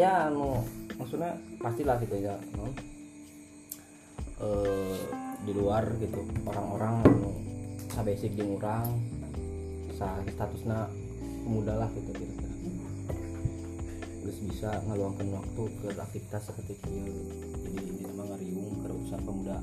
ayah 0.00 0.32
anu 0.32 0.64
maksudnya 0.96 1.36
pastilah 1.60 2.00
gitu 2.00 2.16
ya 2.24 2.32
non 2.56 2.72
eh 4.40 4.96
di 5.44 5.52
luar 5.52 5.84
gitu. 6.00 6.24
Orang-orang 6.48 7.04
anu 7.04 7.36
sa 7.92 8.00
basic 8.00 8.32
jeung 8.32 8.56
urang 8.56 8.96
sa 9.92 10.16
statusna 10.24 10.88
pemuda 11.44 11.84
lah 11.84 11.88
gitu 11.92 12.16
kira-kira. 12.16 12.48
Terus 14.24 14.36
bisa 14.40 14.72
ngeluangkan 14.88 15.28
waktu 15.36 15.62
ke 15.68 15.88
aktivitas 15.92 16.48
seperti 16.48 16.80
itu 16.80 16.88
jadi 17.60 17.80
ini 17.84 18.00
nama 18.08 18.24
ngariung 18.32 18.80
ke 18.80 18.88
urusan 18.88 19.20
pemuda. 19.20 19.60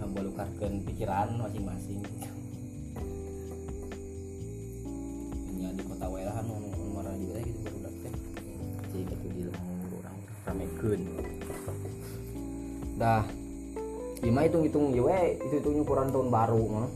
Ngabalukarkan 0.00 0.72
pikiran 0.88 1.36
masing-masing. 1.36 2.00
gitu. 2.00 2.33
Dah. 13.04 13.24
Lima 14.24 14.48
hitung 14.48 14.64
hitung 14.64 14.96
ya 14.96 15.04
we 15.04 15.36
itu 15.36 15.60
hitungnya 15.60 15.84
ukuran 15.84 16.08
tahun 16.08 16.32
baru 16.32 16.62
mah 16.72 16.88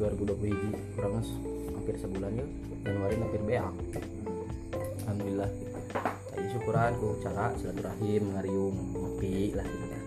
2020 0.00 0.48
hiji 0.48 0.68
kurang 0.96 1.20
hampir 1.76 1.94
sebulan 2.00 2.32
ya. 2.40 2.46
Januari 2.88 3.20
hampir 3.20 3.40
beak. 3.44 3.68
Alhamdulillah. 5.04 5.50
Jadi 6.32 6.46
syukuran 6.56 6.92
ku 6.96 7.20
cara 7.20 7.52
silaturahim 7.60 8.22
ngariung 8.32 8.76
ngopi 8.96 9.52
lah 9.52 9.66
gitu 9.68 9.86
kan 9.92 10.02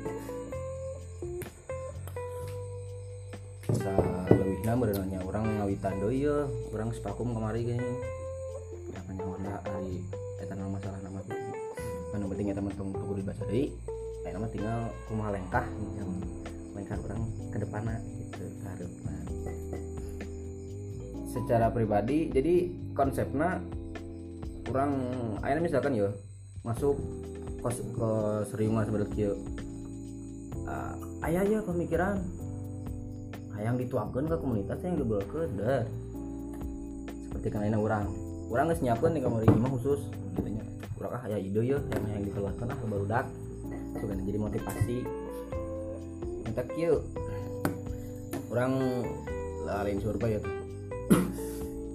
bisa 3.73 3.93
lebihnya 4.30 4.73
berenangnya 4.77 5.19
orang 5.21 5.45
ngawitan 5.61 5.93
doi 6.02 6.25
ya. 6.25 6.49
Orang 6.73 6.89
sepakum 6.97 7.38
kemari 7.38 7.61
gini 7.69 7.89
namanya 8.97 9.23
Honda 9.30 9.55
hari 9.69 10.02
eta 10.41 10.58
masalah 10.58 10.99
nama 11.05 11.21
gitu 11.21 11.38
mana 12.13 12.30
penting 12.30 12.45
ya 12.49 12.55
teman 12.58 12.73
teman 12.77 12.93
kudu 12.93 13.13
dibaca 13.21 13.43
deui 13.49 13.73
kayak 14.23 14.33
nama 14.39 14.47
tinggal 14.49 14.79
rumah 15.11 15.29
lengkah 15.35 15.66
yang 15.99 16.09
lengkah 16.73 16.97
orang 17.03 17.21
ke 17.52 17.57
depannya 17.59 17.97
gitu 18.17 18.45
harapna 18.65 19.15
secara 21.30 21.67
pribadi 21.69 22.31
jadi 22.31 22.55
konsepnya 22.97 23.59
kurang 24.63 24.91
akhirnya 25.43 25.63
misalkan 25.67 25.93
ya 25.93 26.09
masuk 26.63 26.95
ke, 27.59 27.69
ke 27.69 28.09
seriungan 28.47 28.88
sebenarnya 28.88 29.11
kieu 29.11 29.35
uh, 30.67 30.93
ayah 31.27 31.43
ya 31.43 31.59
pemikiran. 31.63 32.19
Yang 33.53 33.87
dituakan 33.87 34.27
ke 34.27 34.35
komunitas 34.41 34.80
yang 34.81 34.97
dibawakan 34.97 35.47
dah 35.55 35.85
seperti 37.30 37.47
kan 37.53 37.63
ini 37.63 37.77
orang. 37.77 38.09
Orang 38.49 38.67
nggak 38.67 38.81
nyiapkan 38.81 39.13
nih 39.13 39.21
kamar 39.23 39.41
ini 39.45 39.58
mah 39.61 39.71
khusus. 39.77 40.02
Gitu 40.35 40.49
nya 40.58 40.63
orang 40.99 41.11
ah 41.15 41.23
ya 41.30 41.37
ide 41.37 41.61
ya 41.61 41.77
yang 41.80 42.03
yang 42.11 42.23
dikeluarkan 42.27 42.73
ah 42.73 42.77
baru 42.83 43.05
dak 43.08 43.25
so, 43.97 44.05
kan 44.09 44.17
jadi 44.23 44.39
motivasi. 44.39 44.97
Minta 46.44 46.63
kieu 46.73 47.02
orang 48.53 48.73
lain 49.66 49.97
survei 49.97 50.38
ya 50.38 50.41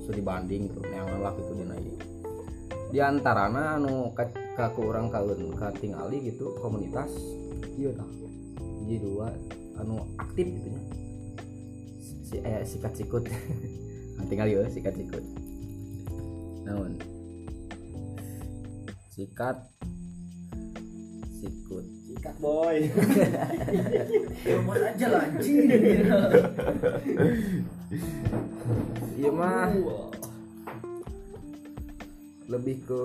so 0.02 0.10
dibanding 0.19 0.66
tuh 0.74 0.82
yang 0.91 1.06
ngelak 1.06 1.34
itu 1.38 1.52
di 1.54 1.64
naik. 1.66 1.96
Di 2.88 2.98
antarana 3.04 3.76
anu 3.76 4.10
kaku 4.58 4.91
orang 4.91 5.06
kawin 5.06 5.54
katingali 5.54 6.34
gitu 6.34 6.58
komunitas 6.58 7.14
iya 7.78 7.94
dah 7.94 8.10
jadi 8.82 8.96
dua 8.98 9.30
anu 9.78 10.02
aktif 10.19 10.50
gitu 10.50 10.66
nya 10.66 10.82
si 12.26 12.36
eh, 12.42 12.66
sikat 12.74 12.92
sikut 12.98 13.22
tinggal 14.26 14.50
ya 14.50 14.66
sikat 14.66 14.98
sikut 14.98 15.22
namun 16.66 16.98
sikat 19.15 19.62
sikut. 21.38 21.87
Sikat 22.10 22.37
boy. 22.43 22.76
Aja 24.88 25.06
lah 25.06 25.22
anjing. 25.31 25.71
iya 29.15 29.31
mah. 29.31 29.71
Lebih 32.48 32.77
ke 32.82 33.03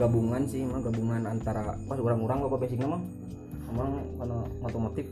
gabungan 0.00 0.42
sih 0.48 0.64
mah. 0.64 0.80
Gabungan 0.80 1.22
antara 1.28 1.76
pas 1.84 2.00
orang-orang 2.00 2.48
apa 2.48 2.56
basicnya 2.56 2.88
mah. 2.88 3.02
Emang 3.66 3.90
karena 4.16 4.38
otomotif 4.64 5.06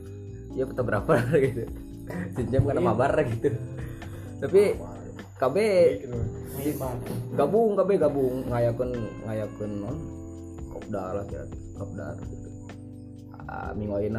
ya 0.56 0.64
fotografer 0.64 1.20
gitu. 1.44 1.64
Sejam 2.36 2.64
karena 2.64 2.82
mabar 2.82 3.12
gitu. 3.28 3.52
Tapi 4.40 4.62
KB 5.36 5.56
gabung 7.36 7.76
KB 7.76 7.90
gabung. 8.00 8.48
Ngayakeun 8.48 8.90
ngayakeun 9.28 9.72
non 9.82 10.23
kopdar 10.84 11.10
lah 11.16 11.24
kira 11.24 11.44
kopdar 11.80 12.14
gitu 12.28 12.48
ah, 13.48 13.72
minggu 13.72 14.12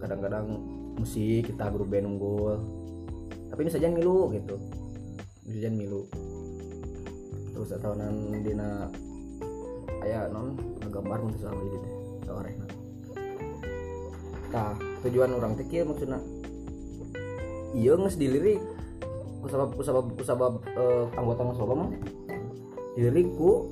kadang-kadang 0.00 0.46
musik 0.98 1.50
kita 1.50 1.70
grup 1.72 1.90
band 1.90 2.06
unggul. 2.06 2.58
Tapi 3.50 3.60
ini 3.66 3.70
saja 3.70 3.86
milu 3.90 4.30
gitu. 4.34 4.56
Ini 5.46 5.52
saja 5.58 5.70
milu. 5.70 6.02
Terus 7.54 7.70
tahunan 7.78 8.42
dina 8.42 8.90
aya 10.02 10.26
non 10.28 10.58
gambar 10.90 11.18
mun 11.24 11.32
sama 11.40 11.64
di 11.64 11.78
teh 11.80 11.94
sawarehna 12.28 12.66
tah 14.52 14.76
tujuan 15.02 15.34
orang 15.34 15.56
teh 15.58 15.66
kieu 15.66 15.82
maksudna? 15.82 16.20
Iya 17.74 17.98
nges 17.98 18.20
dilirik 18.20 18.62
kusabab 19.42 19.74
kusabab 19.74 20.06
kusabab 20.14 20.54
eh, 20.76 21.04
anggota 21.18 21.42
ngasoba 21.42 21.74
mah. 21.74 21.90
Dilirik 22.94 23.32
ku 23.34 23.66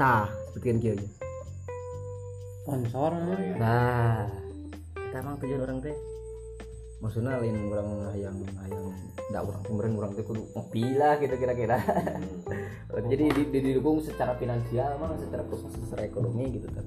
tah 0.00 0.26
kan 0.52 0.76
kieu 0.76 0.92
nya 0.92 1.08
Sponsor. 2.60 3.12
nah. 3.56 4.28
Kita 4.92 5.16
emang 5.18 5.36
tujuan 5.38 5.60
orang 5.60 5.78
teh. 5.80 5.96
Maksudnya 7.00 7.32
lain 7.34 7.56
orang 7.66 7.88
yang 8.14 8.36
yang 8.62 8.84
tidak 9.24 9.42
orang 9.42 9.62
kemarin 9.64 9.92
orang 9.96 10.12
teh 10.12 10.22
kudu 10.22 10.42
ngopi 10.52 10.94
lah 10.94 11.16
gitu 11.16 11.34
kira-kira. 11.34 11.80
Jadi 13.10 13.24
di- 13.28 13.48
di- 13.48 13.62
didukung 13.64 13.98
secara 13.98 14.36
finansial 14.36 14.98
mah 14.98 15.16
secara 15.16 15.42
proses 15.42 15.72
secara 15.74 16.04
ekonomi 16.04 16.52
gitu 16.52 16.68
kan 16.68 16.84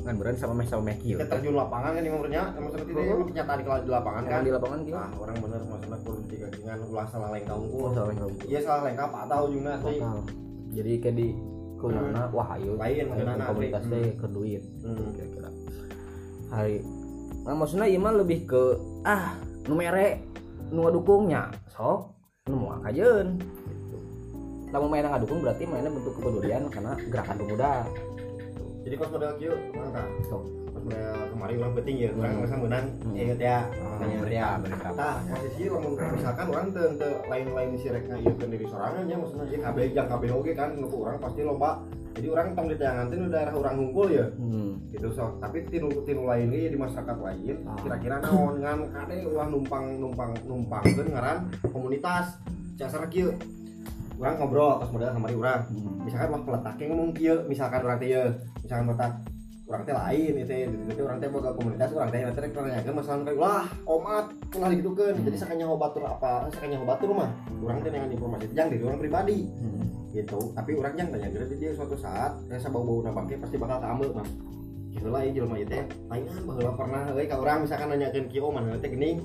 kan 0.00 0.16
berani 0.16 0.36
sama 0.36 0.54
meh 0.54 0.64
sama 0.64 0.82
meh 0.82 0.96
kieu 0.96 1.20
Kita 1.20 1.28
terjun 1.28 1.52
lapangan 1.52 1.92
kan 1.92 2.00
imamnya, 2.00 2.56
emang 2.56 2.72
seperti 2.72 2.90
itu 2.90 3.00
emang 3.04 3.28
kenyataan 3.28 3.58
di 3.58 3.64
di 3.84 3.90
lapangan 3.90 4.22
kan. 4.24 4.40
di 4.40 4.50
lapangan 4.50 4.78
kieu 4.80 4.96
Nah, 4.96 5.10
orang 5.14 5.36
bener 5.38 5.60
maksudnya 5.62 5.98
kudu 6.00 6.20
digagingan 6.26 6.78
ulah 6.82 7.06
salah 7.06 7.28
lengkap 7.30 7.52
oh 7.52 7.60
unggul. 7.60 7.88
salah 7.92 8.12
yang 8.14 8.30
Iya 8.42 8.60
salah 8.62 8.82
lengkap 8.82 9.10
apa 9.10 9.26
tahu 9.28 9.44
juga 9.52 9.72
sih. 9.78 10.00
jadi 10.70 10.92
kayak 10.98 11.14
di 11.14 11.26
kunana 11.78 12.28
wah 12.34 12.58
ayo. 12.58 12.74
Lain 12.76 13.06
ayo 13.06 13.06
maksudna, 13.08 13.34
ke 13.38 13.46
komunitas 13.48 13.84
duit 14.34 14.62
Hmm. 14.84 15.08
kira-kira. 15.14 15.50
Hari 16.52 16.76
nah 17.48 17.56
maksudnya 17.56 17.88
iman 17.88 18.14
lebih 18.20 18.44
ke 18.44 18.62
ah 19.08 19.32
nu 19.64 19.72
mere 19.72 20.20
nu 20.68 20.84
dukungnya 20.92 21.48
sok 21.72 22.12
nu 22.50 22.60
mau 22.60 22.76
kajeun 22.84 23.40
gitu. 23.40 23.98
Lamun 24.68 24.88
main 24.92 25.08
ngadukung 25.08 25.40
berarti 25.40 25.64
mainnya 25.64 25.88
bentuk 25.88 26.12
kepedulian 26.20 26.68
karena 26.68 26.92
gerakan 27.08 27.36
pemuda. 27.40 27.88
Jadi 28.84 28.94
kos 29.00 29.10
model 29.12 29.32
kieu 29.40 29.54
mangka. 29.72 30.02
Sok. 30.28 30.42
Model 30.88 31.16
kemarin 31.28 31.56
orang 31.60 31.74
penting 31.76 31.96
ya, 32.00 32.10
orang 32.16 32.32
ngerasa 32.40 32.56
menang. 32.56 32.84
Ya. 33.12 33.58
Mereka, 33.98 34.30
ya. 34.32 34.48
mereka. 34.56 34.88
Nah, 34.96 35.14
posisi 35.28 35.62
lamun 35.68 35.92
misalkan 36.16 36.46
orang 36.48 36.66
teu 36.72 36.88
teu 36.96 37.12
lain-lain 37.28 37.70
si 37.76 37.86
rek 37.92 38.04
ngayeukeun 38.08 38.48
diri 38.48 38.66
sorangan 38.66 39.04
ya 39.04 39.16
maksudnya 39.20 39.46
ieu 39.52 39.60
kabeh 39.60 39.84
jang 39.92 40.08
kabeh 40.08 40.28
oge 40.32 40.52
kan 40.56 40.70
nu 40.72 40.88
orang 40.88 41.20
pasti 41.20 41.44
lomba. 41.44 41.84
Jadi 42.16 42.26
orang 42.34 42.46
tong 42.56 42.66
ditayangan 42.72 43.06
nu 43.12 43.26
daerah 43.28 43.54
orang 43.54 43.74
hungkul 43.78 44.08
ya. 44.10 44.26
hmm. 44.34 44.88
gitu 44.88 45.12
so 45.12 45.36
tapi 45.38 45.68
tinu 45.68 45.92
tinu 46.02 46.24
lain 46.24 46.48
di 46.48 46.72
masyarakat 46.72 47.16
lain 47.20 47.56
Ah. 47.68 47.76
kira-kira 47.76 48.16
naon 48.24 48.56
ngan 48.64 48.78
kade 48.88 49.20
ulah 49.28 49.46
numpang 49.52 49.84
numpang 50.00 50.32
numpang 50.48 50.82
ngaran 50.88 51.44
komunitas 51.68 52.40
dasar 52.80 53.04
kieu 53.12 53.36
urang 54.16 54.40
ngobrol 54.40 54.80
pas 54.80 54.88
modal 54.90 55.12
kamari 55.12 55.36
urang 55.36 55.60
Hmm. 55.68 56.08
misalkan 56.08 56.28
wah 56.32 56.40
peletaknya 56.42 56.84
ngomong 56.88 57.10
kieu 57.12 57.36
misalkan 57.46 57.84
urang 57.84 58.00
teh 58.00 58.10
misalkan 58.64 58.84
peletak 58.88 59.12
urang 59.68 59.84
teh 59.84 59.92
lain 59.92 60.32
itu 60.32 60.52
itu 60.88 61.00
urang 61.04 61.20
teh 61.20 61.28
boga 61.28 61.52
komunitas 61.52 61.92
urang 61.92 62.08
teh 62.08 62.24
nanti 62.24 62.40
rek 62.40 62.56
nanyakeun 62.56 62.96
masalah 62.96 63.20
kayak 63.20 63.36
ulah 63.36 63.64
komat 63.84 64.26
ulah 64.56 64.68
digitukeun 64.72 65.14
jadi 65.28 65.36
sakanya 65.36 65.68
batur 65.76 66.08
apa 66.08 66.48
sakanya 66.56 66.80
batur 66.88 67.12
mah 67.12 67.28
urang 67.60 67.84
teh 67.84 67.92
dengan 67.92 68.08
informasi 68.08 68.48
jang 68.56 68.72
dari 68.72 68.80
orang 68.80 68.96
pribadi 68.96 69.44
Hmm. 69.44 69.84
gitu. 70.16 70.40
Tapi 70.56 70.72
orang 70.72 70.96
yang 70.96 71.08
tanya 71.12 71.28
jadi 71.28 71.54
dia 71.60 71.70
suatu 71.76 71.92
saat 72.00 72.32
rasa 72.48 72.72
bau 72.72 72.80
bau 72.80 73.04
nabangke 73.04 73.36
pasti 73.36 73.60
bakal 73.60 73.76
keambil 73.84 74.16
mah 74.16 74.28
gitu 74.88 75.08
lah 75.12 75.20
ya 75.20 75.30
jelema 75.36 75.60
ieu 75.60 75.68
teh. 75.68 75.84
Laingan 76.08 76.42
baheula 76.48 76.72
pernah 76.72 77.02
euy 77.12 77.28
ka 77.28 77.36
urang 77.36 77.68
misalkan 77.68 77.92
nanyakeun 77.92 78.26
kieu 78.32 78.48
mana 78.48 78.80
teh 78.80 78.88
geuning 78.88 79.20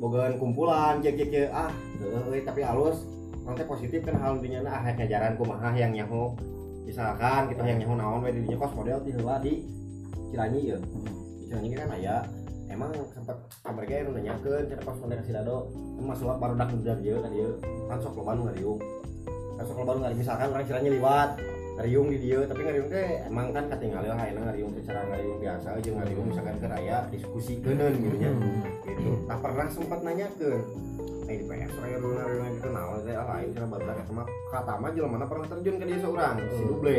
bogaan 0.00 0.40
kumpulan 0.40 1.04
kieu 1.04 1.12
kieu 1.12 1.52
ah 1.52 1.68
euy 2.00 2.40
tapi 2.40 2.64
halus 2.64 3.04
orang 3.44 3.60
teh 3.60 3.68
positif 3.68 4.00
kan 4.00 4.16
hal 4.16 4.40
intinya 4.40 4.64
ah 4.72 4.80
hayang 4.80 5.04
ngajaran 5.04 5.32
kumaha 5.36 5.68
yang 5.76 5.92
nyaho 5.92 6.32
misalkan 6.84 7.50
kita 7.50 7.62
yang 7.64 7.78
nyaho 7.80 7.94
naon 7.96 8.20
di 8.28 8.40
dinya 8.44 8.56
kos 8.60 8.72
model 8.76 8.98
di 9.02 9.10
heula 9.16 9.36
di 9.40 9.64
Ciranyi 10.30 10.60
ya. 10.70 10.78
Di 11.40 11.44
Ciranyi 11.48 11.68
kan 11.74 11.90
aya 11.96 12.16
emang 12.68 12.92
sempat 13.12 13.36
kamar 13.64 13.84
ge 13.88 14.04
anu 14.04 14.12
nanyakeun 14.14 14.68
cenah 14.68 14.84
kos 14.84 14.98
model 15.00 15.20
si 15.24 15.32
Dado. 15.32 15.58
Emang 15.98 16.16
sulap 16.16 16.38
baru 16.38 16.54
dak 16.54 16.70
udah 16.70 16.96
dia 17.00 17.16
tadi 17.18 17.38
kan 17.88 17.98
sok 17.98 18.20
loba 18.20 18.36
nu 18.36 18.42
ngariung. 18.46 18.80
Kan 19.54 19.64
sekolah 19.64 19.86
baru 19.86 19.98
nggak 20.02 20.12
misalkan 20.18 20.48
orang 20.52 20.66
ciranya 20.66 20.90
liwat 20.92 21.30
ngariung 21.74 22.06
di 22.06 22.18
dia 22.22 22.38
tapi 22.46 22.60
ngariung 22.62 22.88
teh 22.90 23.08
emang 23.26 23.50
kan 23.50 23.64
katingali 23.66 24.06
lah 24.06 24.18
ayeuna 24.18 24.40
ngariung 24.50 24.70
secara 24.78 25.00
ngariung 25.10 25.38
biasa 25.42 25.68
aja 25.74 25.90
ngariung 25.90 26.26
misalkan 26.30 26.56
ke 26.62 26.66
raya 26.70 26.96
diskusi 27.10 27.52
geuneun 27.62 27.94
gitu 27.98 28.16
nya. 28.18 28.30
Gitu. 28.86 29.10
Tak 29.26 29.38
pernah 29.42 29.66
sempat 29.70 29.98
nanya 30.06 30.26
ke 30.38 30.50
eh 31.24 31.36
di 31.40 31.44
PS 31.48 31.72
raya 31.80 31.96
dulu 31.96 32.12
ngariung 32.20 32.52
gitu 32.60 32.68
naon 32.68 32.98
teh 33.00 33.14
ah 33.16 33.26
lain 33.32 33.48
cenah 33.56 33.68
barudak 33.68 33.96
eta 33.96 34.12
mah 34.12 34.26
kata 34.52 34.72
mah 34.76 34.90
jelema 34.92 35.12
mana 35.16 35.24
pernah 35.24 35.46
terjun 35.48 35.76
ke 35.80 35.84
dia 35.88 35.98
seorang 36.04 36.34
si 36.52 36.62
duble. 36.68 36.98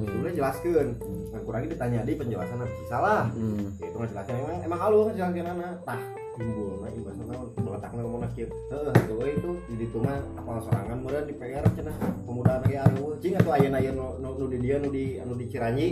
Si 0.00 0.04
duble 0.08 0.30
jelaskeun 0.32 0.88
nah 1.32 1.40
kurang 1.44 1.68
ditanya 1.68 2.00
di 2.00 2.12
penjelasan 2.16 2.64
sih 2.64 2.86
salah 2.88 3.28
Hmm. 3.36 3.68
itu 3.76 3.96
ngejelaskan 3.96 4.34
emang 4.40 4.56
emang 4.64 4.80
halus 4.80 5.04
ngejelaskan 5.12 5.46
anak 5.52 5.72
tah 5.84 6.00
timbul 6.36 6.80
nah 6.80 6.90
imbas 6.92 7.14
naon 7.20 7.48
meletakna 7.60 8.00
ngomong 8.00 8.20
kieu 8.32 8.48
heeh 8.48 8.92
atuh 8.96 9.16
euy 9.20 9.32
itu 9.36 9.50
di 9.68 9.74
ditu 9.84 9.98
mah 10.00 10.16
apal 10.40 10.56
sorangan 10.64 10.96
meureun 11.04 11.24
di 11.28 11.34
PR 11.36 11.64
cenah. 11.76 11.96
Pemuda 12.24 12.64
lagi 12.64 12.76
anu 12.80 13.16
cing 13.20 13.36
atuh 13.36 13.52
ayeuna 13.52 13.78
aya 13.80 13.92
nu 13.92 14.44
di 14.48 14.58
dieu 14.60 14.76
nu 14.80 14.88
di 14.88 15.20
anu 15.20 15.36
di 15.36 15.44
Ciranyi 15.52 15.88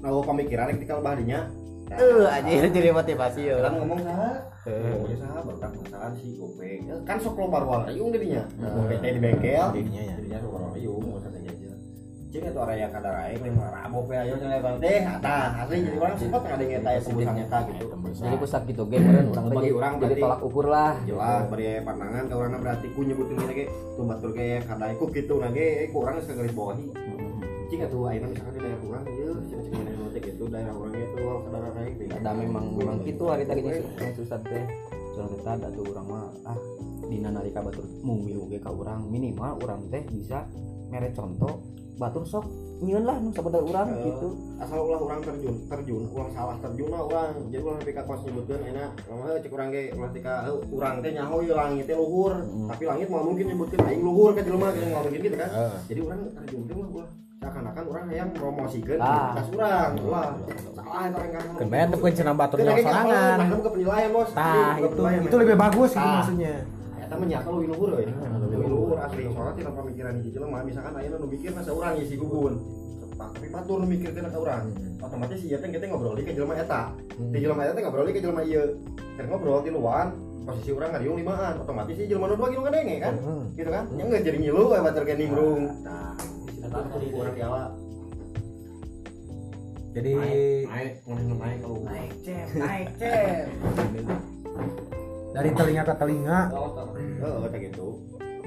nu 0.00 0.20
pamikiran 0.20 0.68
rek 0.68 0.78
dikal 0.78 1.00
bahdinya 1.00 1.42
Eh, 1.88 2.20
anjir 2.28 2.68
jadi 2.68 2.92
motivasi 2.92 3.48
ya. 3.48 3.64
kan 3.64 3.72
ngomong 3.74 4.04
saha 4.04 4.44
ngomongnya 4.68 5.16
saha 5.18 5.40
berkat 5.40 5.70
masakan 5.74 6.12
si 6.14 6.36
Gopeng 6.36 6.80
Eh, 6.84 7.00
kan 7.02 7.16
sok 7.16 7.34
lobar 7.34 7.64
wariung 7.64 8.12
didinya 8.12 8.44
PT 8.84 9.04
di 9.08 9.18
bengkel. 9.18 9.66
Dirinya 9.72 10.02
ya. 10.02 10.14
jadinya 10.14 10.38
sok 10.38 10.50
lobar 10.52 10.62
wariung 10.68 11.00
mau 11.00 11.16
kata 11.16 11.32
aja 11.34 11.72
cing 12.28 12.44
itu 12.44 12.60
area 12.60 12.92
kadar 12.92 13.14
aing 13.24 13.40
lain 13.40 13.56
rabok 13.56 14.04
we 14.04 14.14
ayo 14.14 14.36
cenah 14.36 14.60
bang. 14.60 14.76
Teh 14.78 15.00
atah 15.00 15.64
asli 15.64 15.80
jadi 15.80 15.96
orang 15.96 16.16
sempat 16.20 16.42
ngadeng 16.44 16.70
eta 16.76 16.90
ya 16.92 17.00
pembusang 17.00 17.36
eta 17.40 17.58
gitu. 17.64 17.84
jadi 18.20 18.36
pusat 18.36 18.62
gitu 18.68 18.82
game 18.84 19.00
meureun 19.00 19.26
urang 19.26 19.44
teh 19.48 19.56
Bagi 19.56 19.72
urang 19.72 19.92
jadi 19.96 20.14
tolak 20.20 20.40
ukur 20.44 20.66
lah. 20.68 20.92
jelas 21.08 21.42
bari 21.48 21.64
aya 21.66 21.80
pandangan 21.80 22.24
ka 22.28 22.34
urang 22.36 22.52
berarti 22.60 22.86
ku 22.92 23.00
nyebutin 23.00 23.36
lagi 23.40 23.64
tuh 23.96 24.04
batur 24.04 24.30
ge 24.30 24.60
kadai 24.60 24.92
ku 24.92 25.08
gitu 25.08 25.34
nah 25.40 25.48
ge 25.48 25.88
ku 25.88 26.04
urang 26.04 26.20
geus 26.20 26.52
bawahi 26.52 26.84
cing 27.68 27.80
atuh 27.80 28.00
ayeuna 28.06 28.28
misalkan 28.28 28.52
di 28.52 28.60
daerah 28.60 28.80
urang 28.84 29.04
ieu 29.08 29.32
cing 30.20 30.36
cing 30.38 30.48
daerah 30.50 30.74
urang 30.74 30.94
gitu 30.94 31.16
daerah 31.18 31.72
urang 31.74 31.86
itu 31.86 32.02
kadar 32.02 32.08
aing 32.08 32.10
ada 32.12 32.30
memang 32.34 32.64
memang 32.74 32.96
gitu. 33.06 33.24
hari 33.30 33.44
tadi 33.46 33.60
yang 33.62 34.14
susah 34.14 34.38
teh. 34.42 34.64
Soalnya 35.14 35.34
kita 35.42 35.50
ada 35.58 35.68
tuh 35.74 35.84
orang 35.90 36.06
mah 36.06 36.24
ah 36.46 36.58
dina 37.08 37.28
nalika 37.34 37.60
batur 37.62 37.86
mungil 38.02 38.46
ge 38.50 38.58
ka 38.62 38.70
urang. 38.70 39.06
Minimal 39.10 39.62
urang 39.62 39.82
teh 39.90 40.02
bisa 40.10 40.46
mere 40.88 41.10
contoh 41.14 41.62
batur 41.98 42.22
sok 42.22 42.46
nyieun 42.78 43.02
lah 43.02 43.18
nu 43.18 43.34
sabada 43.34 43.58
urang 43.58 43.90
Eh, 43.90 44.06
gitu 44.06 44.28
asal 44.56 44.78
ulah 44.80 45.00
orang 45.00 45.18
terjun 45.20 45.56
terjun 45.66 46.02
ulah 46.08 46.30
salah 46.30 46.56
terjun 46.58 46.88
lah 46.88 47.02
orang 47.02 47.34
jadi 47.50 47.58
ulah 47.60 47.76
nepi 47.76 47.92
ka 47.92 48.02
kos 48.02 48.22
nyebutkeun 48.22 48.62
enak 48.64 48.90
mah 49.04 49.34
cek 49.36 49.50
urang 49.50 49.68
ge 49.68 49.82
ulah 49.92 50.10
tika 50.10 50.34
heuh, 50.46 50.60
urang 50.70 50.94
teh 50.98 51.10
nyaho 51.10 51.36
langit 51.44 51.84
teh 51.84 51.96
luhur 51.96 52.32
Hmm. 52.38 52.68
tapi 52.70 52.82
langit 52.84 53.06
mau 53.08 53.20
mungkin 53.20 53.44
nyebutkeun 53.48 53.82
aing 53.82 53.98
luhur 54.00 54.30
ka 54.30 54.40
jelema 54.40 54.68
gitu 54.70 54.86
nggak 54.86 55.02
mungkin 55.04 55.20
gitu 55.20 55.36
kan 55.36 55.50
Heeh. 55.50 55.74
jadi 55.84 56.00
orang 56.00 56.18
terjun 56.32 56.62
teh 56.64 56.74
mah 56.76 56.88
ulah 56.88 57.08
seakan-akan 57.38 57.84
orang 57.88 58.04
yang 58.12 58.28
promosikeun 58.30 58.98
Ah. 58.98 59.10
identitas 59.10 59.46
urang 59.50 59.90
ulah 60.00 60.26
salah 60.72 61.02
eta 61.02 61.16
orang 61.16 61.30
kan 61.32 61.44
Kan 61.58 61.66
bayar 61.68 61.86
tuh 61.88 61.98
cenah 62.14 62.34
batur 62.36 62.56
Kan 62.56 62.66
lagi 62.68 62.82
sorangan. 62.82 63.36
Nah, 63.36 63.46
bukan 63.52 63.70
penilaian 63.74 64.10
bos. 64.10 64.30
Tah, 64.30 64.72
Bukan 64.78 65.10
itu 65.10 65.26
itu 65.26 65.36
lebih 65.36 65.56
bagus 65.56 65.90
gitu 65.92 66.08
maksudnya. 66.08 66.56
Eta 67.08 67.16
mah 67.16 67.24
nyata 67.24 67.48
lu 67.48 67.64
luhur 67.64 67.96
euy. 67.96 68.04
Lebih 68.52 68.68
luhur 68.68 69.00
asli. 69.00 69.24
Soalnya 69.32 69.52
tidak 69.56 69.72
pemikiran 69.80 70.12
hiji 70.20 70.30
jelema 70.36 70.60
misalkan 70.60 70.92
ayeuna 70.92 71.16
nu 71.16 71.26
mikir 71.32 71.56
masa 71.56 71.72
urang 71.72 71.96
isi 71.96 72.20
gugun. 72.20 72.60
Tapi 73.16 73.48
batur 73.48 73.80
nu 73.80 73.88
mikir 73.88 74.12
teh 74.12 74.20
ka 74.20 74.36
urang. 74.36 74.76
Otomatis 75.00 75.40
ieu 75.40 75.56
teh 75.56 75.68
kita 75.72 75.88
ngobrol 75.88 76.20
ke 76.20 76.36
jelema 76.36 76.60
eta. 76.60 76.92
Di 77.16 77.38
jelema 77.40 77.64
eta 77.64 77.72
teh 77.72 77.82
ngobrol 77.88 78.12
ke 78.12 78.20
jelema 78.20 78.44
ieu. 78.44 78.76
Keur 79.16 79.24
ngobrol 79.24 79.64
di 79.64 79.72
luar 79.72 80.12
posisi 80.44 80.70
urang 80.76 80.90
ngariung 80.92 81.16
limaan 81.16 81.54
otomatis 81.64 81.96
si 81.96 82.04
jelema 82.08 82.28
nu 82.28 82.40
dua 82.40 82.48
gitu 82.48 82.64
kadenge 82.64 82.96
kan 83.04 83.14
gitu 83.52 83.68
kan 83.68 83.84
nya 83.92 84.02
nggak 84.08 84.24
jadi 84.24 84.38
ngilu 84.40 84.72
we 84.72 84.80
batur 84.80 85.04
ke 85.04 85.12
nimbrung 85.12 85.60
nah 85.84 86.16
eta 86.64 86.78
teh 86.88 87.12
urang 87.12 87.36
tiala 87.36 87.64
Jadi 89.88 90.14
naik 90.14 90.94
naik 91.04 91.36
naik 91.36 91.58
kalau 91.64 91.80
Naik 91.82 92.12
cep, 92.22 92.46
naik 92.54 92.86
cep. 93.00 93.48
Dari 95.38 95.50
telinga 95.54 95.82
ke 95.84 95.94
telinga 95.94 96.38
Heeh, 97.18 97.36
kayak 97.48 97.62
gitu. 97.70 97.88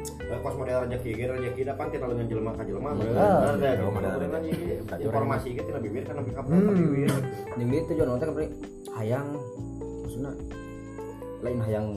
Eh, 0.02 0.40
Kos 0.40 0.56
model 0.56 0.88
rezeki 0.88 1.10
ge 1.14 1.26
rezeki 1.30 1.62
dapat 1.66 1.86
kita 1.92 2.06
dengan 2.06 2.26
jelema 2.26 2.52
ka 2.52 2.64
jelema 2.64 2.90
bener. 2.94 3.14
Deh. 3.56 3.74
jelema 3.78 3.92
model 3.92 4.12
kan, 4.28 4.42
Informasi 4.98 5.48
ge 5.52 5.62
tina 5.62 5.80
bibir 5.80 6.04
kan 6.04 6.16
nepi 6.18 6.32
ka 6.32 6.42
Hmm. 6.42 6.72
bibir. 6.72 7.12
jeung 7.54 7.70
gitu 7.70 7.86
tujuan 7.86 8.10
teh 8.14 8.28
kan 8.28 8.36
hayang 8.94 9.28
maksudna 10.02 10.32
lain 11.42 11.60
hayang 11.66 11.88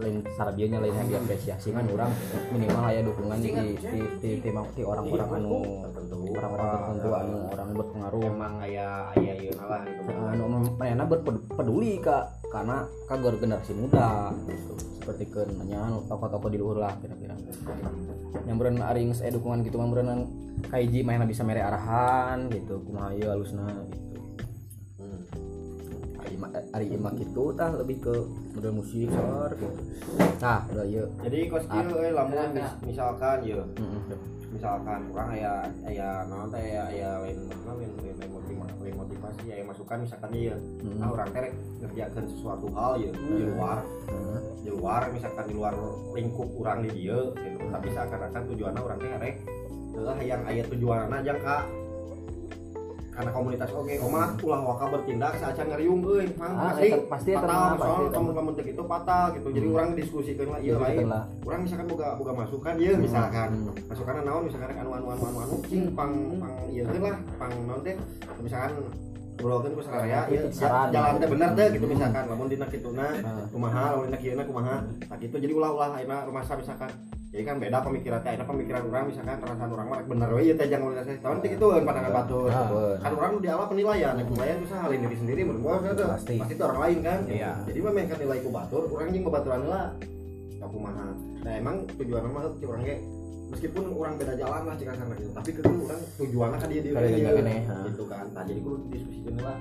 lain 0.00 0.16
sarabionya 0.34 0.78
lain 0.80 0.94
hayang 0.96 1.10
diapresiasi 1.12 1.70
kan 1.70 1.84
orang 1.86 2.10
minimal 2.50 2.84
aya 2.88 3.00
dukungan 3.04 3.38
di 3.38 3.50
di 3.52 3.68
di, 3.78 4.00
di, 4.40 4.50
di, 4.50 4.82
orang-orang 4.82 5.28
anu 5.40 5.84
tertentu. 5.84 6.16
orang-orang 6.34 6.68
tertentu 6.72 7.08
anu 7.12 7.38
orang 7.52 7.68
berpengaruh 7.76 8.22
emang 8.26 8.54
aya 8.64 8.86
aya 9.12 9.32
ieu 9.38 9.54
lah 9.60 9.84
anu 10.32 10.44
mana 10.80 11.04
berpeduli 11.04 12.00
kak. 12.00 12.42
Karena 12.54 12.86
kagor 13.10 13.34
generasi 13.42 13.74
muda. 13.74 14.30
Gitu. 14.46 14.74
seperti 15.04 15.26
ke 15.26 15.42
nanya 15.58 16.00
toko-toko 16.08 16.48
di 16.48 16.56
luhur 16.56 16.80
lah 16.80 16.94
kira-kira. 17.02 17.34
Yang 18.46 18.56
beren 18.56 18.78
aring 18.78 19.10
saya 19.12 19.34
dukungan 19.34 19.66
gitu 19.66 19.76
mah 19.76 19.90
berenan 19.90 20.30
kaiji 20.70 21.02
mainan 21.02 21.26
bisa 21.26 21.42
mere 21.42 21.60
arahan 21.60 22.46
gitu. 22.48 22.78
Kumaha 22.86 23.10
ieu 23.18 23.26
halusna 23.26 23.68
gitu 23.90 24.13
ima 26.34 26.46
ari 26.70 26.86
ima 26.88 27.10
gitu 27.14 27.50
tah 27.52 27.70
lebih 27.70 27.98
ke 28.00 28.14
model 28.52 28.72
musik 28.74 29.08
sor 29.08 29.50
gitu. 29.52 29.78
Nah 30.36 30.60
udah 30.66 30.84
ieu 30.84 31.06
Jadi 31.20 31.38
kos 31.46 31.64
Ah. 31.66 31.80
ieu 31.80 31.94
euy 31.94 32.10
lamun 32.10 32.48
mis- 32.52 32.78
misalkan 32.84 33.38
ieu 33.42 33.62
Heeh. 33.72 34.18
misalkan 34.50 35.00
orang 35.08 35.28
aya 35.32 35.52
aya 35.82 36.08
naon 36.24 36.46
teh 36.48 36.60
aya 36.60 36.82
aya 36.86 37.08
lain 37.20 37.38
lain 37.64 37.90
lain 37.96 38.14
lain 38.14 38.30
motivasi 38.30 38.52
lain 38.80 38.96
motivasi 38.96 39.44
aya 39.48 39.64
masukan 39.64 39.98
misalkan 40.00 40.30
ieu 40.32 40.54
Hmm. 40.80 41.00
ah 41.00 41.08
urang 41.10 41.28
teh 41.28 41.40
rek 41.40 41.54
ngerjakeun 41.80 42.26
sesuatu 42.28 42.66
hal 42.70 42.92
ieu 42.96 43.10
di 43.10 43.44
luar. 43.48 43.78
Heeh. 44.04 44.40
di 44.60 44.70
luar 44.72 45.02
misalkan 45.10 45.44
di 45.44 45.54
luar 45.54 45.74
lingkup 46.10 46.48
orang 46.56 46.80
di 46.82 46.90
dia 46.94 47.18
gitu. 47.30 47.58
Tapi 47.66 47.86
seakan-akan 47.90 48.42
tujuannya 48.48 48.80
orang 48.80 48.98
teh 48.98 49.10
rek 49.14 49.36
adalah 49.92 50.16
yang 50.18 50.42
aya 50.42 50.62
tujuanna 50.64 51.16
jangka 51.20 51.56
karena 53.14 53.30
komunitas 53.30 53.70
oke 53.70 53.94
omah 54.02 54.28
ulah 54.42 54.60
waka 54.66 54.84
bertindak 54.90 55.32
saat 55.38 55.54
ngeriung 55.56 56.02
euy. 56.02 56.26
Mang 56.34 56.52
Ah, 56.54 56.74
pasti 56.74 56.88
pasti 57.06 57.30
pasti 57.30 57.46
soal 57.78 58.10
kamu 58.10 58.30
kamu 58.34 58.50
gitu 58.58 58.82
fatal 58.84 59.24
gitu. 59.32 59.48
Jadi 59.54 59.66
Hmm. 59.70 59.76
orang 59.78 59.90
diskusikan 59.94 60.46
lah 60.50 60.60
iya 60.60 60.74
lain 60.74 61.06
orang 61.46 61.60
misalkan 61.62 61.86
boga 61.86 62.08
boga 62.18 62.32
masukan 62.34 62.74
iya 62.74 62.92
misalkan. 62.98 63.48
Hmm. 63.54 63.74
masukan 63.86 64.14
naon 64.26 64.42
misalkan 64.50 64.68
anu 64.74 64.90
anu 64.98 65.06
anu 65.14 65.22
anu 65.30 65.38
anu 65.46 65.56
cing 65.70 65.94
pang 65.94 66.12
pang 66.42 66.54
iya 66.74 66.82
lah 66.90 67.16
pang 67.38 67.52
naon 67.54 67.80
teh. 67.86 67.94
Misalkan 68.42 68.70
ngobrolkeun 69.34 69.72
ku 69.74 69.82
ieu 69.82 70.42
Saran. 70.50 70.88
jalan 70.90 71.14
teh 71.18 71.28
bener 71.30 71.50
teh 71.54 71.66
gitu 71.70 71.86
misalkan. 71.86 72.22
Lamun 72.26 72.46
dina 72.50 72.66
kituna 72.66 73.06
Nah. 73.22 73.46
kumaha 73.54 73.82
lamun 73.94 74.04
dina 74.10 74.18
kieu 74.18 74.42
kumaha. 74.42 74.76
Tak 75.06 75.16
gitu. 75.22 75.36
Jadi 75.38 75.52
ulah-ulah 75.54 75.94
ayeuna 75.94 76.26
rumah 76.26 76.42
sa 76.42 76.58
misalkan 76.58 76.90
jadi 77.34 77.50
kan 77.50 77.58
beda 77.58 77.82
pemikiran 77.82 78.22
teh 78.22 78.30
ayeuna 78.30 78.46
pemikiran 78.46 78.82
orang 78.86 79.04
misalkan 79.10 79.36
perasaan 79.42 79.70
orang 79.74 79.86
mah 79.90 80.00
bener 80.06 80.28
we 80.38 80.40
ieu 80.46 80.54
teh 80.54 80.70
jangan 80.70 80.94
ulah 80.94 81.02
teh 81.02 81.18
tahun 81.18 81.36
teh 81.42 81.50
gitu 81.50 81.66
pandangan 81.82 82.12
batur. 82.14 82.46
Ah, 82.46 82.94
kan 83.02 83.12
orang 83.18 83.32
di 83.42 83.48
awal 83.50 83.66
penilaian 83.66 84.14
yang 84.14 84.28
penilaian 84.30 84.58
bisa 84.62 84.74
halin 84.78 85.02
diri 85.02 85.16
sendiri 85.18 85.40
menurut 85.42 85.60
gua 85.66 85.74
kan. 85.82 86.14
Pasti. 86.14 86.38
pasti 86.38 86.54
itu 86.54 86.62
orang 86.62 86.80
lain 86.86 86.98
kan. 87.02 87.18
Iya. 87.26 87.52
jadi 87.66 87.78
memang 87.82 88.06
kan 88.06 88.18
nilai 88.22 88.38
ku 88.38 88.50
batur 88.54 88.82
orang 88.86 89.10
jeung 89.10 89.26
babaturan 89.26 89.62
lah. 89.66 89.86
Ka 90.62 90.66
kumaha 90.70 91.06
nah 91.42 91.52
emang 91.58 91.76
tujuan 91.98 92.22
mah 92.30 92.46
ti 92.54 92.64
urang 92.70 92.86
ge 92.86 92.96
meskipun 93.50 93.82
orang 93.98 94.14
beda 94.14 94.34
jalan 94.38 94.62
lah 94.70 94.74
cika 94.78 94.92
sana 94.94 95.14
gitu 95.18 95.30
tapi 95.34 95.50
kan 95.58 95.74
orang 95.74 96.00
tujuannya 96.14 96.56
kan 96.62 96.68
dia 96.70 96.80
dia 96.86 96.94
ha. 96.94 97.76
gitu 97.90 98.04
kan. 98.06 98.24
Nah 98.30 98.42
jadi 98.46 98.60
kudu 98.62 98.76
diskusikan 98.94 99.42
lah. 99.42 99.58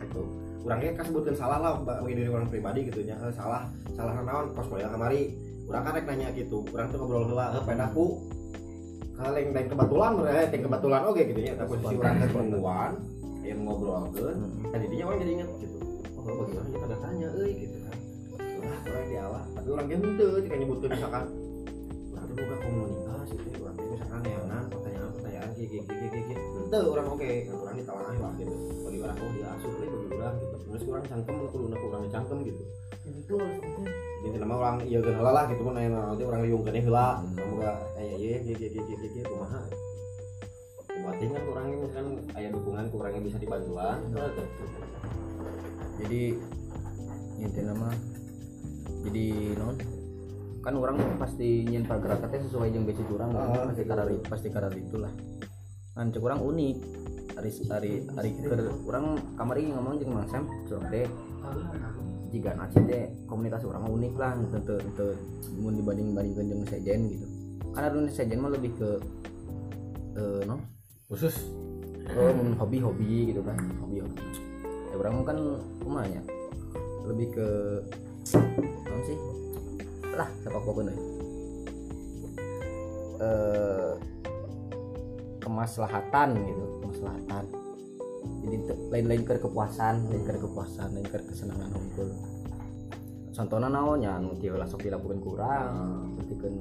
Itu 0.00 0.22
orangnya 0.64 0.96
kan 0.96 1.04
sebutkan 1.12 1.36
salah 1.36 1.58
lah 1.60 1.72
bagi 1.84 2.16
diri 2.16 2.30
orang 2.32 2.48
pribadi 2.48 2.88
gitu 2.88 3.04
nya 3.04 3.20
Eh, 3.20 3.32
salah 3.36 3.68
salah 3.92 4.16
naon 4.24 4.56
kos 4.56 4.64
model 4.72 4.88
kamari 4.88 5.51
orang 5.70 5.82
kan 5.86 5.92
rek 5.94 6.06
nanya 6.10 6.28
gitu 6.34 6.66
orang 6.74 6.86
tuh 6.90 6.98
ngobrol 7.00 7.24
heula 7.30 7.46
eh 7.54 7.62
pedaku 7.62 8.06
kaleng 9.12 9.48
dan 9.54 9.64
kebetulan 9.70 10.10
eh 10.26 10.46
yang 10.50 10.62
kebetulan 10.66 11.00
oke 11.06 11.22
gitu 11.22 11.40
ya. 11.40 11.52
Tapi 11.54 11.68
posisi 11.70 11.94
orang 12.00 12.14
kan 12.18 12.28
perempuan 12.32 12.90
yang 13.46 13.60
ngobrol 13.62 13.94
kan 14.10 14.36
tadi 14.74 14.86
dia 14.90 15.02
orang 15.06 15.18
jadi 15.22 15.32
inget 15.38 15.50
gitu. 15.62 15.78
Oh 16.18 16.22
bagaimana 16.22 16.68
kita 16.70 16.86
ada 16.86 16.98
tanya 17.02 17.28
euy 17.38 17.52
gitu 17.66 17.76
kan. 17.86 17.96
Lah 18.62 18.80
orang 18.82 19.06
di 19.06 19.16
awal. 19.18 19.44
Tapi 19.54 19.68
orang 19.70 19.86
henteu 19.90 20.30
jika 20.42 20.54
nyebutkeun 20.58 20.90
misalkan 20.94 21.24
orang 22.14 22.24
tuh 22.26 22.34
buka 22.34 22.56
komunitas 22.62 23.28
gitu. 23.30 23.48
Orang 23.62 23.74
tuh 23.78 23.86
misalkan 23.94 24.20
neangan 24.26 24.64
pertanyaan 24.70 25.10
pertanyaan 25.14 25.50
gigi 25.54 25.78
gigi 25.86 26.06
gigi 26.10 26.20
gigi 26.26 26.34
henteu 26.34 26.84
orang 26.90 27.06
oke. 27.10 27.30
Orang 27.62 27.74
ditalangan 27.78 28.14
lah 28.18 28.32
gitu 28.38 28.54
orang 29.02 29.16
oh 29.18 29.30
dia 29.34 29.46
asup 29.50 29.72
deh 29.76 29.88
bagi 29.90 30.08
orang 30.14 30.34
gitu. 30.38 30.56
Terus 30.62 30.82
orang 30.86 31.04
cangkem 31.10 31.34
kudu 31.50 31.64
nak 31.68 31.82
orang 31.82 32.04
cangkem 32.08 32.38
gitu. 32.46 32.62
Itu 33.02 33.36
jadi 34.22 34.36
nama 34.38 34.54
orang 34.54 34.76
iya 34.86 35.02
kan 35.02 35.14
heula 35.18 35.32
lah 35.34 35.44
gitu 35.50 35.62
kan 35.66 35.74
aya 35.74 35.90
nanti 35.90 36.22
orang 36.22 36.40
liung 36.46 36.62
keneh 36.62 36.82
heula 36.86 37.18
semoga 37.34 37.74
aya 37.98 38.14
ieu 38.14 38.38
ieu 38.38 38.54
ieu 38.54 38.70
ieu 38.70 38.84
ieu 38.86 39.10
ieu 39.18 39.24
kumaha 39.26 39.62
Berarti 41.02 41.24
kan 41.34 41.42
orangnya 41.50 41.76
misalkan 41.82 42.06
aya 42.38 42.48
dukungan 42.54 42.86
kurangnya 42.94 43.20
bisa 43.26 43.36
dibantuan 43.42 43.98
jadi 45.98 46.22
intinya 47.42 47.74
mah 47.74 47.94
jadi 49.02 49.26
non 49.58 49.74
kan 50.62 50.74
orang 50.78 50.94
pasti 51.18 51.66
nyen 51.66 51.82
pergerakannya 51.82 52.46
sesuai 52.46 52.70
yang 52.70 52.86
basic 52.86 53.02
orang 53.10 53.34
kan. 53.34 53.50
Ah, 53.50 53.66
pasti 53.66 53.82
karena 53.82 54.04
pasti 54.30 54.46
karena 54.46 54.70
itulah. 54.70 55.12
Kan 55.98 56.14
cek 56.14 56.22
orang 56.22 56.38
unik 56.38 56.76
hari 57.36 57.50
hari 57.68 57.92
hari 58.12 58.30
ke 58.36 58.54
orang 58.84 59.16
kamar 59.36 59.56
ini 59.56 59.72
ngomong 59.72 59.96
jeung 60.00 60.12
Mang 60.12 60.28
Sam 60.28 60.44
deh. 60.92 61.08
Jika 62.32 62.56
deh 62.88 63.12
komunitas 63.28 63.60
orang 63.68 63.84
unik 63.92 64.16
lah 64.16 64.32
tentu 64.52 64.80
tentu 64.80 65.06
mun 65.60 65.76
dibanding 65.76 66.16
bandingkan 66.16 66.48
dengan 66.48 66.64
sejen 66.64 67.00
gitu. 67.12 67.26
Karena 67.76 67.88
dulu 67.92 68.08
sejen 68.08 68.40
mah 68.40 68.52
lebih 68.56 68.72
ke 68.76 68.90
eh 70.16 70.42
no? 70.48 70.56
Khusus. 71.12 71.36
Oh, 72.12 72.32
mun 72.32 72.56
hobi-hobi 72.56 73.32
gitu 73.32 73.44
kan. 73.44 73.60
Hobi-hobi. 73.84 74.16
Ya 74.64 74.94
orang 74.96 75.24
kan 75.28 75.38
rumahnya 75.84 76.24
lebih 77.04 77.36
ke 77.36 77.48
apa 78.64 79.02
sih? 79.04 79.18
Lah 80.16 80.28
sepak 80.40 80.64
bola 80.64 80.92
eh 83.20 83.92
kemaslahatan 85.42 86.28
gitu 86.48 86.64
kemaslahatan 86.92 87.44
jadi 88.44 88.56
lain-lain 88.92 89.22
ke 89.24 89.34
kepuasan 89.40 90.12
lain 90.12 90.22
ke 90.28 90.36
kepuasan 90.36 90.88
lain 90.92 91.08
ke 91.08 91.18
kesenangan 91.24 91.72
hunkul 91.72 92.08
contohnya 93.32 93.68
naonnya 93.72 94.20
anu 94.20 94.36
tieu 94.36 94.54
lah 94.54 94.68
sok 94.68 94.84
dilakukan 94.84 95.18
kurang 95.24 95.72
seperti 96.20 96.34
kan 96.36 96.54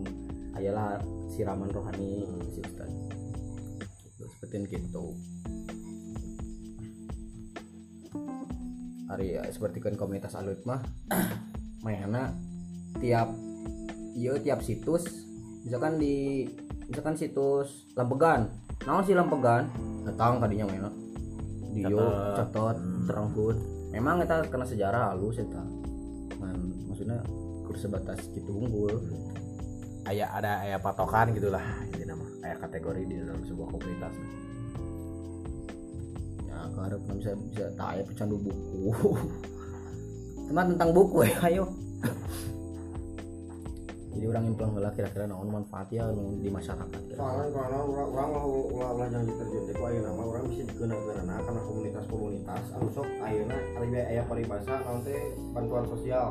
ayalah 0.55 1.03
siraman 1.27 1.67
rohani 1.67 2.23
si 2.55 2.63
ustad 2.63 2.87
gitu, 4.07 4.23
seperti 4.39 4.79
itu 4.79 5.05
hari 9.11 9.35
ya, 9.35 9.43
seperti 9.51 9.83
kan 9.83 9.99
komunitas 9.99 10.39
alut 10.39 10.63
mah 10.63 10.79
mainnya 11.83 12.31
tiap 13.03 13.27
iya 14.15 14.39
tiap 14.39 14.63
situs 14.63 15.27
misalkan 15.67 15.99
di 15.99 16.47
misalkan 16.87 17.19
situs 17.19 17.91
lampegan 17.99 18.47
naon 18.85 19.03
sih 19.05 19.13
lampegan 19.13 19.69
datang 20.05 20.41
tadinya 20.41 20.65
mainnya 20.65 20.91
di 21.71 21.85
yo 21.85 22.01
Catat. 22.01 22.51
catat 22.51 22.77
Hmm. 22.81 23.05
terangkut 23.07 23.57
memang 23.91 24.23
kita 24.23 24.47
kena 24.47 24.65
sejarah 24.65 25.13
halus 25.13 25.37
eta. 25.37 25.63
Man, 26.39 26.57
maksudnya 26.87 27.19
kursi 27.67 27.85
sebatas 27.85 28.19
gitu 28.31 28.49
unggul. 28.55 28.97
Aya 30.09 30.31
ada 30.33 30.65
aya 30.65 30.81
patokan 30.81 31.35
gitulah 31.35 31.61
ini 31.93 32.07
nama. 32.07 32.25
Aya 32.41 32.55
kategori 32.57 33.05
di 33.05 33.15
dalam 33.21 33.43
sebuah 33.45 33.67
komunitas. 33.69 34.13
Ya 36.49 36.57
keharap 36.73 37.01
bisa 37.13 37.31
bisa 37.37 37.65
tak 37.77 37.87
aya 37.99 38.03
pecandu 38.07 38.39
buku. 38.41 38.89
Teman 40.49 40.75
tentang 40.75 40.89
buku 40.91 41.27
ya 41.27 41.35
ayo 41.51 41.65
jadi 44.11 44.25
orang 44.27 44.43
yang 44.43 44.55
pulang 44.59 44.71
heula 44.75 44.91
kira-kira 44.91 45.23
naon 45.23 45.47
manfaatnya 45.47 46.03
di 46.43 46.49
masyarakat. 46.51 47.01
Soalnya 47.15 47.47
karena 47.55 47.77
orang 47.79 48.09
orang 48.11 48.29
mau 48.35 48.51
ulah 48.67 48.89
ulah 48.91 49.07
yang 49.07 49.23
diterjun. 49.23 49.63
Teh 49.71 49.75
ku 49.79 49.83
ayeuna 49.87 50.11
mah 50.11 50.25
orang 50.27 50.43
bisa 50.51 50.63
dikeuna-keuna 50.67 51.35
karena 51.39 51.61
komunitas-komunitas 51.63 52.63
anu 52.75 52.87
sok 52.91 53.07
ayeuna 53.23 53.55
ari 53.55 53.87
bae 53.87 54.03
aya 54.11 54.21
paribasa 54.27 54.73
naon 54.83 54.99
teh 55.07 55.19
bantuan 55.55 55.85
sosial. 55.87 56.27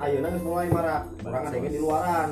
Ayeuna 0.00 0.26
geus 0.32 0.44
mulai 0.44 0.68
marak 0.72 1.02
orang 1.28 1.42
ada 1.44 1.56
yang 1.60 1.68
di 1.68 1.80
luaran. 1.84 2.28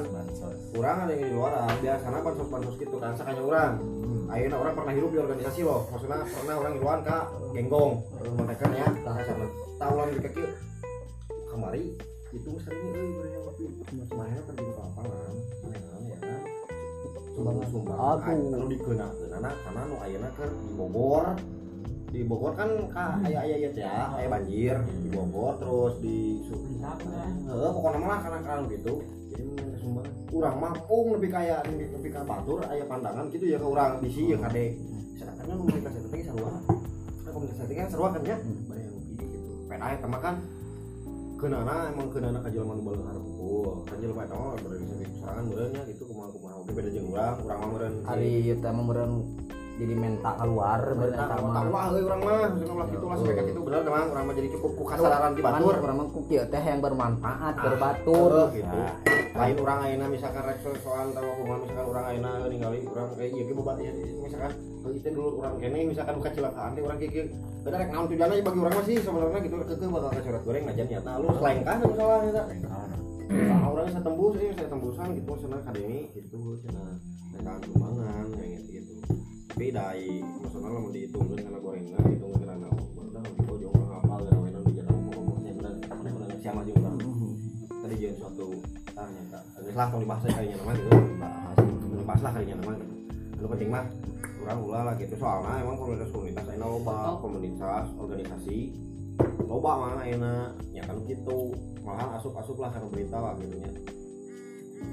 Kurang 0.73 0.97
ada 1.05 1.13
yang 1.13 1.23
di 1.29 1.35
luaran. 1.37 1.75
Biasanya 1.85 2.19
bansos-bansos 2.25 2.77
gitu 2.81 2.97
kan 2.97 3.13
sakanya 3.21 3.43
orang 3.45 3.73
ayeuna 4.33 4.57
orang 4.65 4.75
pernah 4.81 4.93
hidup 4.97 5.11
di 5.13 5.19
organisasi 5.21 5.61
loh. 5.61 5.81
Maksudnya 5.93 6.25
pernah 6.25 6.55
orang 6.57 6.73
di 6.73 6.81
luar 6.81 6.99
kak. 7.05 7.25
Genggong. 7.53 7.93
Mereka 8.33 8.65
ya 8.73 8.89
kasarna 9.05 9.47
tahuan 9.77 10.09
di 10.17 10.21
kaki 10.25 10.45
kamari 11.53 11.85
itu 12.31 12.51
sering 12.63 12.95
euy 12.95 13.11
beureun 13.11 13.33
yang 13.35 13.43
ngopi 13.43 13.65
semuanya 14.07 14.41
pergi 14.47 14.63
ke 14.63 14.81
lapangan 14.81 15.35
mainan 15.67 16.03
ya 16.07 16.19
kan 16.23 16.43
sumbangan 17.35 17.67
sumbangan 17.67 18.17
Aduh. 18.23 18.55
anu 18.55 18.67
dikeuna-keuna 18.71 19.51
karena 19.67 19.81
nu 19.91 19.97
ayeuna 20.07 20.29
keur 20.39 20.51
di 20.55 20.73
Bogor 20.79 21.25
di 22.11 22.21
Bogor 22.27 22.53
kan 22.55 22.71
ka 22.91 23.07
aya 23.27 23.39
aya 23.43 23.57
ieu 23.67 23.71
teh 23.75 23.83
ya 23.83 24.15
aya 24.15 24.27
banjir 24.31 24.77
di 25.03 25.09
Bogor 25.11 25.59
terus 25.59 25.95
di 25.99 26.19
Heeh, 26.81 27.71
pokoknya 27.77 27.99
malah 28.01 28.21
karena 28.25 28.41
karena 28.41 28.63
gitu. 28.73 29.05
Jadi 29.31 29.43
minta 29.47 29.79
sumbangan. 29.79 30.13
Urang 30.33 30.57
mah 30.59 30.73
pung 30.89 31.13
lebih 31.13 31.31
kaya 31.31 31.61
lebih, 31.69 31.87
lebih 31.93 32.11
ka 32.17 32.23
batur 32.25 32.65
aya 32.67 32.89
pandangan 32.89 33.29
gitu 33.31 33.45
ya 33.47 33.59
ke 33.61 33.67
urang 33.69 34.01
bisi 34.01 34.33
ya 34.33 34.39
kade. 34.41 34.81
Sedangkan 35.19 35.61
komunitas 35.61 35.93
itu. 35.93 36.09
Nah, 36.41 37.31
komunitas 37.31 37.63
itu 37.69 37.75
kan 37.77 37.87
sarua 37.93 38.09
kan 38.17 38.23
ya. 38.25 38.39
Banyak 38.41 38.85
yang 38.87 38.97
gitu 39.13 39.25
gitu. 39.29 39.51
Eta 39.71 40.07
mah 40.09 40.21
kan 40.25 40.35
keunana 41.41 41.89
emang 41.89 42.13
keunana 42.13 42.39
ka 42.45 42.53
jelema 42.53 42.77
nu 42.77 42.83
beuleuh 42.85 43.07
hareumpul. 43.09 43.89
Kan 43.89 43.97
jelema 43.97 44.29
eta 44.29 44.37
mah 44.37 44.53
berorganisasi 44.61 45.05
sorangan 45.17 45.45
meureun 45.49 45.71
nya 45.73 45.83
gitu 45.89 46.03
kumaha-kumaha 46.05 46.55
oge 46.61 46.73
beda 46.77 46.91
jeung 46.93 47.09
urang. 47.09 47.37
Urang 47.49 47.61
mah 47.65 47.93
hari 48.13 48.29
itu 48.45 48.61
emang 48.61 48.85
meureun 48.85 49.13
jadi 49.81 49.95
menta 49.97 50.31
keluar 50.37 50.81
Mereka 50.93 51.17
eta 51.25 51.37
mah 51.41 51.51
mah 51.57 51.65
wah 51.73 51.85
euy 51.89 52.03
urang 52.05 52.21
mah 52.21 52.37
maksudna 52.53 52.73
ulah 52.77 52.89
kitu 52.93 53.05
lah 53.09 53.17
sampai 53.17 53.35
ka 53.35 53.43
kitu 53.49 53.61
bener 53.65 53.81
teman 53.81 54.09
urang 54.13 54.25
mah 54.29 54.35
jadi 54.37 54.49
cukup 54.53 54.71
ku 54.77 54.85
kasadaran 54.85 55.33
di 55.33 55.41
batur. 55.41 55.75
orang 55.81 55.97
mah 55.97 56.07
ku 56.13 56.21
kieu 56.29 56.45
teh 56.45 56.63
yang 56.63 56.81
bermanfaat 56.85 57.55
Ah, 57.57 57.63
berbatur. 57.65 58.33
Heeh, 58.53 58.61
gitu. 58.61 58.79
lain 59.31 59.57
orang 59.57 59.79
ayeuna 59.81 60.07
misalkan 60.13 60.43
rek 60.45 60.59
soal 60.61 61.07
tahu 61.17 61.29
kumaha 61.41 61.59
misalkan 61.65 61.87
orang 61.89 62.05
ayeuna 62.13 62.31
ningali 62.53 62.79
orang 62.85 63.09
kayak 63.17 63.31
ieu 63.33 63.45
ge 63.49 63.55
boba 63.57 63.73
ya 63.81 63.93
misalkan. 64.21 64.53
Itu 64.91 65.09
dulu 65.17 65.29
orang 65.41 65.55
kene 65.57 65.79
misalkan 65.89 66.15
buka 66.21 66.31
cilakaan 66.37 66.71
teh 66.77 66.83
orang 66.85 66.99
kieu 67.01 67.25
beda 67.65 67.77
rek 67.81 67.89
naon 67.89 68.07
tujuanna 68.13 68.35
bagi 68.45 68.59
orang 68.61 68.75
masih 68.85 68.97
sebenarnya 69.01 69.39
gitu. 69.49 69.55
Keke 69.65 69.87
bakal 69.89 70.11
ke 70.13 70.21
coret 70.29 70.43
goreng 70.45 70.65
najan 70.69 70.87
nyata. 70.93 71.13
Lu 71.17 71.29
selain 71.41 71.59
kan 71.65 71.77
masalah 71.81 72.19
eta 72.29 72.45
Nah, 73.31 73.63
orang 73.71 73.87
bisa 73.87 74.03
tembus 74.03 74.35
ini 74.43 74.51
saya 74.59 74.67
tembusan 74.67 75.09
gitu 75.15 75.33
senang 75.39 75.63
akademi 75.63 76.11
gitu. 76.19 76.59
Senang 76.67 76.99
mereka 77.31 77.53
sumbangan 77.65 78.27
kayak 78.37 78.61
gitu 78.69 79.20
tapi 79.51 79.75
dari 79.75 80.23
maksudnya 80.23 80.71
lah 80.71 80.83
dihitungin 80.95 81.39
karena 81.43 81.59
gorengan 81.59 82.03
dihitungin 82.07 82.39
karena 82.47 82.71
udah 82.71 83.23
di 83.27 83.43
pojok 83.43 83.71
orang 83.75 83.91
hafal 83.99 84.21
mainan 84.39 84.63
di 84.63 84.73
jalan 84.79 84.93
ngomong-ngomongnya 84.95 85.53
benar 85.59 85.75
mana 85.91 86.11
mana 86.15 86.35
siapa 86.39 86.61
juga 86.63 86.79
orang 86.87 86.99
tadi 87.83 87.95
jadi 87.99 88.15
suatu 88.15 88.47
tanya 88.95 89.23
kak. 89.35 89.43
Terus 89.59 89.75
lah 89.75 89.87
kalau 89.91 90.03
dibahas 90.07 90.23
kayaknya 90.23 90.57
nama 90.63 90.73
gitu. 90.79 90.91
Bahas 91.19 91.57
dibahas 91.67 92.21
lah 92.23 92.31
kayaknya 92.39 92.55
nama 92.63 92.73
gitu. 92.79 92.95
Lu 93.43 93.47
penting 93.51 93.69
mah 93.75 93.85
kurang 94.39 94.59
ulah 94.63 94.83
lah 94.87 94.95
gitu. 95.03 95.15
Soalnya 95.19 95.53
emang 95.67 95.77
komunitas 95.83 96.11
komunitas 96.15 96.45
ini 96.47 96.59
loba 96.63 96.99
komunitas 97.19 97.87
organisasi 97.99 98.59
loba 99.51 99.71
mana 99.83 100.03
enak. 100.07 100.51
Ya 100.71 100.83
kan 100.87 100.97
gitu. 101.11 101.59
Malah 101.83 102.23
asup 102.23 102.39
asup 102.39 102.55
lah 102.63 102.71
karena 102.71 102.87
berita 102.87 103.19
lah 103.19 103.35
gitu 103.43 103.59
nya 103.59 103.71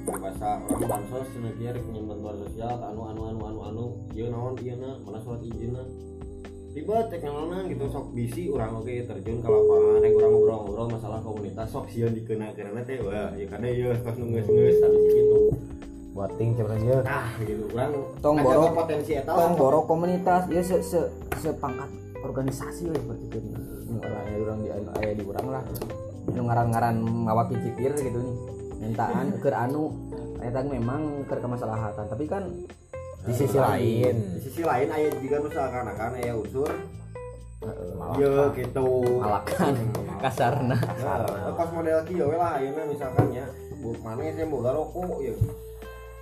bahasa 0.08 0.60
orang 0.64 0.88
bansos 0.88 1.28
cenah 1.36 1.52
kieu 1.56 1.72
rek 1.72 1.84
bantuan 1.84 2.36
sosial 2.44 2.78
anu 2.80 3.02
anu 3.12 3.22
anu 3.28 3.42
anu 3.44 3.60
anu. 3.64 3.86
Ieu 4.16 4.28
naon? 4.32 4.56
Ieu 4.60 4.76
na 4.76 4.96
mana 5.04 5.20
surat 5.20 5.44
izinna 5.44 5.84
ribet 6.72 7.06
cek 7.10 7.22
ngalana 7.24 7.68
gitu. 7.68 7.84
Sok 7.90 8.14
bisi 8.14 8.48
urang 8.48 8.80
oge 8.80 9.04
terjun 9.04 9.42
ke 9.42 9.48
lapangan. 9.48 10.00
Rek 10.04 10.14
urang 10.16 10.32
ngobrol-ngobrol 10.36 10.88
masalah 10.96 11.20
komunitas 11.20 11.68
sok 11.68 11.86
sieun 11.92 12.14
dikeuna-keuna 12.16 12.82
teh 12.88 12.98
wah 13.04 13.32
ieu 13.36 13.48
kada 13.48 13.68
ieu 13.68 13.92
pas 14.00 14.16
nu 14.20 14.26
geus-geus 14.32 14.78
habis 14.80 15.04
kitu 15.12 15.40
buating 16.18 16.50
cuman 16.58 16.78
dia 16.82 16.98
nah 17.06 17.30
gitu. 17.44 17.64
Urang 17.72 17.92
Tong 18.24 18.36
borok- 18.42 18.74
potensi 18.74 19.12
eta 19.14 19.32
tong 19.36 19.54
borok 19.56 19.86
komunitas. 19.86 20.48
Ya 20.50 20.62
se 20.64 20.80
se 20.82 21.00
sepangkat 21.38 21.90
organisasi 22.24 22.90
lah 22.90 22.98
seperti 22.98 23.24
itu 23.30 23.40
nu 23.88 24.00
orang 24.02 24.26
urang 24.40 24.58
di 24.64 24.70
aya 24.72 25.12
di 25.14 25.24
urang 25.24 25.48
lah. 25.52 25.64
Nu 26.28 26.44
ngaran-ngaran 26.44 26.96
ngawaki 27.28 27.56
cipir 27.64 27.92
gitu 27.96 28.20
nih 28.20 28.36
mintaan 28.78 29.34
keur 29.44 29.56
anu 29.56 29.94
eta 30.42 30.62
memang 30.62 31.26
keur 31.26 31.42
kemasalahan 31.42 31.94
tapi 32.08 32.26
kan 32.30 32.46
di 33.28 33.34
sisi 33.36 33.58
lain. 33.60 34.16
di 34.38 34.40
sisi 34.40 34.64
lain 34.64 34.88
aya 34.88 35.10
juga 35.20 35.44
nu 35.44 35.50
seakan-akan 35.52 36.12
aya 36.16 36.34
unsur 36.38 36.72
ieu 38.16 38.54
gitu. 38.54 38.88
Malakan 39.20 39.76
kasarna. 40.22 40.78
Nah, 40.78 41.54
pas 41.58 41.70
model 41.74 42.00
kieu 42.06 42.26
we 42.30 42.38
lah 42.38 42.62
ayeuna 42.62 42.86
misalkan 42.88 43.34
ya, 43.34 43.46
bu 43.82 43.98
maneh 44.06 44.32
teh 44.38 44.46
boga 44.46 44.72
rokok 44.72 45.26
ya. 45.26 45.34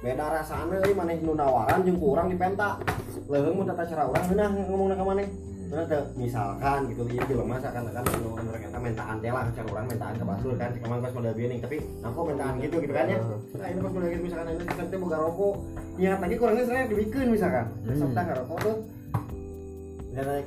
Beda 0.02 0.26
rasana 0.32 0.80
euy 0.82 0.96
maneh 0.96 1.20
nu 1.22 1.36
nawaran 1.36 1.84
jeung 1.84 2.00
ku 2.00 2.16
urang 2.16 2.32
dipenta. 2.32 2.80
Leuheung 3.28 3.64
mun 3.64 3.68
tata 3.70 3.84
cara 3.86 4.08
urang 4.08 4.26
geunah 4.32 4.48
ngomongna 4.50 4.96
ka 4.96 5.06
maneh. 5.06 5.28
Bener 5.66 5.86
teu? 5.86 6.02
Misalkan 6.16 6.80
gitu 6.88 7.04
ieu 7.06 7.24
jelema 7.26 7.58
seakan-akan 7.58 8.04
nu 8.16 8.30
mereka 8.38 8.78
mentaan 8.78 9.16
teh 9.18 9.32
lah 9.32 9.44
cara 9.50 9.68
urang 9.68 9.86
mentaan 9.86 10.14
ke 10.14 10.24
batur 10.24 10.54
kan 10.56 10.72
emang 10.78 11.00
pas 11.02 11.12
model 11.12 11.34
beuning 11.34 11.60
tapi 11.60 11.76
aku 12.00 12.20
mentaan 12.24 12.54
gitu 12.60 12.76
gitu 12.78 12.94
kan 12.94 13.06
ya. 13.08 13.18
Nah, 13.56 13.68
ini 13.68 13.80
pas 13.80 13.92
model 13.92 14.10
gitu 14.10 14.24
misalkan 14.24 14.46
ayeuna 14.48 14.66
kita 14.68 14.84
teh 14.86 14.98
boga 14.98 15.18
rokok. 15.20 15.54
Niat 15.96 16.20
lagi 16.20 16.36
kurangnya 16.36 16.64
saya 16.64 16.84
dibikeun 16.86 17.30
misalkan. 17.30 17.66
Besok 17.84 18.10
teh 18.12 18.24
ngarokok 18.24 18.60
tuh 18.62 18.78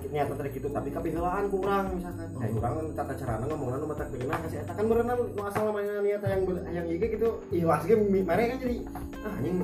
niat 0.08 0.32
tadi 0.32 0.48
gitu 0.48 0.72
tapi 0.72 0.88
kepihelaan 0.88 1.44
kurang 1.52 1.92
misalkan 1.92 2.24
kayak 2.32 2.52
kurang 2.56 2.74
tata 2.96 3.12
cara 3.12 3.36
ngomongna 3.38 3.76
nu 3.76 3.84
matak 3.84 4.08
beunang 4.08 4.40
kasih 4.40 4.64
eta 4.64 4.72
kan 4.72 4.84
berenang 4.88 5.18
asal 5.44 5.62
namanya 5.68 6.00
niat 6.00 6.22
yang 6.24 6.40
yang 6.72 6.86
ieu 6.88 6.96
gitu 6.96 7.28
ikhlas 7.52 7.84
ge 7.84 8.00
mi- 8.00 8.24
mere 8.24 8.48
kan 8.48 8.56
jadi 8.56 8.76
ah 9.20 9.32
anjing 9.36 9.56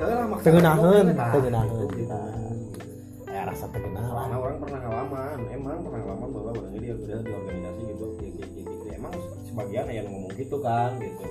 ya 0.00 0.04
lah 0.08 0.26
maksa 0.32 0.44
Tengenaheun, 0.48 1.06
Nah, 1.12 1.28
tengenaheun. 1.28 1.88
Ya 3.40 3.48
rasa 3.48 3.66
terkenal. 3.72 4.12
Karena 4.12 4.36
orang 4.36 4.56
pernah 4.60 4.80
ngalaman, 4.84 5.38
emang 5.48 5.80
pernah 5.80 6.00
ngalaman 6.04 6.28
bahwa 6.28 6.50
orangnya 6.52 6.80
dia 6.84 6.92
udah 6.92 7.18
di 7.24 7.32
organisasi 7.32 7.80
gitu, 7.88 8.06
gitu, 8.20 8.42
gitu. 8.52 8.84
Emang 8.92 9.12
sebagian 9.48 9.86
yang 9.88 10.06
ngomong 10.12 10.32
gitu 10.36 10.56
kan, 10.60 11.00
gitu. 11.00 11.24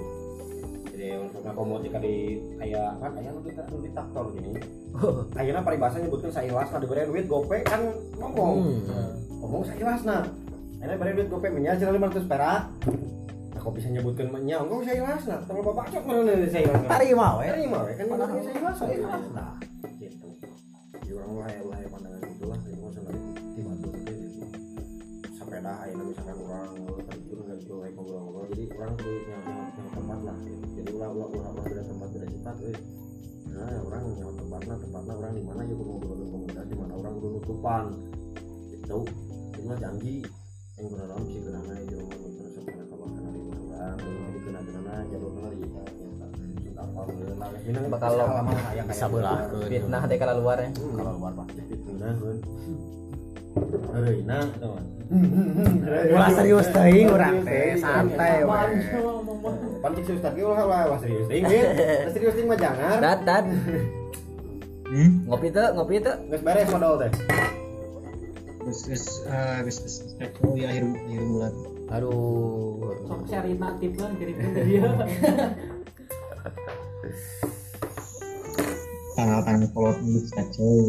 Jadi 0.90 1.16
untuk 1.16 1.42
ngakomodik 1.46 1.94
di 2.02 2.16
aya 2.60 2.92
kan 3.00 3.16
di 3.16 3.24
nu 3.24 3.40
di 3.86 3.90
traktor 3.94 4.26
gini. 4.36 4.52
Ayeuna 5.38 5.64
paribasa 5.64 6.02
nyebutkeun 6.02 6.34
sailasna 6.34 6.82
dibere 6.82 7.08
duit 7.08 7.30
gope 7.30 7.62
kan 7.64 7.94
ngomong. 8.20 8.84
Hmm. 8.84 9.12
ngomong 9.40 9.64
sailasna 9.64 10.28
ayeuna 10.82 10.94
dibere 11.00 11.12
duit 11.16 11.30
gope 11.32 11.48
nya 11.56 11.80
cenah 11.80 11.96
500 11.96 12.28
perak. 12.28 12.62
Aku 13.56 13.72
bisa 13.72 13.88
nyebutkeun 13.88 14.44
nya 14.44 14.60
engko 14.60 14.84
sailasna 14.84 15.40
terus 15.48 15.64
bapak 15.64 15.88
cok 15.88 16.04
mana 16.04 16.36
nih 16.36 16.52
sailasna 16.52 16.90
Tarima 16.92 17.28
we. 17.40 17.48
terima 17.48 17.80
we 17.88 17.92
kan 17.96 18.04
nyebutkeun 18.04 18.44
sailasna 18.44 18.72
sailasna 18.76 19.46
gitu 20.04 20.28
jadi 21.10 21.26
orang 21.26 21.42
lah 21.42 21.50
ya 21.50 21.62
ya 21.82 21.90
pandangan 21.90 22.22
itu 22.22 22.46
lah 22.46 22.60
itu 22.70 22.70
sebenarnya 22.94 23.32
dibantu 23.58 23.90
gitu 23.98 24.46
sepeda 25.34 25.74
ayeuna 25.82 26.04
misalkan 26.06 26.38
orang 26.46 26.70
terjun 27.10 27.40
dan 27.50 27.58
itu 27.58 27.74
kayak 27.82 27.94
ngobrol-ngobrol 27.98 28.46
jadi 28.54 28.64
orang 28.78 28.94
tuh 28.94 29.10
yang 29.26 29.44
yang, 29.50 29.90
tempat 29.90 30.20
lah 30.22 30.38
gitu. 30.46 30.66
jadi 30.78 30.90
ulah 30.94 31.10
ulah 31.10 31.28
ulah 31.34 31.50
ulah 31.50 31.66
beda 31.66 31.82
tempat 31.82 32.08
beda 32.14 32.28
sifat 32.30 32.56
eh 32.62 32.78
nah 33.50 33.74
orang 33.90 34.04
yang 34.22 34.32
tempatnya 34.38 34.76
tempatnya 34.86 35.14
orang 35.18 35.34
di 35.34 35.44
mana 35.50 35.62
ya 35.66 35.74
ngobrol 35.82 36.18
di 36.70 36.76
mana 36.78 36.94
orang 36.94 37.12
kudu 37.18 37.28
nutupan 37.42 37.84
gitu 38.70 39.00
itu 39.58 39.62
mah 39.66 39.78
janji 39.82 40.16
yang 40.78 40.94
orang 40.94 41.22
sih 41.26 41.42
kenana 41.42 41.74
di 41.90 41.96
rumah 41.98 42.18
itu 42.22 42.50
sebenarnya 42.54 42.86
kabar 42.86 43.10
kenal 43.10 43.34
di 43.34 43.42
mana 43.50 43.62
orang 43.66 43.94
belum 43.98 44.22
lagi 44.22 44.40
kenal 44.46 44.62
jalur 45.10 45.32
kenal 45.34 45.52
di 45.58 45.99
benar 47.06 47.84
Bakal 47.88 48.12
lo- 48.16 48.30
Bisa 48.86 49.06
belah 49.06 49.40
keun. 49.48 49.68
fitnah 49.68 50.02
teh 50.04 50.18
kalau 50.18 50.34
luar 50.38 50.58
ya 50.60 50.70
Kalau 50.72 51.12
luar 51.16 51.32
Pak. 51.34 51.48
fitnah 51.54 52.14
kan 52.14 52.38
Heureuna 53.90 54.40
nah 54.40 54.80
Ulah 56.08 56.30
serius 56.32 56.70
teuing 56.70 57.10
urang 57.10 57.42
teh, 57.42 57.74
santai 57.76 58.46
we. 58.46 58.62
Pantik 59.80 60.06
serius 60.06 60.22
tadi 60.22 60.40
ulah 60.40 60.62
ulah 60.62 61.00
serius. 61.02 61.26
Ulah 61.26 61.50
serius 62.10 62.34
ting 62.36 62.46
mah 62.46 62.56
jangan. 62.56 62.98
dat 63.00 63.20
dat 63.24 63.46
Hmm? 64.86 65.22
ngopi 65.24 65.50
tuh 65.50 65.70
ngopi 65.72 65.98
tuh 66.00 66.14
Geus 66.28 66.42
beres 66.42 66.66
modal 66.68 66.98
teh. 67.00 67.10
Eh, 67.10 68.74
terus 69.60 69.78
terus 69.80 69.96
oh 70.40 70.54
ya 70.54 70.66
akhir 70.68 70.82
akhir 70.86 71.24
bulan. 71.24 71.54
aduh 71.90 72.78
Sok 73.04 73.22
cari 73.26 73.54
natif 73.56 73.92
kan 73.96 74.12
kirimkan 74.14 74.50
ke 74.52 74.62
dia. 74.64 74.82
Tanggal 79.16 79.40
tanggal 79.48 79.72
kolot 79.72 79.96
dulu 80.04 80.20
kacau 80.36 80.84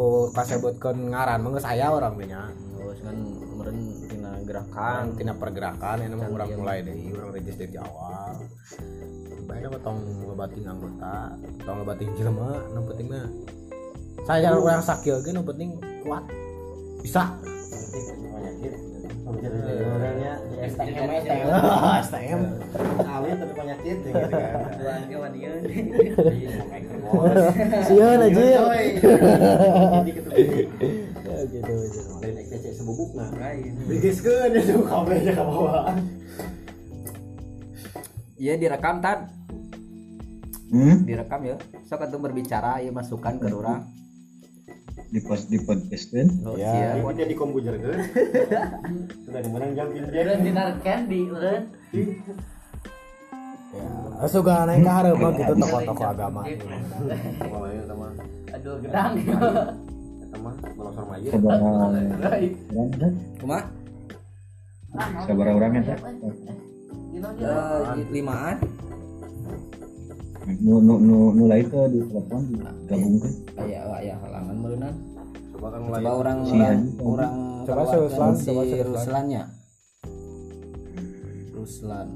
ku 0.00 0.32
kasebutkeun 0.32 1.12
ngaran 1.12 1.44
mah 1.44 1.50
geus 1.52 1.68
aya 1.68 1.92
urang 1.92 2.16
teh 2.16 2.24
nya. 2.24 2.48
terus 2.72 3.04
kan 3.04 3.16
kemarin 3.20 3.76
tina 4.08 4.30
Kan 4.32 4.42
gerakan 4.48 5.04
tina 5.12 5.32
pergerakan 5.36 5.96
ini 6.00 6.14
mah 6.16 6.24
Kan 6.24 6.36
urang 6.40 6.48
iya. 6.48 6.56
mulai 6.56 6.78
deui 6.80 7.12
urang 7.12 7.30
register 7.36 7.68
dari 7.68 7.84
awal. 7.84 8.32
Bae 9.44 9.60
mah 9.68 9.80
tong 9.84 10.00
ngebating 10.00 10.64
anggota, 10.64 11.36
tong 11.68 11.76
ngebating 11.84 12.08
jelema, 12.16 12.64
nu 12.72 12.80
penting 12.88 13.06
mah 13.12 13.28
saya 14.24 14.56
urang 14.56 14.80
sakieu 14.80 15.20
ge 15.20 15.36
nu 15.36 15.44
penting 15.44 15.76
kuat. 16.00 16.24
Bisa. 17.04 17.36
Penyakit. 18.40 18.72
Orangnya 19.28 20.19
STM 20.80 21.10
STM. 21.20 21.46
STM. 22.02 22.40
Awet 23.00 23.36
tapi 23.36 23.52
penyakit 23.52 23.98
ya 24.00 24.12
gitu 24.12 24.28
kan. 24.28 24.58
Bulan 24.80 25.00
kawan 25.06 25.30
dia. 25.32 25.50
Sieun 27.86 28.20
anjir. 28.20 28.60
Jadi 30.00 30.10
ketemu 30.14 30.32
Ya 31.20 31.46
gitu 31.46 31.72
gitu. 31.86 32.00
lain 32.20 32.34
XTC 32.42 32.64
sebubuk 32.74 33.10
nah. 33.14 33.28
Lain. 33.36 33.72
Bigiskeun 33.86 34.50
ya 34.56 35.32
ka 35.32 35.42
bawah. 35.42 35.94
iya 38.40 38.56
direkam 38.56 38.98
tan 38.98 39.28
Hmm? 40.70 41.02
direkam 41.02 41.42
ya 41.42 41.58
sok 41.82 42.06
atuh 42.06 42.22
berbicara 42.22 42.78
ya 42.78 42.94
masukan 42.94 43.42
ke 43.42 43.50
orang 43.50 43.82
Di 45.06 45.20
post 45.20 45.46
di 45.46 45.58
podcast 45.58 46.06
kan? 46.10 46.28
oh, 46.44 46.54
Ya. 46.54 46.94
Ini 46.94 47.02
dia 47.12 47.26
di 47.26 47.34
komputer 47.34 47.74
kan. 47.76 47.98
Sudah 49.24 49.40
di 49.40 49.50
mana 49.50 49.64
jam 49.72 49.86
pindah. 49.88 50.10
Udah 50.10 50.36
dinarkan 50.38 50.98
di 51.06 51.18
uren. 51.26 51.62
Ya, 53.70 54.26
suka 54.26 54.66
naik 54.66 54.82
ke 54.82 54.90
mah 55.14 55.30
gitu 55.32 55.52
tokoh-tokoh 55.56 56.06
agama. 56.06 56.40
Pokoknya 56.42 57.82
sama 57.86 58.06
Aduh 58.50 58.74
gedang. 58.82 59.12
sama 60.30 60.50
melosor 60.74 61.04
maju. 61.06 61.28
Sabar 61.30 61.54
Right. 62.20 62.54
orang 62.68 62.90
kan? 62.98 63.12
Kumaha? 63.38 63.62
Sabar 65.22 65.46
orang 65.48 65.70
kan? 65.70 65.84
Eh, 67.20 67.94
limaan 68.10 68.56
Nu 70.40 70.80
nu 70.80 70.96
nu 70.96 71.16
nu 71.36 71.42
lain 71.44 71.68
ke 71.68 71.80
di 71.92 72.00
telepon 72.08 72.40
digabungkan. 72.88 73.32
aya 73.60 73.80
aya 73.92 74.14
halangan 74.24 74.54
meureunnan 74.56 74.94
Coba 75.52 75.66
kan 75.76 75.80
mulai. 75.84 76.00
coba 76.00 76.10
orang 76.16 76.38
Si 76.48 76.56
orang 76.56 76.80
orang 77.04 77.32
Coba 77.68 77.82
si 77.84 77.96
Ruslan, 78.00 78.30
si 78.32 78.48
coba 78.48 78.62
si 78.64 78.74
Ruslan. 78.80 78.88
Ruslannya 78.88 79.42
Ruslan 81.52 82.06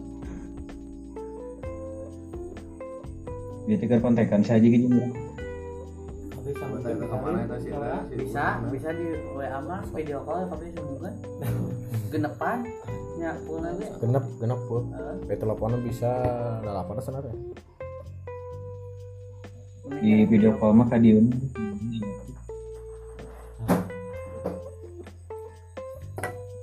Dia 3.65 3.77
tekan 3.81 4.01
kontekan 4.05 4.45
saja 4.45 4.61
gitu. 4.61 4.93
Bisa, 8.13 8.61
bisa 8.69 8.89
di 8.93 9.07
WA 9.33 9.59
mah 9.65 9.81
video 9.97 10.21
call 10.29 10.45
tapi 10.53 10.69
sambungan. 10.77 11.15
Genepan 12.13 12.59
nya 13.17 13.33
ge. 13.41 13.89
Genep, 14.05 14.25
genep 14.37 14.61
pun. 14.69 14.93
Heeh. 14.93 15.17
Pe 15.25 15.35
teleponnya 15.41 15.81
bisa 15.81 16.13
dalapan 16.61 16.95
sebenarnya. 17.01 17.35
Di 19.85 20.25
video 20.25 20.57
call 20.57 20.73
mah 20.73 20.89
kadiun. 20.89 21.29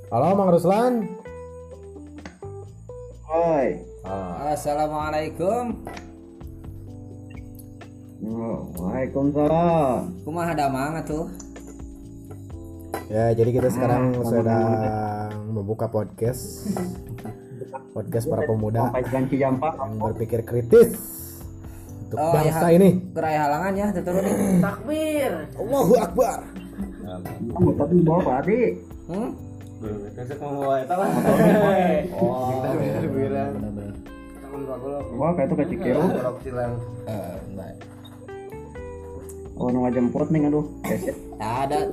Halo 0.10 0.34
Mang 0.34 0.50
Ruslan. 0.50 1.06
Hai. 3.30 3.78
Ah, 4.02 4.58
Assalamualaikum 4.58 5.86
Waalaikumsalam. 8.82 10.26
kumaha 10.26 10.58
damang 10.58 10.98
atuh 10.98 11.30
ya 13.10 13.34
jadi 13.38 13.50
kita 13.54 13.70
sekarang 13.70 14.18
sedang 14.26 15.30
membuka 15.54 15.86
podcast. 15.86 16.74
Podcast 17.94 18.26
para 18.26 18.50
pemuda 18.50 18.90
yang 19.30 19.62
berpikir 20.02 20.42
kritis 20.42 21.21
untuk 22.12 22.20
Oh, 22.20 22.36
bangsa 22.36 22.68
iya. 22.68 22.76
ini. 22.76 22.90
kerai 23.16 23.38
halangan 23.40 23.72
ya 23.72 23.88
turun 23.96 24.20
nih 24.20 24.36
Takbir. 24.60 25.32
Allahu 25.56 25.94
Akbar. 25.96 26.40
Kamu 27.56 27.72
tapi 27.80 27.96
bawa 28.04 28.20
Pak 28.20 28.36
Adi. 28.44 28.60
hmm? 29.08 29.30
Besok 30.12 30.38
mau 30.44 30.52
bawa 30.60 30.76
eta 30.84 30.96
lah. 31.00 31.10
oh 32.14 32.52
Kita. 32.52 32.68
Wah, 35.16 35.32
kayak 35.34 35.48
itu 35.48 35.56
ke 35.56 35.66
Cikiru. 35.72 36.04
Eh, 36.04 37.36
enggak 37.48 37.72
Oh, 39.56 39.70
nu 39.70 39.86
ngajemput 39.86 40.28
nih 40.28 40.50
aduh. 40.50 40.66
Keset. 40.84 41.16
ada 41.38 41.86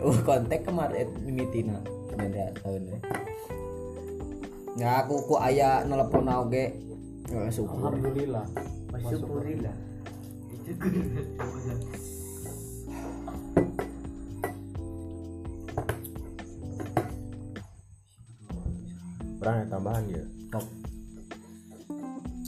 uh 0.00 0.18
kontak 0.22 0.62
kemarin 0.62 1.08
mimitina 1.20 1.82
beda 2.08 2.48
tahun 2.62 2.94
ya 4.76 5.02
aku 5.02 5.14
ku 5.26 5.34
aya 5.36 5.82
nelpon 5.82 6.24
oge 6.24 6.72
syukur 7.50 7.90
Alhamdulillah. 7.90 8.46
Syukurillah. 9.04 9.76
Perang 19.36 19.68
tambahan 19.68 20.04
ya. 20.08 20.24
Top. 20.48 20.64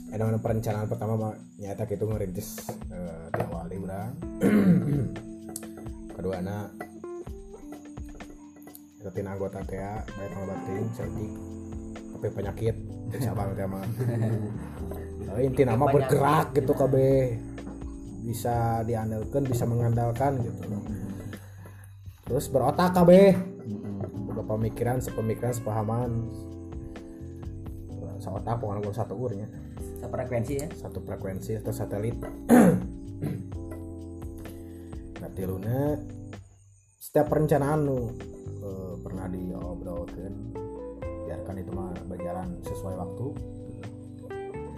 Ada 0.09 0.23
mana 0.25 0.39
perencanaan 0.41 0.89
pertama 0.89 1.15
mah 1.21 1.35
nyata 1.61 1.85
itu 1.85 2.05
ngerintis 2.09 2.49
eh, 2.89 3.27
diawali 3.37 3.77
berang. 3.77 4.13
Kedua 6.17 6.35
anak 6.41 6.89
ikutin 8.99 9.31
anggota 9.31 9.63
TA 9.63 10.05
baik 10.05 10.33
ngobatin 10.37 10.85
setik 10.93 11.33
tapi 12.13 12.27
penyakit 12.35 12.77
teh 13.15 13.21
mah. 13.73 13.85
Tapi 15.27 15.41
inti 15.43 15.63
nama 15.67 15.89
bergerak 15.91 16.55
gitu 16.55 16.73
KB 16.77 16.95
bisa 18.29 18.85
diandalkan 18.85 19.43
bisa 19.49 19.65
mengandalkan 19.65 20.39
gitu. 20.45 20.61
Terus 22.29 22.47
berotak 22.53 22.93
kabeh 22.93 23.33
boga 24.29 24.45
pemikiran 24.45 25.01
sepemikiran 25.01 25.57
sepahaman. 25.57 26.29
Seotak 28.19 28.61
pokoknya 28.61 28.81
gua 28.85 28.95
satu 28.95 29.15
urnya. 29.17 29.49
Frekuensi 30.09 30.55
ya? 30.57 30.69
Satu 30.73 31.05
frekuensi 31.05 31.57
atau 31.61 31.73
satelit. 31.73 32.17
Nah 35.19 35.31
tiluna 35.35 35.99
setiap 36.97 37.33
perencanaan 37.33 37.81
nu 37.89 38.13
eh, 38.63 38.95
pernah 39.01 39.27
diobrolkan 39.33 40.33
biarkan 41.29 41.57
itu 41.61 41.71
mah 41.73 41.93
berjalan 42.09 42.61
sesuai 42.65 42.95
waktu 42.97 43.27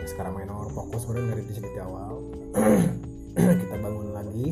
Ya, 0.00 0.08
sekarang 0.08 0.32
main 0.32 0.48
orang 0.48 0.72
fokus 0.72 1.04
sebenarnya 1.04 1.28
dari 1.36 1.42
di 1.44 1.52
di 1.60 1.76
awal. 1.76 2.24
Kita 3.60 3.76
bangun 3.76 4.08
lagi. 4.16 4.48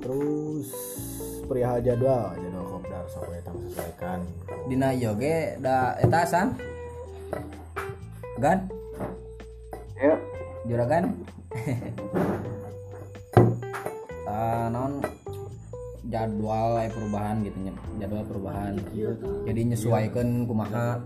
Terus 0.00 0.68
perihal 1.44 1.84
jadwal. 1.84 2.32
Jadwal 2.40 2.64
kopdar 2.64 3.04
sampai 3.12 3.44
kita 3.44 3.52
sesuaikan 3.68 4.24
dina 4.72 4.96
yoge 4.96 5.60
da 5.60 6.00
eta 6.00 6.24
san? 6.24 6.56
Gan 8.40 8.64
Ya. 10.00 10.16
juragan 10.64 11.12
Ah, 14.24 14.72
naon? 14.72 15.04
Jadwal 16.08 16.80
perubahan 16.88 17.44
gitu 17.44 17.58
nya 17.60 17.76
jadwal 18.00 18.24
perubahan. 18.24 18.80
Jadi 19.44 19.60
nyesuaikan 19.68 20.48
kumaha 20.48 21.04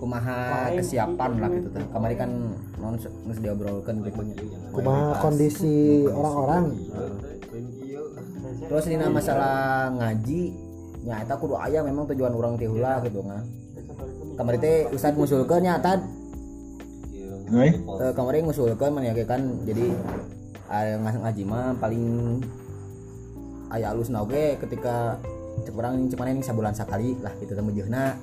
kumaha 0.00 0.72
kesiapan 0.72 1.30
lah 1.36 1.50
gitu 1.52 1.68
teh. 1.68 1.84
kamari 1.92 2.16
kan 2.16 2.32
non 2.80 2.96
geus 2.96 3.38
diobrolkeun 3.44 4.00
gitu. 4.00 4.48
Kumaha 4.72 5.20
kondisi 5.20 6.08
orang-orang. 6.08 6.64
Terus 8.64 8.84
dina 8.88 9.12
masalah 9.12 9.92
ngaji 9.92 10.42
nya 11.04 11.20
eta 11.20 11.36
kudu 11.36 11.56
aya 11.60 11.84
memang 11.84 12.08
tujuan 12.08 12.32
orang 12.32 12.56
teh 12.56 12.68
heula 12.68 13.00
gitu 13.04 13.24
kan 13.24 13.44
kamari 14.40 14.56
teh 14.56 14.88
ustad 14.88 15.12
ngusulkeun 15.12 15.60
nya 15.60 15.76
tad. 15.84 16.00
Hai. 17.50 17.76
Eh, 17.76 18.12
kemarin 18.16 18.46
ngusulkan 18.48 18.94
menyakikan 18.94 19.68
jadi 19.68 19.92
aya 20.70 20.96
ngas 21.02 21.18
ngaji 21.18 21.42
mah 21.44 21.74
paling 21.82 22.06
aya 23.74 23.90
alus 23.92 24.08
oge 24.08 24.56
ketika 24.64 25.18
cek 25.66 25.74
mana 25.74 26.30
ini 26.30 26.40
sabulan 26.46 26.72
sekali 26.72 27.18
lah 27.20 27.34
gitu 27.42 27.52
temu 27.52 27.74
jeuna 27.74 28.16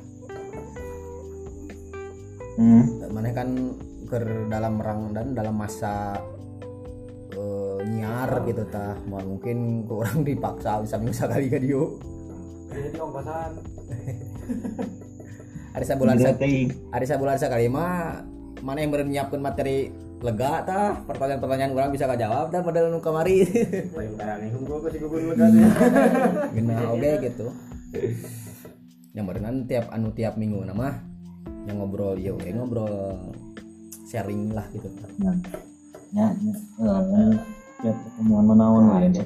Hmm. 2.58 2.84
mana 3.14 3.30
kan 3.38 3.78
ke 4.10 4.18
dalam 4.50 4.82
rang 4.82 5.14
dan 5.14 5.38
dalam 5.38 5.54
masa 5.54 6.18
eh, 7.32 7.80
nyiar 7.86 8.42
gitu 8.50 8.66
tah. 8.74 8.98
Mau 9.06 9.22
mungkin 9.22 9.86
ke 9.86 9.94
orang 9.94 10.26
dipaksa 10.26 10.82
bisa 10.82 10.98
minggu 10.98 11.14
sekali 11.14 11.48
ke 11.54 11.62
dia 11.62 11.86
jadi 12.78 13.00
ongkosan 13.02 13.52
hari 15.74 15.86
sabulan 15.90 16.16
hari 16.94 17.06
sabulan 17.08 17.38
sekali 17.40 17.66
mah 17.72 18.22
mana 18.62 18.82
yang 18.82 18.92
menyiapkan 18.94 19.40
materi 19.40 19.94
lega 20.18 20.66
tah? 20.66 20.98
Pertanyaan-pertanyaan 21.06 21.78
orang 21.78 21.94
bisa 21.94 22.10
kajawab 22.10 22.50
dah 22.50 22.62
padahal 22.66 22.90
nu 22.90 22.98
kamari. 22.98 23.46
Paling 23.94 24.18
barang 24.18 24.40
ini 24.42 24.50
gua 24.66 24.78
kasih 24.82 25.00
gubun 25.06 25.22
lega 25.30 25.46
teh 25.46 25.66
Gena 26.58 26.76
oke 26.90 27.12
gitu. 27.22 27.46
Yang 29.14 29.26
berenang 29.30 29.56
tiap 29.70 29.86
anu 29.94 30.10
tiap 30.18 30.34
minggu 30.42 30.66
nama 30.66 31.07
yang 31.68 31.84
ngobrol 31.84 32.16
ya 32.16 32.32
oke 32.32 32.48
ngobrol. 32.50 33.20
Sharing 34.08 34.56
lah 34.56 34.64
gitu. 34.72 34.88
ya 35.20 35.32
ya. 36.16 36.28
Eh, 36.32 37.36
ya. 37.84 37.92
Pertemuan 37.92 38.46
menawan 38.48 38.84
lah 38.88 39.00
ya. 39.04 39.24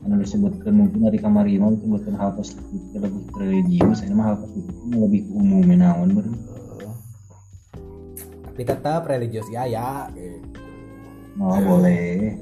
Anu 0.00 0.16
disebutkan 0.16 0.72
mungkin 0.72 1.04
dari 1.04 1.20
kamari 1.20 1.60
mah 1.60 1.76
disebutkan 1.76 2.16
hal 2.16 2.32
positif 2.32 2.64
lebih 2.96 3.20
ke 3.28 3.36
religius 3.36 4.00
ini 4.00 4.16
mah 4.16 4.32
hal 4.32 4.36
positif 4.40 4.72
mah 4.88 4.98
lebih 5.04 5.28
ke 5.28 5.30
umum 5.36 5.60
menawan 5.60 6.08
berarti 6.16 6.50
tapi 8.60 8.76
tetap 8.76 9.08
religius 9.08 9.48
ya 9.48 9.64
ya. 9.64 10.12
Oh 11.40 11.56
boleh. 11.64 12.36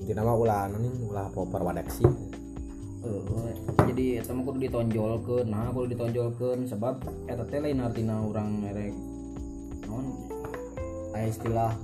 Intinya 0.00 0.24
mah 0.24 0.36
ulah 0.40 0.58
anu 0.64 0.80
nih 0.80 0.92
ulah 1.04 1.28
popar 1.36 1.60
wadeksi. 1.68 2.08
Eh, 2.08 2.27
jadi 3.98 4.22
eta 4.22 4.30
mah 4.30 4.46
kudu 4.46 4.58
ditonjolkeun. 4.62 5.46
Nah, 5.50 5.74
kudu 5.74 5.90
ditonjolkeun 5.94 6.70
sebab 6.70 7.02
eta 7.26 7.42
teh 7.50 7.58
lain 7.58 7.82
artina 7.82 8.22
urang 8.22 8.62
merek 8.62 8.94
naon 9.90 10.06
aya 11.16 11.26
istilah 11.26 11.74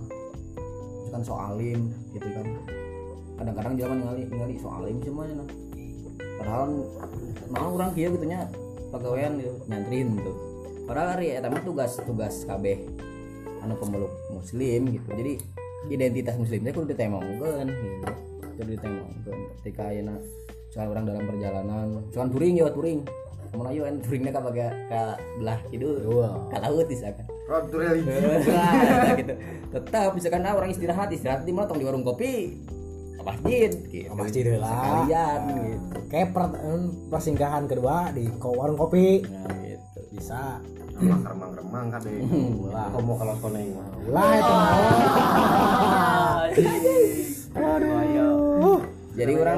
misalkan 1.03 1.23
soalim 1.27 1.81
gitu 2.15 2.29
kan. 2.31 2.47
Kadang-kadang 3.35 3.75
jaman 3.75 3.97
ningali 3.99 4.23
ningali 4.31 4.57
soalim 4.63 5.03
cuma 5.03 5.27
nah. 5.27 5.49
Padahal 6.39 6.71
mau 7.51 7.75
orang 7.75 7.91
gitu 7.99 8.27
nya 8.27 8.47
pegawaian 8.95 9.39
gitu, 9.43 9.55
nyantrin 9.67 10.19
gitu. 10.19 10.33
Padahal 10.87 11.19
ari 11.19 11.35
eta 11.35 11.51
mah 11.51 11.63
tugas 11.67 11.99
tugas 11.99 12.47
kabeh 12.47 12.79
anu 13.63 13.75
pemeluk 13.75 14.15
muslim 14.31 14.87
gitu. 14.87 15.09
Jadi 15.19 15.33
identitas 15.91 16.39
muslimnya 16.39 16.71
kudu 16.71 16.95
ditemongkeun 16.95 17.67
gitu. 17.75 18.13
Kudu 18.55 18.71
ditemongkeun 18.79 19.39
ketika 19.63 19.91
ayeuna 19.91 20.15
soal 20.75 20.91
orang 20.91 21.07
dalam 21.07 21.23
perjalanan 21.23 22.03
cuman 22.11 22.29
touring 22.29 22.55
ya 22.59 22.67
touring. 22.67 23.01
Kamu 23.55 23.71
ayo 23.71 23.87
kan 23.87 23.95
touringnya 24.03 24.35
ke 24.35 24.41
baga 24.43 24.67
ke 24.91 25.01
belah 25.39 25.59
kidul 25.71 25.95
ke 26.51 26.57
laut 26.59 26.87
misalkan 26.91 27.25
road 27.47 27.65
to 27.71 27.77
religi 27.79 28.11
Nah, 28.51 29.15
gitu. 29.15 29.35
Tetap 29.71 30.11
misalkan 30.11 30.43
ah, 30.43 30.59
orang 30.59 30.75
istirahat 30.75 31.07
istirahat 31.15 31.47
di 31.47 31.55
mana 31.55 31.71
tong 31.71 31.79
di 31.79 31.87
warung 31.87 32.03
kopi 32.03 32.59
ke 33.15 33.23
masjid 33.23 33.71
gitu. 33.95 34.11
Masjid 34.11 34.43
heula. 34.51 34.67
sekalian 34.67 35.41
gitu. 35.55 35.99
Kayak 36.11 36.29
per- 36.35 36.59
em, 36.59 36.83
persinggahan 37.07 37.71
kedua 37.71 38.11
di 38.11 38.27
warung 38.43 38.75
kopi. 38.75 39.23
Nah 39.23 39.55
gitu. 39.63 40.01
Bisa. 40.11 40.59
Remang-remang 40.95 41.91
kan 41.91 42.01
deh 42.03 42.23
ulah 42.59 42.87
kamu 42.91 43.13
kalau 43.15 43.35
koneng 43.39 43.71
mah 43.75 43.87
ulah 44.11 44.31
itu 44.35 44.53
mah. 44.53 44.75
jadi 49.15 49.33
orang 49.39 49.57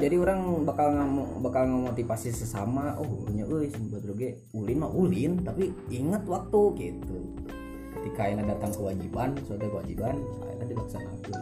jadi 0.00 0.16
orang 0.16 0.40
bakal 0.64 0.88
bakal 1.44 1.62
ngamotivasi 1.68 2.32
sesama 2.32 2.96
oh 2.96 3.28
punya 3.28 3.44
euy 3.44 3.68
sempat 3.68 4.00
ge 4.16 4.40
ulin 4.56 4.80
mah 4.80 4.88
ulin 4.88 5.44
tapi 5.44 5.68
ingat 5.92 6.24
waktu 6.24 6.60
gitu. 6.80 7.16
Ketika 8.00 8.32
yang 8.32 8.48
datang 8.48 8.72
kewajiban 8.72 9.36
suatu 9.44 9.68
kewajiban 9.68 10.16
akhirnya 10.40 10.66
dilaksanakan 10.72 11.40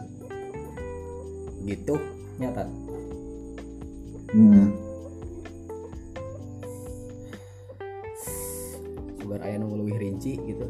gitu 1.63 1.95
nyata. 2.43 2.63
Hmm. 4.35 4.67
sebar 9.15 9.39
aya 9.47 9.55
nu 9.55 9.71
leuwih 9.71 9.95
rinci 9.95 10.35
gitu. 10.43 10.67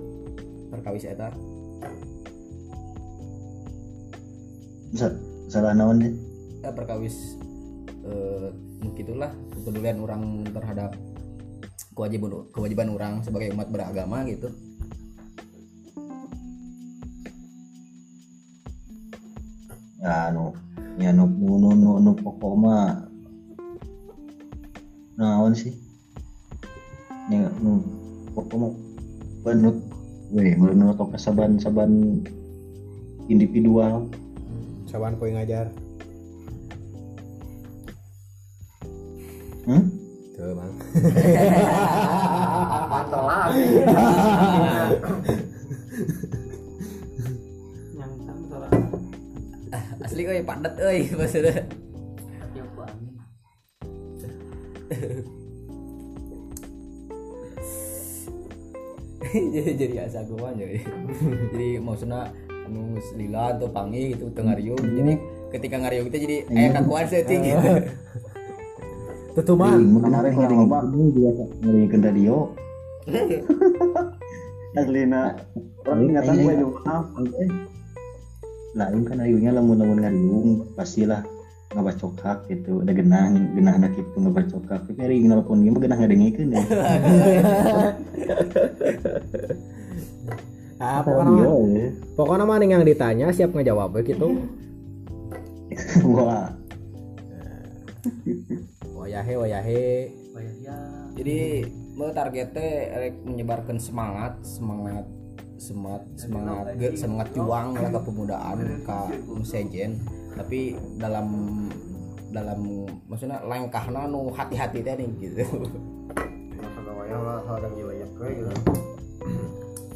Perkawis 0.70 1.10
eta. 1.10 1.34
Sa- 4.94 5.18
salah 5.50 5.74
naon 5.74 5.98
deh 5.98 6.33
ya 6.64 6.72
perkawis 6.72 7.36
eh 8.08 8.50
gitulah 8.96 9.32
kepedulian 9.52 10.00
orang 10.00 10.48
terhadap 10.48 10.96
kewajiban 11.92 12.48
kewajiban 12.56 12.90
orang 12.96 13.14
sebagai 13.20 13.52
umat 13.52 13.68
beragama 13.68 14.24
gitu. 14.28 14.48
Ya 20.04 20.32
nu 20.32 20.56
ya 21.00 21.12
nu 21.12 21.28
nu 21.32 21.72
nu, 21.76 21.92
nu 22.00 22.12
pokok 22.16 22.54
mah. 22.60 23.08
Naon 25.20 25.56
sih? 25.56 25.76
Ya 27.32 27.48
nu 27.60 27.84
pokok 28.36 28.56
mah 28.56 28.72
benut 29.44 29.80
weh 30.32 30.56
menurut 30.56 31.00
saban 31.20 31.60
saban 31.60 32.24
individual. 33.32 34.12
Saban 34.92 35.16
poe 35.16 35.32
ngajar 35.32 35.72
hmm? 39.68 39.84
tuh 40.34 40.52
bang. 40.58 40.74
Mantap 42.94 43.24
lah 43.24 43.48
nyangkang 47.94 48.40
soal 48.50 48.72
asli 50.04 50.22
euy 50.26 50.42
padat 50.44 50.74
euy 50.82 51.10
maksudnya. 51.14 51.64
Ya, 59.34 59.42
jadi 59.50 59.72
jadi 59.74 59.96
asa 60.06 60.22
gua 60.30 60.54
jadi. 60.54 60.86
Jadi 61.50 61.82
maksudnya 61.82 62.30
anu 62.64 62.98
lila 63.20 63.54
atau 63.54 63.68
pangi 63.70 64.16
gitu 64.16 64.32
teu 64.32 64.44
ngariung 64.48 64.80
jadi 64.80 65.14
ketika 65.52 65.76
ngariung 65.84 66.08
itu 66.10 66.18
jadi 66.26 66.38
aya 66.50 66.70
kakuan 66.80 67.06
seutik 67.06 67.40
gitu 67.44 67.70
tutuman 69.34 69.78
Ini 69.82 70.00
kemarin 70.00 70.32
ngering 70.38 70.64
ini 70.70 71.06
juga 71.14 71.32
ngeringeun 71.62 72.02
radio. 72.06 72.36
Aslina. 74.80 75.38
Orang 75.86 76.02
ingatan 76.10 76.34
gue 76.42 76.54
juga 76.58 76.80
maaf. 76.88 77.06
Lain 78.74 79.02
kan 79.06 79.18
ayunya 79.22 79.52
lamun-lamun 79.54 80.02
ngariung 80.02 80.50
pastilah 80.74 81.22
ngabacokak 81.74 82.50
gitu. 82.50 82.82
Ada 82.82 82.94
genah 82.94 83.30
genah 83.54 83.74
anak 83.78 83.94
itu 83.98 84.18
ngabacokak 84.18 84.86
tapi 84.90 85.00
hari 85.02 85.22
nelpon 85.26 85.62
dia 85.62 85.74
mah 85.74 85.82
genah 85.82 85.98
ngadengikeun 86.02 86.54
ya. 86.54 86.62
Ah 90.84 91.00
pokoknya 91.00 91.32
mah- 91.32 91.48
ya? 91.72 91.88
pokoknya 92.20 92.44
mah 92.44 92.60
yang 92.60 92.84
ditanya 92.84 93.32
siap 93.32 93.56
ngejawab 93.56 94.04
gitu 94.04 94.36
wah 96.12 96.52
wayahe 99.14 99.34
wayahe. 99.38 99.86
Bayar 100.34 100.56
ya. 100.58 100.78
jadi 101.14 101.70
mau 101.94 102.10
targetnya 102.10 102.70
rek 102.98 103.16
menyebarkan 103.22 103.78
semangat 103.78 104.42
semangat 104.42 105.06
semangat 105.62 106.02
semangat 106.18 106.66
ge- 106.82 106.98
semangat 106.98 107.30
juang 107.38 107.78
lah 107.78 107.94
ke 107.94 108.00
pemudaan 108.02 108.58
ke 108.82 108.98
sejen. 109.46 110.02
Tapi 110.34 110.74
dalam 110.98 111.30
dalam 112.34 112.90
maksudnya 113.06 113.38
langkahna 113.46 114.10
nu 114.10 114.34
hati-hati 114.34 114.82
teh 114.82 114.98
nih 114.98 115.10
gitu. 115.22 115.46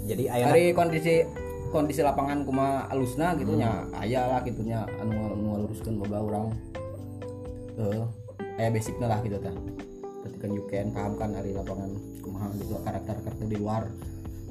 Jadi 0.06 0.24
aya 0.30 0.54
dari 0.54 0.78
kondisi 0.78 1.26
kondisi 1.74 2.06
lapangan 2.06 2.46
kuma 2.46 2.86
alusna 2.94 3.34
gitu 3.34 3.58
nya 3.58 3.82
aya 3.98 4.30
lah 4.30 4.46
gitu 4.46 4.62
nya 4.62 4.86
anu 5.02 5.34
anu 5.34 5.66
luruskeun 5.66 5.98
boga 5.98 6.22
urang 6.22 6.54
eh 8.58 8.70
basicnya 8.74 9.06
lah 9.06 9.22
gitu 9.22 9.38
tah 9.38 9.54
ketika 10.26 10.46
you 10.50 10.66
can 10.66 10.90
paham 10.90 11.14
kan 11.16 11.30
dari 11.30 11.54
lapangan 11.54 11.94
kumaha 12.26 12.50
gitu 12.58 12.74
karakter 12.82 13.16
karakter 13.22 13.46
di 13.46 13.58
luar. 13.62 13.86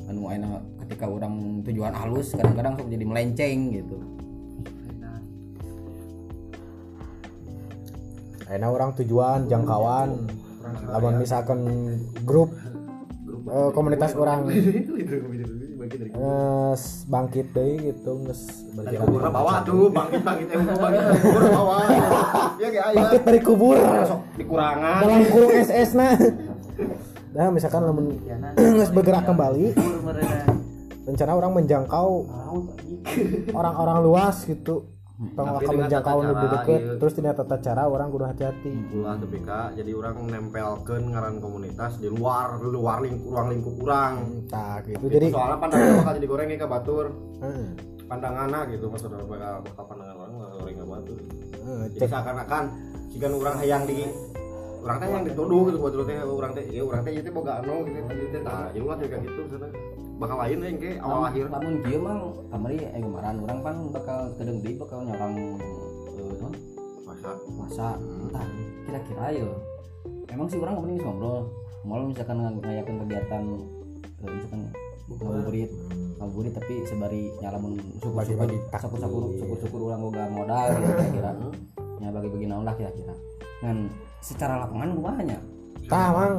Anu 0.07 0.31
ayeuna 0.31 0.63
ketika 0.87 1.11
orang 1.11 1.67
tujuan 1.67 1.91
halus 1.91 2.31
kadang-kadang 2.39 2.79
sok 2.79 2.89
jadi 2.89 3.05
melenceng 3.05 3.59
gitu. 3.75 3.99
Enak 8.47 8.71
orang 8.71 8.91
tujuan 9.03 9.51
jangkauan. 9.51 10.31
Lamun 10.87 11.19
misalkan 11.19 11.61
grup 12.23 12.55
eh, 13.51 13.71
komunitas 13.75 14.15
orang 14.15 14.47
eh, 15.95 16.75
bangkit 17.07 17.47
deh 17.55 17.73
gitu 17.93 18.11
nges. 18.27 18.41
Dari 18.75 18.97
kubur 18.99 19.21
bawah 19.31 19.57
tuh 19.63 19.87
bangkit 19.93 20.21
bangkit 20.27 20.47
eh 20.51 20.59
bangkit 20.59 21.03
dari 21.03 21.21
kubur 21.23 21.43
bawah. 21.53 21.85
Ya 22.57 22.69
kayak 22.73 22.87
aya 22.89 22.97
bangkit 22.97 23.23
dari 23.29 23.41
kubur 23.45 23.77
sok 24.09 24.21
dikurangan 24.41 25.01
dalam 25.05 25.23
kurung 25.29 25.53
SS 25.53 25.91
nah. 25.93 26.17
Nah 27.37 27.47
misalkan 27.53 27.81
lamun 27.85 28.17
nges 28.81 28.91
bergerak 28.91 29.29
kembali 29.29 29.77
mereka. 30.03 30.37
rencana 31.07 31.33
orang 31.39 31.53
menjangkau. 31.55 32.11
Orang-orang 33.55 34.03
luas 34.03 34.43
gitu 34.43 34.96
Tong 35.17 35.49
Tapi 35.49 35.65
akan 35.65 35.73
dengan 35.73 35.89
menjangkau 35.89 36.19
lebih 36.21 36.37
cara, 36.45 36.55
deket 36.61 36.81
iya. 36.85 36.95
terus 37.01 37.13
tidak 37.17 37.35
tata 37.41 37.57
cara 37.65 37.83
orang 37.89 38.09
kudu 38.13 38.25
hati-hati 38.29 38.73
ulah 38.93 39.17
tapi 39.17 39.39
kak 39.41 39.69
jadi 39.73 39.91
orang 39.97 40.17
nempelkan 40.29 41.03
ngaran 41.09 41.37
komunitas 41.41 41.97
di 41.97 42.09
luar 42.13 42.61
di 42.61 42.69
luar 42.69 43.01
lingkup 43.01 43.33
ruang 43.33 43.49
lingkup 43.49 43.75
orang 43.81 44.13
tak 44.53 44.85
gitu 44.85 45.09
jadi 45.09 45.17
jadi 45.17 45.27
soalnya 45.33 45.57
pandangan 45.57 45.89
bakal 46.05 46.13
jadi 46.21 46.29
goreng 46.29 46.49
ya 46.53 46.59
ke 46.61 46.69
batur 46.69 47.07
eh, 47.41 47.67
pandangannya 48.05 48.61
gitu 48.77 48.85
maksudnya 48.93 49.19
bakal 49.25 49.53
bakal 49.65 49.85
pandangan 49.89 50.17
orang 50.21 50.33
bakal 50.37 50.57
goreng 50.61 50.77
ke 50.77 50.85
batur 50.85 51.19
eh, 51.65 51.85
jadi 51.97 52.07
seakan-akan 52.13 52.65
jika 53.09 53.27
orang 53.33 53.57
hayang 53.57 53.83
di 53.89 53.99
orang 54.85 54.97
teh 55.01 55.09
yang 55.09 55.25
dituduh 55.25 55.63
gitu 55.73 55.79
buat 55.81 55.93
teh 55.97 56.17
orang 56.21 56.53
teh 56.53 56.65
ya 56.69 56.83
orang 56.85 57.01
teh 57.09 57.13
itu 57.17 57.31
boga 57.33 57.65
anu 57.65 57.89
gitu 57.89 57.99
gitu 58.05 58.39
tah 58.45 58.69
jadi 58.69 58.85
ulah 58.85 58.97
kayak 59.01 59.25
gitu 59.25 59.41
maksudnya 59.49 59.71
bakal 60.17 60.37
lain 60.39 60.59
yang 60.59 60.77
kayak 60.77 60.99
awal 60.99 61.23
akhir. 61.23 61.45
namun 61.47 61.73
kieu 61.83 62.01
mah 62.01 62.17
kamari 62.49 62.77
eh 62.81 62.99
kemarin 62.99 63.37
orang 63.39 63.59
pan 63.61 63.77
bakal 63.93 64.19
kedeng 64.35 64.59
deui 64.61 64.75
bakal 64.75 64.99
nyorang 65.01 65.35
eh 66.11 66.33
non 66.37 66.53
masa 67.05 67.31
masa 67.53 67.87
entah 67.97 68.45
kira-kira 68.83 69.27
ya. 69.35 69.49
Emang 70.27 70.47
sih 70.47 70.59
orang 70.59 70.79
mending 70.79 71.01
ngobrol. 71.01 71.49
Mau 71.83 72.03
misalkan 72.03 72.37
ng- 72.37 72.59
ngayakeun 72.59 72.99
kegiatan 73.05 73.43
eh, 74.19 74.27
misalkan 74.27 74.61
ngabuburit. 75.07 75.71
Ngabuburit 76.17 76.53
tapi 76.53 76.75
sebari 76.83 77.23
nyalamun 77.39 77.77
syukur-syukur 77.95 78.17
Bagi-bagi 78.17 78.57
takjil. 78.67 78.81
syukur-syukur 78.83 79.23
syukur-syukur 79.37 79.81
ulang 79.85 80.01
boga 80.03 80.23
modal 80.29 80.67
gitu 80.73 80.91
kira-kira. 80.97 81.31
Nya 81.97 82.09
bagi-bagi 82.11 82.47
naon 82.47 82.65
lah 82.65 82.75
kira-kira. 82.75 83.15
Dan 83.61 83.89
secara 84.19 84.65
lapangan 84.65 84.91
kumaha 84.93 85.21
nya 85.23 85.39
tah 85.87 86.09
mang. 86.11 86.37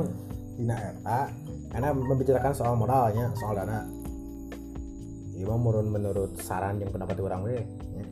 Dina 0.58 0.74
eta 0.74 1.30
karena 1.72 1.90
membicarakan 1.94 2.54
soal 2.56 2.74
modalnya 2.76 3.32
soal 3.36 3.54
dana. 3.56 3.84
Jadi 5.34 5.44
mah 5.46 5.60
menurut 5.60 5.88
menurut 5.88 6.32
saran 6.42 6.82
yang 6.82 6.90
pendapat 6.90 7.18
orang 7.22 7.46
we 7.46 7.62
ya. 7.62 8.06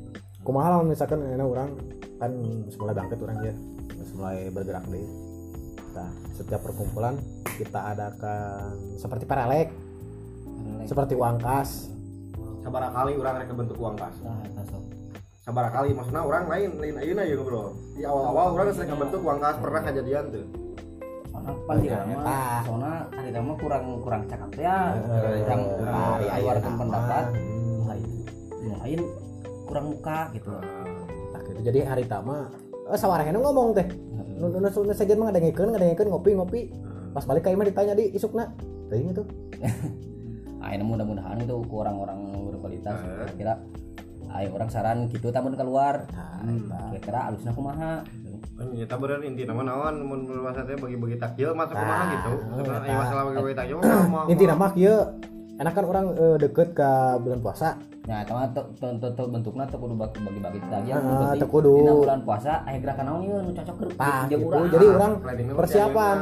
kumaha 0.46 0.78
lamun 0.78 0.94
misalkan 0.94 1.26
enak 1.26 1.48
orang 1.50 1.74
kan 2.22 2.32
semula 2.70 2.94
bangkit 2.94 3.20
orang 3.22 3.38
ya. 3.42 3.54
Mulai 4.16 4.48
bergerak 4.48 4.88
deh. 4.88 5.08
Nah 5.92 6.10
setiap 6.32 6.64
perkumpulan 6.64 7.20
kita 7.60 7.92
adakan 7.92 8.96
seperti 8.96 9.28
paralek 9.28 9.74
seperti 10.88 11.18
uang 11.18 11.42
kas. 11.44 11.92
Sabar 12.64 12.90
kali 12.90 13.14
orang 13.20 13.44
rek 13.44 13.52
bentuk 13.52 13.78
uang 13.78 14.00
kas. 14.00 14.16
Nah 14.24 14.40
sabar 15.46 15.70
kali 15.70 15.94
maksudnya 15.94 16.26
orang 16.26 16.50
lain 16.50 16.70
lain 16.82 16.98
ayeuna 16.98 17.22
ya 17.22 17.38
bro 17.38 17.78
di 17.94 18.02
awal-awal 18.02 18.58
orang 18.58 18.74
sering 18.74 18.98
bentuk 18.98 19.22
uang 19.22 19.38
kas 19.38 19.62
pernah 19.62 19.86
kejadian 19.86 20.34
tuh 20.34 20.65
pasti 21.66 21.88
Ya, 21.88 21.98
lama 22.02 22.14
eta. 22.16 22.44
soalnya 22.66 22.94
hari 23.14 23.30
lama 23.32 23.54
kurang 23.58 23.86
kurang 24.02 24.22
cakap 24.26 24.52
ya. 24.58 24.78
Eh, 24.98 25.38
kurang 25.46 25.62
iya, 25.62 26.04
iya, 26.20 26.34
keluarkan 26.42 26.74
pendapat. 26.78 27.26
Hmm. 27.32 27.80
nah 27.86 27.96
itu 27.96 28.12
yang 28.66 28.80
lain 28.82 29.00
kurang 29.66 29.86
muka 29.94 30.20
gitu. 30.34 30.52
Nah, 30.54 31.40
gitu. 31.46 31.60
jadi 31.62 31.80
hari 31.86 32.04
tama 32.06 32.50
eh 32.86 32.98
sawarehna 32.98 33.38
ngomong 33.38 33.74
teh. 33.74 33.88
Nu 34.36 34.52
nu 34.52 34.60
nu 34.62 34.94
saja 34.94 35.14
mah 35.16 35.32
ngadengikeun 35.32 35.70
ngadengikeun 35.74 36.10
ngopi 36.10 36.32
ngopi. 36.36 36.62
Pas 37.14 37.24
balik 37.24 37.48
ka 37.48 37.54
imah 37.54 37.66
ditanya 37.66 37.94
di 37.96 38.12
isukna? 38.12 38.52
Teuing 38.90 39.14
nah 40.66 40.74
ini 40.74 40.82
mudah-mudahan 40.82 41.38
itu 41.46 41.62
ke 41.62 41.76
orang-orang 41.78 42.20
berkualitas 42.50 42.98
Eh. 42.98 43.38
kira 43.38 43.54
ayo 44.34 44.50
orang 44.58 44.66
saran 44.74 45.06
gitu 45.14 45.30
tamun 45.30 45.54
keluar. 45.54 46.10
Nah 46.10 46.42
Hmm. 46.42 46.90
kira-kira 46.90 47.30
alusnya 47.30 47.54
kumaha 47.54 48.02
Kita 48.56 48.96
bener 48.96 49.20
inti 49.22 49.44
nama 49.44 49.62
naon 49.62 49.96
mun 50.02 50.20
masa 50.40 50.62
teh 50.62 50.76
bagi-bagi 50.76 51.18
takjil 51.18 51.52
Nah, 51.52 51.66
kumaha 51.68 52.04
gitu. 52.08 52.32
eh, 52.32 52.44
Karena 52.58 52.72
nah. 52.72 52.86
aya 52.86 52.96
masalah 52.98 53.24
bagi-bagi 53.26 53.56
takjil 53.56 53.76
mah 53.78 54.24
inti 54.26 54.46
nama 54.46 54.66
kieu 54.72 54.98
enak 55.56 55.72
kan 55.72 55.84
orang 55.84 56.06
eh, 56.14 56.38
deket 56.38 56.70
ke 56.72 56.90
bulan 57.18 57.40
puasa 57.40 57.70
nah 58.06 58.22
itu 58.22 58.32
mah 58.32 58.46
tuh 58.54 58.66
bentuknya 59.26 59.66
tuh 59.66 59.80
kudu 59.80 59.98
bagi- 59.98 60.22
bagi-bagi 60.22 60.60
lagi 60.64 60.90
yang 60.90 61.02
Ah, 61.02 61.34
teu 61.34 61.50
kudu. 61.50 61.74
dina 61.76 61.94
bulan 61.96 62.20
puasa 62.22 62.52
aya 62.64 62.78
gerakan 62.78 63.06
naon 63.08 63.22
ieu 63.24 63.38
nu 63.40 63.52
cocok 63.52 63.76
keur 63.76 63.90
gitu. 64.30 64.46
urang. 64.46 64.64
Jadi 64.70 64.86
orang 64.88 65.14
Planning 65.20 65.46
mah 65.48 65.56
persiapan. 65.58 66.18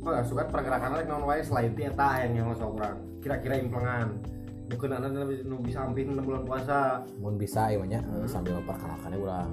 Oh, 0.00 0.22
suka 0.24 0.42
pergerakan 0.48 0.90
lagi 0.96 1.06
naon 1.06 1.24
wae 1.24 1.40
selain 1.42 1.70
ti 1.70 1.82
eta 1.84 2.08
yang 2.24 2.32
yang 2.32 2.46
masuk 2.48 2.72
orang. 2.72 2.96
Kira-kira 3.20 3.54
implengan. 3.58 4.16
Bukan 4.66 4.88
nu 5.44 5.56
bisa 5.60 5.78
ampin 5.82 6.10
6 6.10 6.24
bulan 6.24 6.42
puasa. 6.42 7.04
mun 7.20 7.36
bisa 7.36 7.68
ya 7.68 7.78
banyak 7.78 8.00
sambil 8.24 8.56
memperkenalkannya 8.56 9.18
ulah 9.20 9.46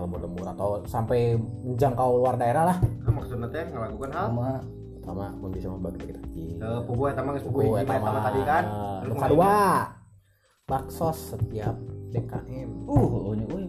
kalau 0.00 0.16
mau 0.16 0.20
lemur 0.24 0.46
atau 0.48 0.68
sampai 0.88 1.36
menjangkau 1.36 2.24
luar 2.24 2.40
daerah 2.40 2.72
lah. 2.72 2.76
Nah, 2.80 3.12
maksudnya 3.12 3.52
teh 3.52 3.68
ngelakukan 3.68 4.10
hal? 4.16 4.26
Sama 4.32 4.50
sama 5.04 5.26
mun 5.36 5.52
bisa 5.52 5.68
membagi-bagi 5.68 6.16
takjil 6.16 6.56
Eh, 6.56 6.80
pugu 6.88 7.02
eta 7.12 7.20
mah 7.20 7.32
geus 7.36 7.44
pugu 7.44 7.76
eta 7.76 8.00
mah. 8.00 8.24
tadi 8.24 8.40
kan. 8.48 8.64
Nu 9.04 9.12
kadua. 9.20 9.56
baksos 10.64 11.34
setiap 11.34 11.76
DKM 12.14 12.88
uh 12.88 13.34
nya 13.36 13.44
euy. 13.52 13.64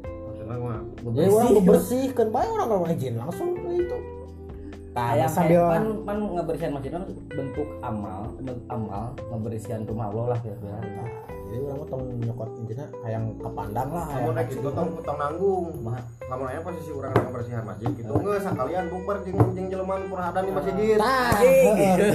Maksudnya 0.00 0.56
mah. 0.56 0.80
Jadi 1.12 1.28
orang 1.28 1.52
membersihkan 1.60 2.26
bae 2.32 2.48
orang 2.48 2.68
kalau 2.72 2.88
izin 2.88 3.14
langsung 3.20 3.48
itu. 3.68 3.98
Ayam 4.96 5.28
sambil 5.28 5.60
pan 5.68 5.84
pan 6.08 6.18
ngebersihan 6.40 6.72
masjid 6.72 6.90
kan 6.96 7.04
bentuk 7.30 7.68
amal 7.84 8.32
bentuk 8.40 8.58
amal 8.72 9.12
ngebersihan 9.28 9.84
rumah 9.84 10.08
Allah 10.08 10.24
lah 10.34 10.38
kira-kira 10.40 10.78
jadi 11.50 11.66
orang 11.66 11.78
mah 11.82 11.88
tong 11.90 12.02
nyokot 12.14 12.48
intinya 12.62 12.86
hayang 13.02 13.24
kepandang 13.36 13.88
lah 13.90 14.06
rek 14.06 14.22
hayang 14.22 14.46
itu 14.46 14.68
tong 14.70 14.88
tong 15.02 15.18
nanggung. 15.18 15.66
Kumaha? 15.74 16.00
Lamun 16.30 16.46
aya 16.46 16.60
posisi 16.62 16.90
urang 16.94 17.10
rek 17.10 17.30
bersihan 17.34 17.64
masjid 17.66 17.90
gitu. 17.90 18.12
Geus 18.14 18.42
sakalian 18.46 18.86
bukber 18.86 19.16
jeung 19.26 19.38
jeung 19.50 19.66
jelema 19.66 19.94
nu 19.98 20.06
purhadan 20.06 20.42
di 20.46 20.52
masjid. 20.54 20.94
Tah, 20.94 21.42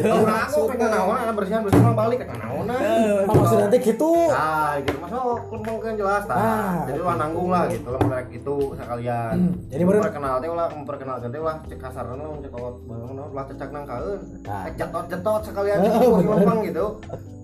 Lamun 0.07 0.31
aku 0.31 0.59
pengen 0.71 0.87
naon 0.87 1.15
ana 1.19 1.33
bersihan 1.35 1.61
bersihan 1.67 1.83
mah 1.83 1.95
balik 1.99 2.23
ka 2.23 2.35
naon 2.39 2.63
Apa 2.71 3.31
maksud 3.35 3.57
nanti 3.59 3.77
gitu 3.83 4.11
Nah, 4.31 4.79
gitu 4.79 4.97
masuk 5.03 5.21
kumpul 5.51 5.75
kan 5.83 5.93
jelas 5.99 6.23
tah. 6.23 6.37
Ah. 6.39 6.75
Jadi 6.87 6.97
ulah 7.03 7.15
nanggung 7.19 7.49
lah 7.51 7.67
gitu 7.67 7.87
lah 7.91 7.99
mereka 7.99 8.31
itu 8.31 8.55
sekalian. 8.79 9.35
Jadi 9.67 9.81
menurut- 9.83 10.03
perkenal 10.07 10.33
teh 10.39 10.47
ulah 10.47 10.67
memperkenalkan 10.71 11.27
teh 11.27 11.41
ulah 11.43 11.55
cek 11.67 11.79
kasarna 11.83 12.15
lah 12.15 12.39
cek 12.39 12.53
awat 12.55 12.75
bangun 12.87 13.19
ulah 13.19 13.45
cecak 13.51 13.69
nang 13.75 13.83
kaeun. 13.83 14.19
Nah. 14.47 14.63
Eh 14.63 14.71
jetot-jetot 14.79 15.41
sekalian 15.43 15.77
Eh, 15.83 15.91
gitu 16.23 16.55
gitu. 16.63 16.85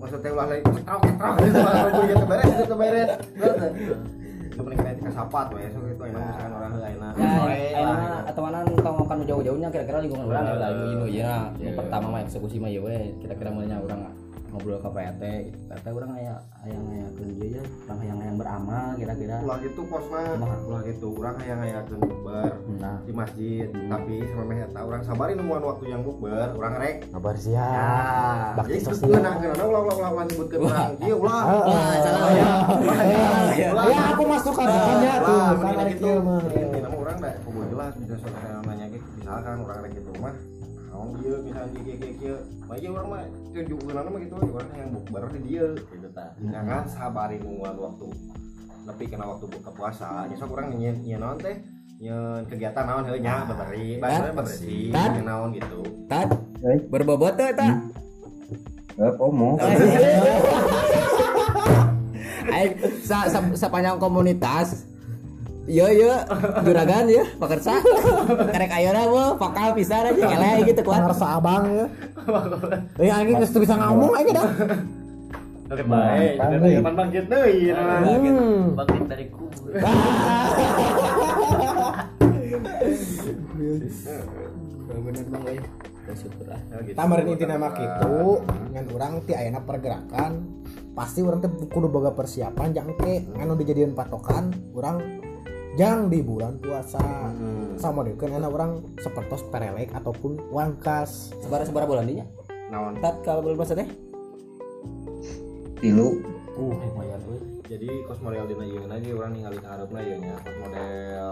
Maksudnya 0.00 0.30
ulah 0.34 0.46
lagi 0.50 0.62
cetrok 0.66 1.00
cetrok 1.04 1.34
gitu 1.38 1.60
gitu 1.84 2.00
gitu 2.04 2.24
we 2.28 2.46
gitu 2.54 2.74
enak 6.04 6.22
misalkan 6.22 6.52
orang 6.52 6.72
enak 6.88 7.12
Ya, 7.72 7.88
atau 8.28 8.40
mana 8.44 8.58
tonggokan 8.76 9.18
jauh-jauhnya 9.24 9.68
kira-kira 9.68 9.98
lingkungan 10.00 10.26
orang 10.28 10.44
ya 10.44 10.54
lah 10.54 10.68
ini 10.70 10.94
ya. 11.58 11.72
Pertama 11.74 12.06
mah 12.08 12.20
eksekusi 12.22 12.56
mah 12.56 12.68
ya 12.68 12.80
we 12.80 12.96
kira-kira 13.18 13.48
mulanya 13.50 13.76
orang 13.80 14.00
ngobrol 14.52 14.76
ke 14.76 14.90
PT 14.90 15.22
gitu. 15.46 15.58
PT 15.66 15.86
orang 15.88 16.10
aya 16.12 16.34
aya 16.60 16.76
ngayakeun 16.78 17.28
ieu 17.32 17.48
ya, 17.50 17.62
orang 17.82 17.98
hayang 17.98 18.18
hayang 18.20 18.36
beramal 18.36 18.88
kira-kira. 18.94 19.36
ulah 19.40 19.58
gitu 19.58 19.80
posna 19.82 20.20
Kumaha? 20.30 20.56
ulah 20.62 20.80
gitu 20.84 21.06
orang 21.14 21.34
hayang 21.38 21.58
ngayakeun 21.58 21.98
bukber 21.98 22.50
Nah, 22.74 22.96
di 23.00 23.12
masjid 23.12 23.66
tapi 23.88 24.14
sama 24.28 24.52
eta 24.54 24.80
orang 24.82 25.02
sabarin 25.02 25.36
nemuan 25.36 25.62
waktu 25.62 25.84
yang 25.88 26.02
bukber 26.02 26.48
orang 26.52 26.74
rek 26.76 26.96
kabar 27.08 27.34
siap 27.34 27.62
ah, 27.62 28.52
bakti 28.54 28.70
jadi 28.72 28.80
sosial 28.84 29.10
kena 29.14 29.30
kena 29.38 29.64
ulah 29.64 29.80
ulah 29.80 29.94
ulah 29.96 30.10
ulah 30.12 30.24
nyebutkeun 30.26 30.60
orang 30.62 30.90
dia 30.96 31.14
ulah 31.14 31.40
Ah, 31.42 31.94
salah 31.96 32.30
ya. 32.30 32.52
ya. 33.54 33.68
Ya 33.72 34.02
aku 34.12 34.22
masuk 34.24 34.52
kan 34.52 34.68
ya 34.98 35.14
tuh 35.18 35.40
kan 35.56 35.86
gitu. 35.88 36.00
kieu 36.02 36.18
mah. 36.20 36.40
Orang 36.92 37.16
dah 37.18 37.34
kudu 37.40 37.60
jelas 37.68 37.92
bisa 37.96 38.14
soal 38.18 38.60
nanya 38.62 38.86
gitu. 38.88 39.06
Misalkan 39.16 39.56
orang 39.60 39.78
rek 39.80 39.92
gitu 39.94 40.10
mah 40.18 40.34
naon 41.02 41.18
dia 41.18 41.34
misalnya 41.42 41.70
dia 41.74 41.82
kieu 41.82 41.98
kieu 41.98 42.14
kieu. 42.22 42.36
Mah 42.70 42.76
ieu 42.78 42.90
urang 42.94 43.08
mah 43.10 43.22
tunjukkeun 43.50 44.06
mah 44.06 44.20
gitu 44.22 44.34
orang 44.38 44.70
yang 44.78 44.90
bukber 44.94 45.22
di 45.34 45.40
dia 45.50 45.66
gitu 45.74 46.08
tah. 46.14 46.30
Jangan 46.38 46.86
sabarin 46.86 47.42
nungguan 47.42 47.74
waktu 47.74 48.06
nepi 48.86 49.04
kena 49.10 49.26
waktu 49.26 49.44
buka 49.50 49.70
puasa. 49.74 50.30
Nya 50.30 50.38
sok 50.38 50.54
urang 50.54 50.70
nyen 50.70 51.02
nyen 51.02 51.18
naon 51.18 51.42
teh 51.42 51.58
nyen 51.98 52.46
kegiatan 52.46 52.84
naon 52.86 53.02
heeh 53.10 53.18
nya 53.18 53.42
bebersih, 53.50 53.98
bae 53.98 54.18
bebersih, 54.30 54.94
Tat. 54.94 55.10
nyen 55.18 55.26
naon 55.26 55.48
gitu. 55.58 55.82
Tat, 56.06 56.30
berbobot 56.86 57.34
tuh 57.34 57.50
tak? 57.50 57.74
eh, 62.52 62.68
sa, 63.02 63.26
sa, 63.26 63.40
sepanjang 63.56 63.96
komunitas 63.98 64.91
Iya 65.62 65.86
iya, 65.94 66.14
juragan 66.66 67.06
ya, 67.06 67.22
pakersa. 67.38 67.78
Karek 68.50 68.72
ayeuna 68.74 69.06
mah 69.06 69.28
pakal 69.38 69.78
pisan 69.78 70.10
aja 70.10 70.22
eleh 70.34 70.66
gitu 70.66 70.82
kuat. 70.82 71.06
Ngarasa 71.06 71.38
abang 71.38 71.64
ya. 71.70 71.86
Eh 72.98 73.06
anjing 73.06 73.38
geus 73.38 73.54
bisa 73.54 73.78
ngomong 73.78 74.10
aja 74.18 74.42
dah. 74.42 74.48
Oke 75.72 75.84
jadi 75.86 76.84
depan 76.84 76.94
bangkit 76.98 77.24
deui. 77.32 77.72
nah. 77.72 78.04
Hmm. 78.04 78.76
bangkit 78.76 79.06
dari 79.08 79.24
kubur 79.32 79.72
Bener 85.02 85.24
bang 85.30 85.42
euy. 85.46 85.58
Bersyukur 86.02 86.46
lah. 86.50 86.60
Gitu. 86.82 86.98
Tamarin 86.98 87.26
inti 87.30 87.46
nama 87.46 87.70
kitu 87.70 88.42
ngan 88.74 88.86
urang 88.90 89.12
ti 89.22 89.32
ayeuna 89.38 89.62
pergerakan 89.62 90.32
pasti 90.92 91.22
urang 91.22 91.40
teh 91.40 91.48
kudu 91.70 91.88
boga 91.88 92.12
persiapan 92.12 92.74
jangke 92.74 93.24
anu 93.38 93.56
dijadian 93.56 93.96
patokan 93.96 94.52
urang 94.76 95.00
jang 95.76 96.12
di 96.12 96.20
bulan 96.20 96.60
puasa 96.60 97.00
Hmm. 97.32 97.80
sama 97.80 98.04
deh 98.04 98.12
kan 98.14 98.28
orang 98.44 98.84
sepertos 99.00 99.40
perelek 99.48 99.88
ataupun 99.96 100.36
wangkas 100.52 101.32
Sebar 101.40 101.64
sebar 101.64 101.88
bulan 101.88 102.04
dinya. 102.04 102.26
Naon? 102.68 103.00
Tat 103.00 103.24
kalau 103.24 103.40
bulan 103.40 103.56
puasa 103.56 103.72
teh. 103.76 103.88
Tilu. 105.80 106.20
Uh, 106.52 106.76
lumayan 106.76 107.20
euy. 107.24 107.40
jadi 107.64 108.04
kos 108.04 108.20
model 108.20 108.44
dina 108.44 108.68
ieu 108.68 108.84
aja 108.84 109.08
orang 109.16 109.32
ningali 109.32 109.56
harapna 109.64 110.00
ieu 110.04 110.20
nya 110.20 110.36
kos 110.44 110.56
model 110.60 111.28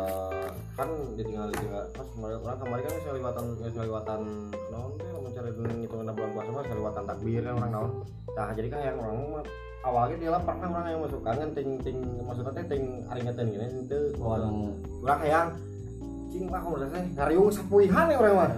kan 0.73 0.89
ditinggali 1.13 1.53
juga 1.61 1.81
kos 1.93 2.09
model 2.17 2.41
orang 2.41 2.59
kemarin 2.65 2.83
kan 2.89 2.93
geus 2.97 3.17
liwatan 3.21 3.45
geus 3.61 3.77
liwatan 3.77 4.21
naon 4.73 4.91
teh 4.97 5.09
lamun 5.13 5.31
cari 5.37 5.51
ngitungna 5.53 6.13
bulan 6.17 6.31
puasa 6.33 6.51
mah 6.57 6.65
liwatan 6.65 7.05
takbir 7.05 7.43
kan 7.45 7.55
orang 7.61 7.73
naon 7.77 7.91
nah 8.33 8.49
jadi 8.57 8.69
kan 8.73 8.81
yang 8.81 8.97
orang 8.97 9.17
mah 9.29 9.45
awalnya 9.81 10.17
dia 10.17 10.31
lah 10.31 10.43
pernah 10.45 10.69
orang 10.71 10.89
yang 10.89 11.01
masuk 11.01 11.21
kangen 11.25 11.51
ting 11.57 11.69
ting 11.81 11.99
maksudnya 12.21 12.53
teh 12.53 12.65
ting 12.69 12.85
aringetan 13.09 13.47
gini 13.49 13.67
itu 13.81 14.01
Oh, 14.21 14.37
anu 14.37 14.77
orang 15.01 15.21
yang 15.25 15.47
cing 16.31 16.45
lah 16.47 16.61
kalau 16.61 16.77
teh 16.79 17.05
ngariung 17.17 17.49
sapuihan 17.49 18.07
ya 18.07 18.17
orang 18.21 18.35
mah 18.37 18.51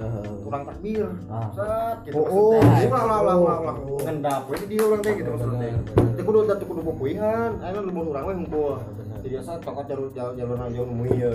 kurang 0.42 0.62
takbir 0.66 1.06
Ah. 1.30 1.48
set 1.54 1.96
gitu 2.04 2.18
Oh, 2.18 2.58
maksudnya 2.58 2.90
oh, 2.90 2.90
ulah 2.90 3.02
ulah 3.06 3.18
ulah 3.22 3.36
ulah 3.38 3.56
ulah 3.62 3.74
oh. 3.86 3.98
ngendap 4.02 4.42
we 4.50 4.58
dia 4.66 4.82
orang 4.82 5.00
teh 5.00 5.12
gitu 5.14 5.28
maksudnya 5.30 5.68
teh 5.94 6.22
kudu 6.22 6.38
teh 6.44 6.66
kudu 6.66 6.80
pupuihan 6.82 7.50
aya 7.62 7.78
lumur 7.78 8.04
urang 8.10 8.24
we 8.26 8.34
hungkul 8.42 8.74
jadi 9.22 9.38
asa 9.38 9.62
tokot 9.62 9.86
jalur 9.86 10.10
jalur 10.10 10.34
jalur 10.34 10.56
jauh 10.74 10.86
nu 10.90 11.06
ieu 11.06 11.34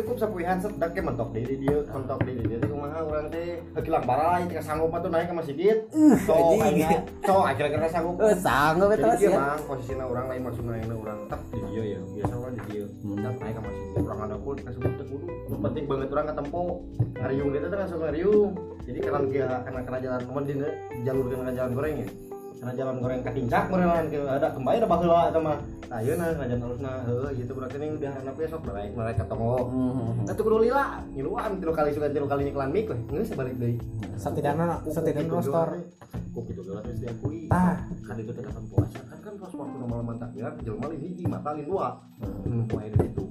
cukup 0.00 0.16
sapuihan 0.16 0.56
set 0.56 0.72
dak 0.80 0.96
ke 0.96 1.04
mentok 1.04 1.30
di 1.36 1.44
dia 1.44 1.78
mentok 1.84 2.18
di 2.24 2.32
dia. 2.40 2.58
Kumaha 2.64 2.98
urang 3.04 3.26
teh. 3.28 3.60
Hekilang 3.76 4.04
barai 4.08 4.48
tika 4.48 4.62
sanggup 4.64 4.90
atuh 4.96 5.10
naik 5.12 5.28
ke 5.28 5.34
masjid 5.36 5.76
so 6.24 6.34
akhirnya 6.56 6.90
so 7.22 7.34
akhirnya 7.44 7.90
sanggup. 7.92 8.14
Eh, 8.24 8.36
sanggup 8.40 8.88
dia 8.96 9.12
sih. 9.20 9.28
mah 9.28 9.60
posisinya 9.68 10.04
orang 10.08 10.26
lain 10.32 10.42
maksudnya 10.48 10.74
ini 10.80 10.94
orang 10.96 11.18
tak 11.28 11.40
di 11.52 11.58
dia 11.68 11.82
ya. 11.96 12.00
Biasa 12.00 12.34
orang 12.34 12.52
di 12.56 12.62
dia. 12.72 12.86
Tak 13.20 13.34
naik 13.38 13.54
ke 13.54 13.62
masjid 13.62 13.88
orang 14.00 14.18
ada 14.24 14.36
pun 14.40 14.52
dikasih 14.56 14.80
bukti 14.80 15.04
kudu. 15.04 15.26
Penting 15.60 15.84
banget 15.84 16.08
orang 16.16 16.26
ketempo. 16.32 16.62
Ngariung 17.20 17.48
dia 17.52 17.60
tuh 17.60 17.78
langsung 17.78 18.00
ngariung. 18.00 18.50
Jadi 18.88 18.98
karena 19.04 19.18
dia 19.28 19.46
karena 19.68 19.80
kena 19.84 19.98
jalan 20.00 20.20
ke 20.24 20.32
mana 20.32 20.68
jalur 21.04 21.24
kena 21.28 21.52
jalan 21.52 21.72
goreng 21.76 21.96
ya 22.02 22.08
karena 22.60 22.72
jalan 22.76 22.96
goreng 23.00 23.20
merelan 23.72 24.04
ke 24.12 24.20
ada 24.20 24.52
kembali 24.52 24.76
ada 24.84 24.88
baheula 24.88 25.32
eta 25.32 25.40
mah 25.40 25.58
nah 25.88 25.98
ieu 26.04 26.14
na 26.14 26.36
kena 26.36 26.46
jalan 26.46 26.64
alusna 26.68 26.92
heueuh 27.08 27.30
gitu. 27.34 27.52
Berarti 27.56 27.76
ning 27.80 27.96
di 27.96 28.06
harana 28.06 28.32
besok 28.36 28.60
naik 28.68 28.92
naik 28.92 29.16
ka 29.16 29.24
tongo 29.26 29.72
Atuh 30.28 30.44
kudu 30.44 30.68
lila 30.68 31.00
ngiluan 31.16 31.56
tilu 31.56 31.72
kali 31.72 31.90
suka 31.96 32.12
tilu 32.12 32.28
kali 32.28 32.52
nyeklan 32.52 32.70
mik 32.70 32.92
weh 32.92 33.00
geus 33.08 33.32
balik 33.32 33.56
deui 33.56 33.80
setidaknya 34.20 34.84
setidaknya 34.86 35.32
roster 35.32 35.68
kok 36.30 36.42
gitu 36.46 36.60
geus 36.62 36.84
terus 36.84 37.00
diakui. 37.00 37.48
Tah 37.48 37.80
kan 38.04 38.14
itu 38.20 38.30
kapan 38.36 38.64
puasa 38.68 39.00
kan 39.08 39.18
kan 39.24 39.34
pas 39.40 39.52
waktu 39.56 39.76
malam 39.80 40.06
takbiran 40.20 40.52
jelema 40.60 40.86
lain 40.92 41.00
hiji 41.00 41.24
mata 41.24 41.56
lain 41.56 41.64
dua. 41.64 41.88
Poe 42.68 42.86
di 42.86 42.98
situ 43.00 43.24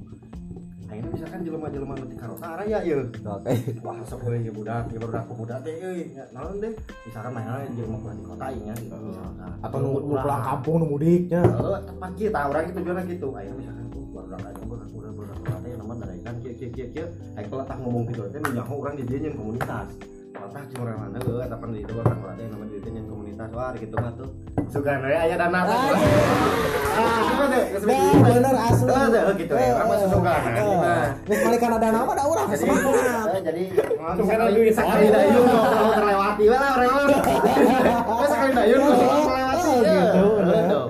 akhirnya 0.90 1.12
misalkan 1.14 1.40
jelema-jelema 1.46 1.94
nu 2.02 2.06
ti 2.10 2.16
karota 2.18 2.48
raya 2.58 2.80
ieu 2.82 3.02
Oke. 3.14 3.54
wah 3.86 3.98
sok 4.10 4.26
euy 4.26 4.42
ya 4.42 4.52
budak 4.52 4.90
ya 4.90 4.98
budak 4.98 5.24
pemuda 5.30 5.56
teh 5.62 5.74
euy 5.78 6.02
Ya, 6.18 6.26
naon 6.34 6.58
deh. 6.58 6.74
Misalkan 7.06 7.32
mah 7.38 7.62
jelema 7.70 7.98
pulang 8.02 8.18
di 8.18 8.26
kota 8.26 8.46
ieu 8.50 8.62
nya 8.66 8.74
gitu 8.74 8.96
misalkan. 8.98 9.52
Atau 9.62 9.78
nunggu 9.78 10.00
pulang 10.10 10.42
kampung 10.42 10.76
nunggu 10.82 10.98
mudiknya 10.98 11.42
Heeh, 11.46 11.80
tepat 11.86 12.12
kita 12.18 12.40
orang 12.50 12.64
itu 12.66 12.74
tujuannya 12.82 13.04
gitu. 13.06 13.28
Akhirnya 13.38 13.56
misalkan 13.62 13.86
tuh 13.94 14.04
budak 14.10 14.42
aja 14.42 14.64
budak 14.66 14.88
budak 14.90 15.14
budak 15.14 15.58
teh 15.62 15.72
nama 15.78 15.94
dari 16.02 16.20
kan 16.26 16.36
kieu 16.42 16.54
kieu 16.58 16.70
kieu 16.74 16.88
kieu 16.90 17.08
akhirnya 17.38 17.56
letak 17.62 17.78
ngomong 17.86 18.04
gitu 18.10 18.22
teh 18.34 18.40
nyaho 18.42 18.74
urang 18.82 18.96
di 18.98 19.04
dieu 19.06 19.30
komunitas 19.38 19.88
Letak 20.30 20.64
cuma 20.72 20.82
orang 20.86 20.98
mana 21.02 21.18
gue, 21.20 21.44
tapi 21.46 21.64
di 21.74 21.80
itu 21.82 21.94
orang 21.98 22.18
orang 22.22 22.36
teh 22.38 22.46
nama 22.48 22.66
di 22.66 22.78
dieu 22.80 22.92
nyeun 22.94 23.06
komunitas 23.10 23.50
wah 23.50 23.72
gitu 23.74 23.96
mah 23.98 24.12
tuh 24.14 24.30
sugan 24.70 25.02
we 25.02 25.14
aya 25.14 25.36
dana 25.36 25.60
ah 25.66 25.90
Ya, 27.00 28.12
bener 28.20 28.56
asli. 28.60 28.92
Ada 28.92 29.32
gitu 29.40 29.54
ya, 29.56 29.72
orang 29.72 29.88
masih 29.88 30.08
suka 30.12 30.32
Nih 31.24 31.38
balikan 31.40 31.72
ada 31.80 31.88
nama 31.96 32.12
ada 32.12 32.24
orang 32.28 32.48
jadi 32.52 32.60
semangat. 32.60 33.28
eh, 33.30 33.42
jadi 33.48 33.64
langsung 33.96 34.26
sekali 34.28 34.72
sekali 34.76 35.08
dayung 35.08 35.48
kalau 35.48 35.92
terlewati 35.96 36.46
lah 36.52 36.60
orang. 36.76 37.08
Eh, 37.08 38.28
sekali 38.28 38.52
dayung 38.52 38.84
kalau 38.84 39.00
terlewati. 39.24 39.72
Oh, 39.72 39.80
gitu, 39.80 40.24
tuh. 40.68 40.88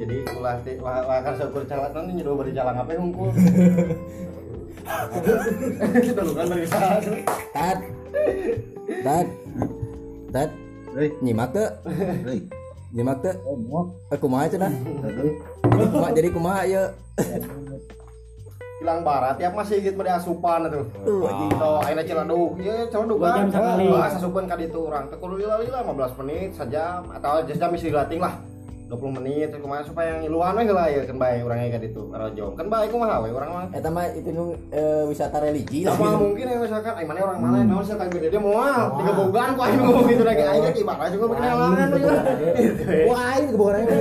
Jadi 0.00 0.16
ulah 0.38 0.54
ti 0.62 0.72
wah 0.78 1.02
wah 1.02 1.18
kan 1.18 1.34
syukur 1.34 1.62
calon 1.66 1.90
nanti 1.90 2.10
nyedo 2.14 2.32
bari 2.38 2.52
jalan 2.54 2.74
apa 2.78 2.90
hungkul. 2.94 3.28
Kita 6.06 6.20
lu 6.22 6.32
kan 6.34 6.46
dari 6.46 6.66
sana. 6.70 7.98
Tat. 9.04 9.26
Tat. 10.30 10.50
Hei, 10.90 11.08
Nyimak 11.22 11.54
teu? 11.54 11.66
hei. 12.26 12.38
Nyimak 12.90 13.22
teu? 13.22 13.34
Komo. 13.46 13.94
Eh 14.10 14.18
kumaha 14.18 14.50
cenah? 14.50 14.72
Jadi 15.70 15.86
kumaha 15.94 16.10
jadi 16.10 16.28
kumaha 16.34 16.60
ieu? 16.66 16.84
Hilang 18.80 19.04
barat 19.04 19.36
tiap 19.36 19.52
masih 19.54 19.84
gitu 19.84 19.94
pada 20.00 20.18
asupan 20.18 20.66
atuh. 20.66 20.88
Tuh 21.04 21.28
anjing. 21.28 21.52
So, 21.60 21.68
ayeuna 21.84 22.02
ciladug. 22.02 22.50
Ieu 22.58 22.88
ciladug 22.90 23.18
Dua 23.20 23.30
kan. 23.36 23.46
Bahasa 23.78 24.16
asupan 24.18 24.44
ka 24.50 24.56
ditu 24.58 24.88
urang. 24.88 25.06
Teu 25.12 25.20
kudu 25.20 25.34
lila-lila 25.38 25.84
15 25.84 26.18
menit 26.24 26.50
sejam 26.56 27.06
atau 27.12 27.44
jam 27.46 27.70
dilatih 27.70 28.18
lah. 28.18 28.34
20 28.90 29.18
menit 29.22 29.46
terus 29.54 29.62
kumaha 29.62 29.86
supaya 29.86 30.18
ngiluan 30.18 30.58
we 30.58 30.66
heula 30.66 30.90
ya 30.90 31.06
kan 31.06 31.14
bae 31.14 31.38
urang 31.46 31.62
ka 31.70 31.78
ditu 31.78 32.10
arojong. 32.10 32.58
Kan 32.58 32.66
bae 32.66 32.90
kumaha 32.90 33.22
we 33.22 33.30
urang 33.30 33.50
mah. 33.54 33.66
Eta 33.70 33.86
mah 33.86 34.10
itu 34.10 34.34
nu 34.34 34.58
eh, 34.74 35.06
wisata 35.06 35.38
religi 35.38 35.86
Sama 35.86 36.18
mungkin 36.18 36.50
ya 36.50 36.58
misalkan, 36.58 36.98
ay 36.98 37.06
mana 37.06 37.22
orang 37.22 37.38
mana 37.38 37.56
yang 37.62 37.70
naon 37.70 37.86
sih 37.86 37.94
kayak 37.94 38.10
gede 38.10 38.26
dia 38.34 38.40
mau 38.42 38.58
tiga 38.98 39.12
bogan 39.14 39.48
ku 39.54 39.60
aing 39.62 39.78
ngomong 39.78 40.06
gitu 40.10 40.24
lagi 40.26 40.42
aing 40.42 40.62
kan 40.66 40.74
ibarat 40.74 41.08
juga 41.14 41.24
halangan 41.38 41.86
we. 41.86 41.98
Gitu. 42.02 42.08
we. 42.82 42.98
Wah, 43.06 43.30
ini 43.38 43.48
kebukarannya. 43.54 43.98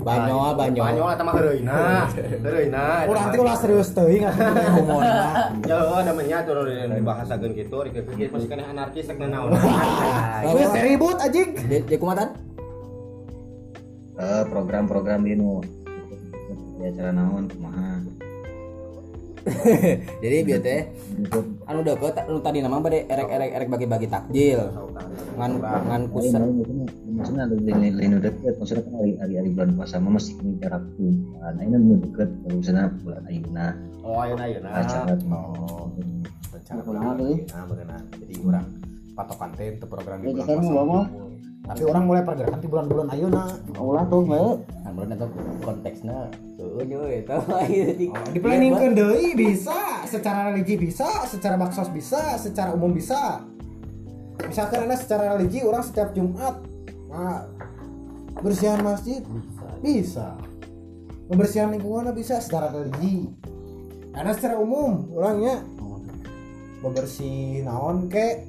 Banyoa 0.00 0.48
banyoa. 0.56 0.84
Banyak 0.88 1.06
eta 1.12 1.22
mah 1.24 1.34
heureuyna. 1.36 1.80
Heureuyna. 2.44 2.84
Urang 3.04 3.26
teh 3.28 3.38
ulah 3.40 3.56
serius 3.56 3.88
teuing 3.92 4.24
atuh 4.24 4.46
humorna. 4.80 5.18
Ya 5.70 5.76
oh 5.76 6.00
namanya 6.02 6.38
tuh 6.42 6.66
dibahasakeun 6.66 7.52
kitu 7.52 7.76
rek 7.84 7.96
pikir 8.08 8.26
masih 8.32 8.48
kana 8.48 8.64
anarkis 8.72 9.06
rek 9.06 9.20
naon. 9.20 9.52
Wes 10.56 10.72
ribut 10.80 11.16
anjing. 11.20 11.50
Di 11.68 11.96
Tat? 12.00 12.30
Eh, 14.20 14.44
program-program 14.46 15.24
di 15.24 15.32
nu. 15.32 15.64
Ya 16.76 16.92
cara 16.92 17.10
naon 17.10 17.48
kumaha. 17.48 18.04
Jadi 20.22 20.36
bieu 20.44 20.60
teh 20.60 20.84
anu 21.64 21.80
deket 21.80 22.12
anu 22.20 22.44
tadi 22.44 22.60
nama 22.60 22.76
bade 22.76 23.08
erek-erek 23.08 23.50
erek 23.56 23.68
bagi-bagi 23.72 24.06
takjil. 24.06 24.60
ngan 25.40 25.52
ngan 25.64 26.02
kusen 26.12 26.42
maksudnya 27.16 27.48
ada 27.48 27.56
lain 27.56 27.96
lain 27.96 28.20
udah 28.20 28.28
deket 28.28 28.54
maksudnya 28.60 28.84
kan 28.84 28.94
hari 29.00 29.12
hari 29.16 29.34
hari 29.40 29.48
bulan 29.56 29.72
puasa 29.72 29.96
mah 29.96 30.12
masih 30.12 30.36
punya 30.36 30.54
jarak 30.60 30.84
tuh 30.92 31.12
nah 31.40 31.62
ini 31.64 31.76
nu 31.80 31.94
deket 31.96 32.28
kalau 32.28 32.56
misalnya 32.60 32.84
bulan 33.00 33.22
ayeuna 33.24 33.66
oh 34.04 34.16
ayo 34.20 34.34
nah 34.36 34.70
acara 34.76 35.14
oh 35.32 35.88
rencana 36.52 36.76
Nah, 36.76 36.84
bulan 36.84 37.00
kumaha, 37.00 37.16
ini 37.16 37.24
euy? 37.24 37.36
nah 37.48 37.62
berenang 37.64 38.04
jadi 38.20 38.34
orang 38.44 38.66
patokan 39.16 39.50
teh 39.56 39.66
untuk 39.72 39.88
program 39.88 40.16
di 40.20 40.26
bulan 40.28 40.44
puasa 40.44 40.72
Mama. 40.76 41.00
Tapi 41.70 41.86
orang 41.86 42.02
mulai 42.02 42.22
pergerakan 42.26 42.58
di 42.58 42.66
bulan-bulan 42.66 43.06
ayeuna 43.14 43.46
ulah 43.78 44.04
tuh 44.10 44.26
nggak 44.26 44.54
kan 44.82 44.90
belum 44.90 45.08
itu 45.14 45.26
konteksnya 45.62 46.18
tuh 46.58 46.82
itu 46.82 46.98
jadi 46.98 48.04
Oh, 48.10 48.26
di 48.34 48.38
planning 48.42 48.74
deui 48.98 49.38
bisa. 49.38 50.02
Secara 50.02 50.50
religi 50.50 50.74
bisa 50.74 51.06
secara 51.30 51.54
baksos 51.54 51.86
bisa 51.94 52.34
secara 52.42 52.74
umum 52.74 52.90
bisa. 52.90 53.46
Misalkan 54.40 54.88
ada 54.88 54.96
secara 54.98 55.36
religi 55.36 55.62
orang 55.62 55.84
setiap 55.86 56.10
Jumat 56.16 56.58
nah, 57.06 57.46
bersihan 58.40 58.82
masjid 58.82 59.22
bisa. 59.78 60.34
pembersihan 61.30 61.70
lingkungan 61.70 62.10
bisa 62.10 62.42
secara 62.42 62.74
religi. 62.74 63.30
Karena 64.10 64.34
secara 64.34 64.58
umum 64.58 65.06
orangnya. 65.14 65.62
Bebersih 66.80 67.60
naon 67.68 68.08
ke 68.08 68.40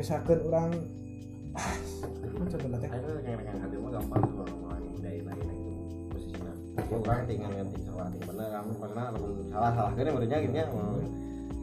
misalkan 0.00 0.40
orang 0.48 0.72
ah, 1.52 1.76
nanti 2.50 2.88
ayo 2.90 3.10
yang 3.22 3.40
yang 3.46 3.58
hati 3.62 3.76
mah 3.78 3.90
gampang 3.94 4.22
tuh 4.26 4.34
mau 4.42 4.74
budaya 4.74 5.20
lain 5.22 5.46
itu 5.46 5.70
posisinya. 6.10 6.54
Ya 6.74 6.96
orang 6.98 7.22
tinggal 7.30 7.50
nganti 7.54 7.78
salah 7.86 8.06
tinggal 8.10 8.28
bener 8.34 8.46
kamu 8.50 8.72
lamun 8.90 9.30
salah 9.46 9.70
salah 9.70 9.90
kan 9.94 10.10
berarti 10.10 10.34
ya 10.50 10.64
mau 10.74 10.98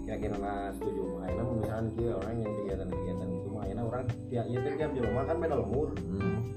kira-kira 0.07 0.36
nah 0.41 0.73
setuju 0.73 1.01
mun 1.05 1.55
misalkan 1.61 1.86
kieu 1.93 2.17
orang 2.17 2.36
yang 2.41 2.53
kegiatan-kegiatan 2.57 3.27
itu 3.30 3.47
mah 3.53 3.61
ayeuna 3.67 3.84
orang 3.86 4.03
tiap 4.32 4.45
teh 4.49 4.73
tiap 4.73 4.91
di 4.95 4.99
rumah 5.03 5.23
kan 5.27 5.36
beda 5.38 5.55
lemur. 5.59 5.88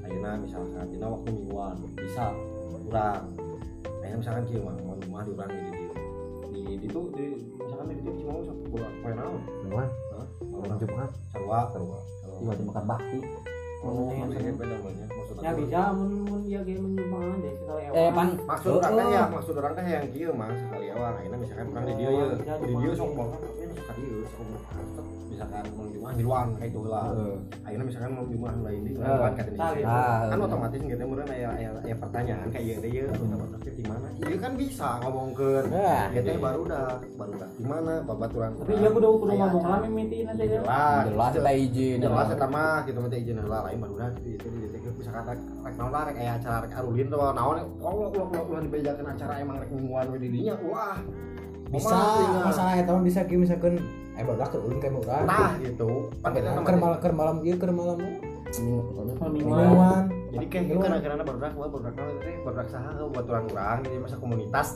Ayeuna 0.06 0.30
misalkan 0.40 0.86
dina 0.88 1.06
waktu 1.10 1.28
mingguan 1.34 1.76
bisa 1.98 2.24
kurang. 2.86 3.22
Ayeuna 4.00 4.16
misalkan 4.22 4.44
kieu 4.48 4.60
mah 4.62 4.74
rumah 4.78 5.22
di 5.26 5.30
urang 5.34 5.50
di 5.50 5.60
di 6.52 6.60
itu 6.86 7.00
di 7.16 7.26
misalkan 7.58 7.86
di 7.90 7.94
di 8.00 8.12
cuma 8.22 8.40
satu 8.46 8.62
bulan 8.70 8.92
poe 9.02 9.12
naon 9.12 9.40
Hah? 9.72 10.26
malam 10.52 10.76
Jumat? 10.78 11.10
Sarua 11.32 11.60
sarua 11.72 11.98
tiba 12.42 12.52
tiba 12.56 12.68
makan 12.74 12.84
bakti 12.88 13.18
oh 13.82 14.10
maksudnya 14.14 14.52
ya 15.42 15.50
bisa 15.58 15.80
mun 15.90 16.10
mun 16.22 16.42
ya 16.46 16.60
kayak 16.62 16.80
menjumahan 16.86 17.38
deh 17.42 17.54
sekali 17.58 17.82
eh 17.90 18.08
pan 18.14 18.28
maksud 18.46 18.78
orang 18.78 18.94
teh 18.94 19.06
ya 19.10 19.22
maksud 19.26 19.54
orang 19.58 19.72
teh 19.74 19.84
yang 19.90 20.06
kieu 20.14 20.30
mah 20.30 20.50
sekali 20.54 20.86
awal. 20.94 21.12
Ayeuna 21.18 21.36
misalkan 21.42 21.66
orang 21.74 21.84
di 21.90 21.94
dieu 21.98 22.12
ya. 22.14 22.54
di 22.62 22.74
dieu 22.78 22.92
sok 22.94 23.10
tapi 23.10 23.62
nu 23.66 23.74
suka 23.74 23.92
dieu 23.98 24.22
sok 24.30 24.46
misalkan 25.32 25.64
mau 25.74 25.86
jumahan 25.90 26.14
di 26.14 26.22
luar 26.22 26.46
kayak 26.60 26.70
itu 26.70 26.80
lah. 26.86 27.06
Ayeuna 27.66 27.84
misalkan 27.90 28.10
jumahan 28.30 28.58
lain 28.62 28.80
di 28.86 28.92
luar 28.94 29.32
kata 29.34 29.50
di 29.50 29.82
kan 29.82 30.38
otomatis 30.38 30.78
gitu 30.78 31.02
meureun 31.02 31.30
aya 31.32 31.48
aya 31.58 31.68
aya 31.82 31.96
pertanyaan 31.98 32.46
kayak 32.54 32.62
ieu 32.62 32.76
teh 32.78 32.90
ieu 32.94 33.06
otomatis 33.10 33.72
di 33.74 33.84
mana? 33.88 34.06
Ieu 34.22 34.38
kan 34.38 34.52
bisa 34.54 34.88
ngomongkeun. 35.02 35.64
Teh 36.14 36.38
baru 36.38 36.62
dah 36.70 36.86
baru 37.18 37.32
dah 37.34 37.50
di 37.58 37.64
mana 37.66 37.92
babaturan 38.06 38.50
tapi 38.62 38.78
ya 38.78 38.90
kudu 38.94 39.08
kudu 39.26 39.32
ngomong 39.34 39.64
lah 39.66 39.78
mimiti 39.82 40.22
nanti 40.22 40.46
ya. 40.46 40.62
Jelas. 40.62 41.02
Jelas 41.10 41.30
kita 41.34 41.50
izin 41.50 41.98
jelas 41.98 42.28
eta 42.30 42.46
mah 42.46 42.86
gitu 42.86 42.98
mah 43.02 43.10
teh 43.10 43.18
izin 43.18 43.42
heula 43.42 43.58
dah 43.80 44.10
gitu 44.20 44.28
itu 44.36 44.46
itu 44.68 44.76
itu 44.76 44.88
misalkan 45.00 45.22
rek 45.32 45.40
rek 45.64 45.74
naon 45.80 45.92
lah 45.94 46.02
rek 46.08 46.16
aya 46.20 46.32
acara 46.36 46.56
rek 46.68 46.72
arulin 46.76 47.06
tuh 47.08 47.20
naon 47.32 47.56
oh 47.80 47.92
ulah 47.92 48.08
ulah 48.12 48.42
ulah 48.44 48.60
dibejakeun 48.60 49.08
acara 49.08 49.32
emang 49.40 49.56
rek 49.62 49.70
mingguan 49.72 50.06
we 50.12 50.18
di 50.20 50.28
dinya 50.28 50.54
wah. 50.66 50.98
Bisa 51.72 51.96
masalah 52.44 52.76
eta 52.76 52.92
mah 52.92 53.00
bisa 53.00 53.24
kieu 53.24 53.40
misalkan 53.40 53.80
eh 54.12 54.20
baru 54.20 54.44
ke 54.44 54.60
ulun 54.60 54.76
kayak 54.76 54.92
baru 54.92 55.24
nah 55.24 55.56
gitu. 55.56 56.12
Ker 56.68 56.76
malam 56.76 56.98
ker 57.00 57.12
malam 57.16 57.36
ieu 57.40 57.56
ker 57.56 57.72
malam 57.72 57.96
mingguan 58.60 59.30
mingguan. 59.32 60.04
Jadi 60.32 60.46
kayak 60.48 60.64
gitu 60.64 60.78
karena 60.80 60.98
karena 61.00 61.24
baru 61.24 61.38
dah 61.40 61.52
baru 61.52 61.78
naon 61.92 62.16
teh 62.24 62.34
baru 62.40 62.54
dah 62.56 62.66
saha 62.72 62.90
baturan 63.12 63.42
urang 63.52 63.78
jadi 63.84 63.96
masa 64.00 64.16
komunitas. 64.16 64.68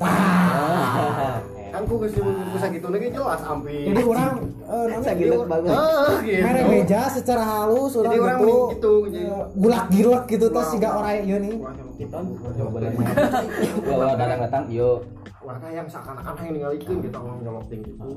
Kan 1.74 1.82
ku 1.84 1.94
geus 2.00 2.14
disebut 2.14 2.60
sakitu 2.62 2.86
lagi 2.88 3.06
jelas 3.10 3.40
ampi 3.42 3.90
jadi 3.90 4.02
orang 4.06 4.34
eh 4.72 5.00
Sagilet 5.02 5.40
bagus. 5.48 5.68
Eh, 5.72 6.14
gitu. 6.24 6.44
Mere 6.44 6.60
meja 6.68 7.00
secara 7.12 7.42
halus 7.44 7.92
orang 7.96 8.12
jadi 8.12 8.20
orang 8.20 8.38
gitu 8.40 8.92
gitu 9.08 9.20
gulak 9.56 9.84
gilak 9.92 10.24
gitu 10.28 10.46
teh 10.48 10.62
Wah. 10.62 10.68
siga 10.72 10.88
orang 10.96 11.12
ieu 11.24 11.38
nih. 11.40 11.54
Kita 11.96 12.18
kalau 13.88 14.04
datang 14.16 14.40
datang 14.44 14.64
yo. 14.72 15.00
Warga 15.46 15.70
yang 15.70 15.86
seakan-akan 15.86 16.42
yang 16.42 16.54
ningalikeun 16.58 16.98
kita 17.06 17.16
ngomong 17.22 17.38
nyolok 17.46 17.64
ting 17.70 17.78
gitu 17.86 18.10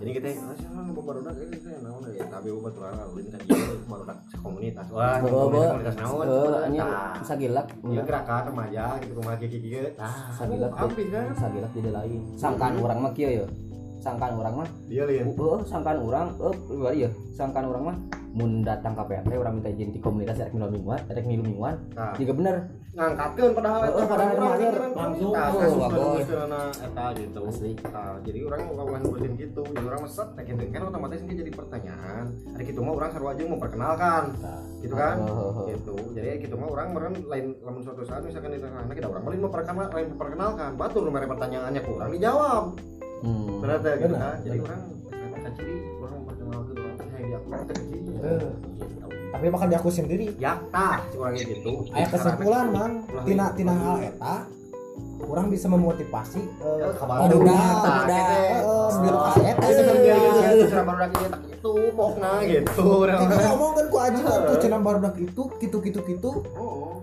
jadi 0.00 0.10
kita 0.16 0.28
siapa 0.56 0.80
nu 0.80 0.96
baru 0.96 1.20
naon 1.20 2.00
ya? 2.08 2.24
Tapi 2.24 2.48
baturan 2.56 2.92
ulin 3.12 3.26
kan 3.28 3.40
ieu 3.44 3.76
baru 3.84 4.02
dak 4.08 4.18
komunitas. 4.40 4.86
Wah 4.88 5.20
komunitas 5.20 5.96
naon? 6.00 6.26
hanya 6.64 6.84
Tah. 6.88 7.12
bisa 7.20 7.34
gilak 7.36 7.66
Ieu 7.84 8.02
gerakan 8.08 8.42
remaja 8.48 8.96
gitu 9.04 9.12
rumah 9.20 9.36
kieu 9.36 9.52
kieu 9.52 9.84
tah 9.92 10.32
sagilak 10.32 10.72
ampi 10.72 11.04
kan? 11.12 11.28
bisa 11.36 11.46
gilak 11.52 11.72
jadi 11.76 11.90
lain. 11.92 12.20
Sangkaan 12.40 12.80
orang 12.80 12.98
mah 13.04 13.12
kieu 13.12 13.44
yo 13.44 13.46
sangkaan 14.00 14.34
orang 14.34 14.54
mah. 14.56 14.68
Dia 14.86 15.04
lihat 15.04 15.30
oh 15.30 15.60
sangkaan 15.62 16.00
orang 16.00 16.26
eh 16.34 16.54
bari 16.74 16.98
ya 16.98 17.10
sangkaan 17.30 17.66
orang 17.66 17.84
mah 17.84 17.96
mun 18.30 18.62
datang 18.62 18.94
ke 18.94 19.02
PRT 19.04 19.32
orang 19.34 19.58
minta 19.58 19.68
izin 19.68 19.90
di 19.90 19.98
komunitas 19.98 20.38
rek 20.38 20.54
milu 20.54 20.70
mingguan 20.70 21.02
rek 21.04 21.26
milu 21.26 21.42
mingguan 21.42 21.74
Nah. 21.92 22.14
juga 22.14 22.32
bener. 22.32 22.56
Ngangkatkeun 22.90 23.52
padahal 23.54 23.80
Oh, 23.84 23.90
eta 23.96 24.06
padahal 24.08 24.30
orang 24.32 24.50
pikiran 24.52 24.90
Langsung. 24.90 25.30
komunitas, 25.30 25.46
Oh, 25.46 25.58
kasus 25.60 25.78
bagus. 25.80 26.24
keuna 26.26 26.60
eta 26.72 27.04
gitu. 27.14 27.40
Asli. 27.44 27.72
Nah, 27.84 28.14
jadi 28.20 28.38
orang 28.44 28.60
mau 28.60 28.74
kawan 28.76 29.00
ngurusin 29.00 29.32
gitu. 29.36 29.62
Jadi 29.64 29.84
orang 29.84 30.00
meset 30.02 30.28
kayak 30.30 30.46
gitu. 30.48 30.62
Kan 30.68 30.82
otomatis 30.84 31.20
ini 31.20 31.34
jadi 31.36 31.50
pertanyaan. 31.50 32.24
Hari 32.50 32.62
gitu 32.66 32.80
mah 32.80 32.92
orang 32.92 33.10
sarua 33.10 33.30
aja 33.30 33.42
memperkenalkan 33.46 34.22
gitu 34.80 34.94
kan? 34.96 35.14
Oh. 35.20 35.66
gitu. 35.66 35.94
Jadi 36.14 36.26
gitu 36.40 36.54
mah 36.56 36.68
orang 36.68 36.86
meren 36.90 37.14
lain 37.24 37.46
lamun 37.60 37.82
suatu 37.82 38.02
saat 38.02 38.22
misalkan 38.22 38.50
di 38.50 38.58
sana 38.58 38.82
kita 38.88 39.06
orang 39.06 39.22
lain 39.24 39.40
memperkenalkan 39.40 39.90
lain 39.92 40.08
memperkenalkan 40.08 40.70
batur 40.74 41.02
nomor 41.02 41.22
pertanyaannya 41.28 41.82
kurang 41.84 42.10
dijawab 42.10 42.64
hmm. 43.22 43.82
teh 43.84 43.94
gitu 44.00 44.14
kan? 44.16 44.36
Jadi 44.44 44.58
orang 44.60 44.80
kata 45.40 45.50
ciri 45.56 45.76
orang 46.00 46.14
memperkenalkan 46.20 46.74
orang 46.76 46.98
yang 47.00 47.28
diaku 47.30 47.48
teh 47.68 47.76
ciri 47.80 48.00
Eh. 48.20 48.48
tapi 49.30 49.44
bakal 49.48 49.66
diaku 49.72 49.88
sendiri. 49.88 50.26
Ya 50.36 50.52
tah 50.68 51.00
si 51.08 51.16
orangnya 51.16 51.44
gitu 51.48 51.72
aya 51.96 52.06
kesimpulan 52.12 52.66
mang. 52.68 52.92
tina 53.24 53.46
gitu. 53.48 53.56
tina 53.56 53.72
hal 53.72 53.96
eta 54.04 54.36
orang 55.20 55.46
bisa 55.48 55.66
memotivasi 55.70 56.42
eh 56.44 56.92
kabar 56.98 57.28
gitu. 57.28 57.38
eh 57.48 58.60
di 58.90 59.08
lokasi 59.08 59.40
eta 59.46 59.66
sebelum 59.72 59.96
dia 60.04 60.16
gitu, 60.16 60.64
tak 61.30 61.42
itu 61.48 61.72
pokna 61.96 62.32
gitu. 62.44 62.86
Kita 63.06 63.42
ngomong 63.52 63.72
kan 63.76 63.84
ku 63.88 63.96
aja 64.00 64.20
tuh 64.20 64.56
cenah 64.60 64.80
barudak 64.80 65.14
itu 65.16 65.42
gitu 65.60 65.76
gitu 65.80 66.00
gitu. 66.04 66.30
Oh. 66.56 67.00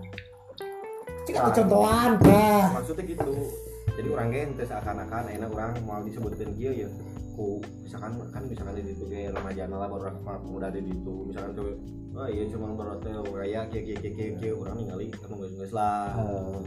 Cik 1.26 1.34
atuh 1.36 1.52
contohan 1.60 2.10
teh 2.22 2.62
maksudnya 2.72 3.02
gitu 3.04 3.32
jadi 3.98 4.14
orang 4.14 4.30
gen 4.30 4.54
teh 4.54 4.62
seakan-akan 4.62 5.26
enak 5.26 5.50
orang 5.50 5.74
mau 5.82 5.98
disebutkan 6.06 6.54
kieu 6.54 6.70
ya 6.70 6.88
ku 7.34 7.58
misalkan 7.82 8.14
kan 8.30 8.46
misalkan 8.46 8.78
di 8.78 8.94
situ 8.94 9.10
ge 9.10 9.26
remaja 9.26 9.66
lah 9.66 9.90
baru 9.90 10.06
orang 10.06 10.22
pemuda 10.22 10.70
di 10.70 10.86
situ. 10.86 11.26
Misalkan 11.26 11.50
tuh 11.58 11.74
oh 12.14 12.28
iya 12.30 12.46
cuma 12.46 12.78
baru 12.78 13.02
teh 13.02 13.10
kayak 13.10 13.74
kieu 13.74 13.82
kieu 13.98 13.98
kieu 14.14 14.30
kieu 14.38 14.54
orang 14.62 14.78
ningali 14.78 15.10
kan 15.10 15.34
geus 15.34 15.50
geus 15.58 15.72
lah 15.74 16.14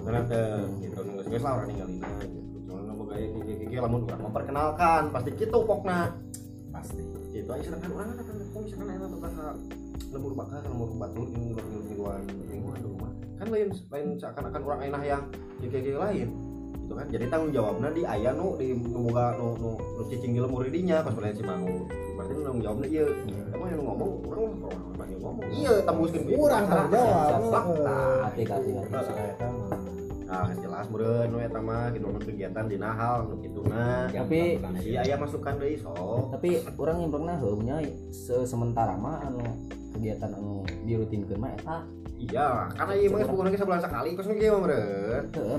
karena 0.03 0.21
teh 0.27 0.59
gitu 0.83 0.99
geus 1.07 1.27
geus 1.31 1.43
lah 1.47 1.51
orang 1.55 1.67
ningali 1.71 1.95
nah 2.03 2.19
gitu. 2.19 2.57
Cuma 2.67 2.79
nu 2.83 3.03
gaya 3.07 3.25
kieu 3.31 3.43
kieu 3.47 3.67
kieu 3.71 3.79
lamun 3.79 4.03
urang 4.11 4.21
memperkenalkan 4.27 5.01
pasti 5.15 5.31
kitu 5.31 5.57
pokna 5.63 6.11
pasti. 6.75 7.03
Gitu 7.31 7.47
aja 7.47 7.63
sedangkan 7.63 7.91
orang 7.95 8.07
kan 8.11 8.25
kan 8.27 8.59
misalkan 8.59 8.87
enak 8.91 9.07
bakal 9.23 9.55
lembur 10.11 10.33
bakal 10.35 10.59
lembur 10.67 10.89
batu 10.99 11.23
ini 11.31 11.55
lembur 11.55 11.79
mingguan 11.87 12.21
mingguan 12.51 12.75
di 12.75 12.87
rumah. 12.91 13.11
Kan 13.39 13.47
lain 13.47 13.71
lain 13.71 14.07
seakan-akan 14.19 14.61
orang 14.67 14.81
enak 14.91 15.01
yang 15.07 15.23
kayak 15.63 15.79
kayak 15.87 15.95
lain 15.95 16.50
gitu 16.91 16.99
kan. 16.99 17.07
Jadi 17.07 17.25
tanggung 17.31 17.51
jawabnya 17.55 17.89
di 17.95 18.03
ayah 18.03 18.31
nu 18.35 18.59
di 18.59 18.67
boga 18.75 19.25
nu 19.39 19.47
nu 19.55 19.69
nu 19.79 20.01
cicing 20.11 20.35
di 20.35 20.39
lemur 20.43 20.67
dinya 20.67 20.99
pas 20.99 21.15
melihat 21.15 21.35
si 21.39 21.43
mangu. 21.47 21.87
Berarti 22.19 22.31
nu 22.35 22.41
tanggung 22.43 22.63
jawabnya 22.67 22.87
iya. 22.91 23.05
Kamu 23.55 23.63
yang 23.71 23.83
ngomong 23.87 24.11
orang 24.27 24.51
orang 24.67 24.83
banyak 24.99 25.19
ngomong. 25.23 25.43
Iya 25.55 25.73
tembuskan 25.87 26.21
Kurang 26.27 26.63
tanggung 26.67 26.91
jawab. 26.91 27.41
fakta 27.47 27.99
hati 28.27 28.41
hati 28.43 28.69
hati 28.75 29.13
nah 30.31 30.47
jelas 30.63 30.87
meureun 30.87 31.27
nu 31.27 31.43
eta 31.43 31.59
mah 31.59 31.91
gitu 31.91 32.07
kegiatan 32.23 32.63
di 32.71 32.79
nahal 32.79 33.27
nu 33.27 33.35
kituna 33.43 34.07
tapi 34.07 34.63
si 34.79 34.95
ayah 34.95 35.19
masukkan 35.19 35.59
deui 35.59 35.75
sok. 35.75 36.31
Tapi 36.31 36.63
orang 36.79 37.03
yang 37.03 37.11
pernah 37.11 37.35
heunya 37.35 37.83
se 38.15 38.47
sementara 38.47 38.95
mah 38.95 39.19
anu 39.27 39.43
kegiatan 39.91 40.31
anu 40.31 40.63
dirutinkeun 40.87 41.35
mah 41.35 41.51
eta 41.51 41.83
iya 42.15 42.71
karena 42.79 42.93
iya 42.95 43.07
mah 43.11 43.27
bukan 43.27 43.45
lagi 43.51 43.59
sebulan 43.59 43.81
sekali 43.83 44.09
terus 44.15 44.27
ngekieu 44.31 44.51
mah 44.55 44.61
meureun. 44.63 45.23
Heeh, 45.35 45.57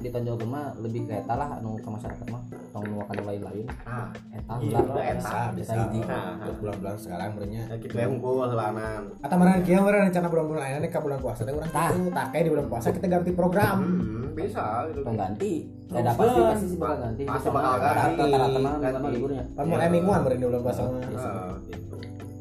maksudnya 0.00 0.08
anu 0.16 0.32
ditonjolkeun 0.32 0.50
mah 0.50 0.66
lebih 0.80 1.02
ke 1.04 1.14
eta 1.14 1.34
lah 1.36 1.48
anu 1.54 1.76
ke 1.76 1.88
masyarakat 1.88 2.26
mah 2.26 2.42
tong 2.70 2.84
nuakan 2.86 3.16
lain-lain. 3.20 3.66
Ah. 3.84 4.08
Eta 4.30 4.52
Iya, 4.58 4.78
heula 4.78 5.02
eta, 5.02 5.20
eta 5.20 5.42
bisa. 5.52 5.72
hiji. 5.76 6.00
Nah, 6.02 6.32
untuk 6.38 6.54
bulan-bulan 6.58 6.96
sekarang 6.96 7.28
berenya 7.36 7.62
ya 7.62 7.74
gitu 7.76 7.92
ya 7.92 8.06
unggul 8.06 8.46
helanan 8.46 9.02
Atau 9.20 9.36
meureun 9.36 9.60
kieu 9.62 9.78
meureun 9.78 10.04
rencana 10.06 10.26
bulan-bulan 10.26 10.60
lainnya 10.62 10.88
ke 10.88 10.98
bulan 10.98 11.18
puasa 11.20 11.40
teh 11.42 11.52
urang 11.52 11.70
Tah. 11.70 11.88
kitu 11.90 12.08
tak 12.10 12.26
kayak 12.32 12.42
di 12.42 12.50
bulan 12.50 12.66
puasa 12.66 12.86
kita 12.90 13.06
ganti 13.06 13.30
program. 13.32 13.76
Hmm, 13.78 14.32
bisa 14.32 14.64
gitu. 14.88 15.00
Pengganti 15.02 15.52
ada 15.90 16.10
pasti 16.14 16.40
pasti 16.40 16.66
sih 16.66 16.78
bakal 16.78 16.96
ganti. 17.02 17.22
Pasti 17.26 17.48
bakal 17.50 17.72
ganti. 17.76 18.20
rata-rata 18.22 18.58
mah 18.58 18.74
Ganti. 18.78 18.98
mah 18.98 19.10
liburnya. 19.10 19.44
Kan 19.52 19.64
mulai 19.66 19.88
mingguan 19.90 20.20
berarti 20.22 20.38
di 20.38 20.46
bulan 20.46 20.62
puasa 20.62 20.80
mah. 20.80 20.92
Ah, 21.12 21.52
gitu. 21.66 21.96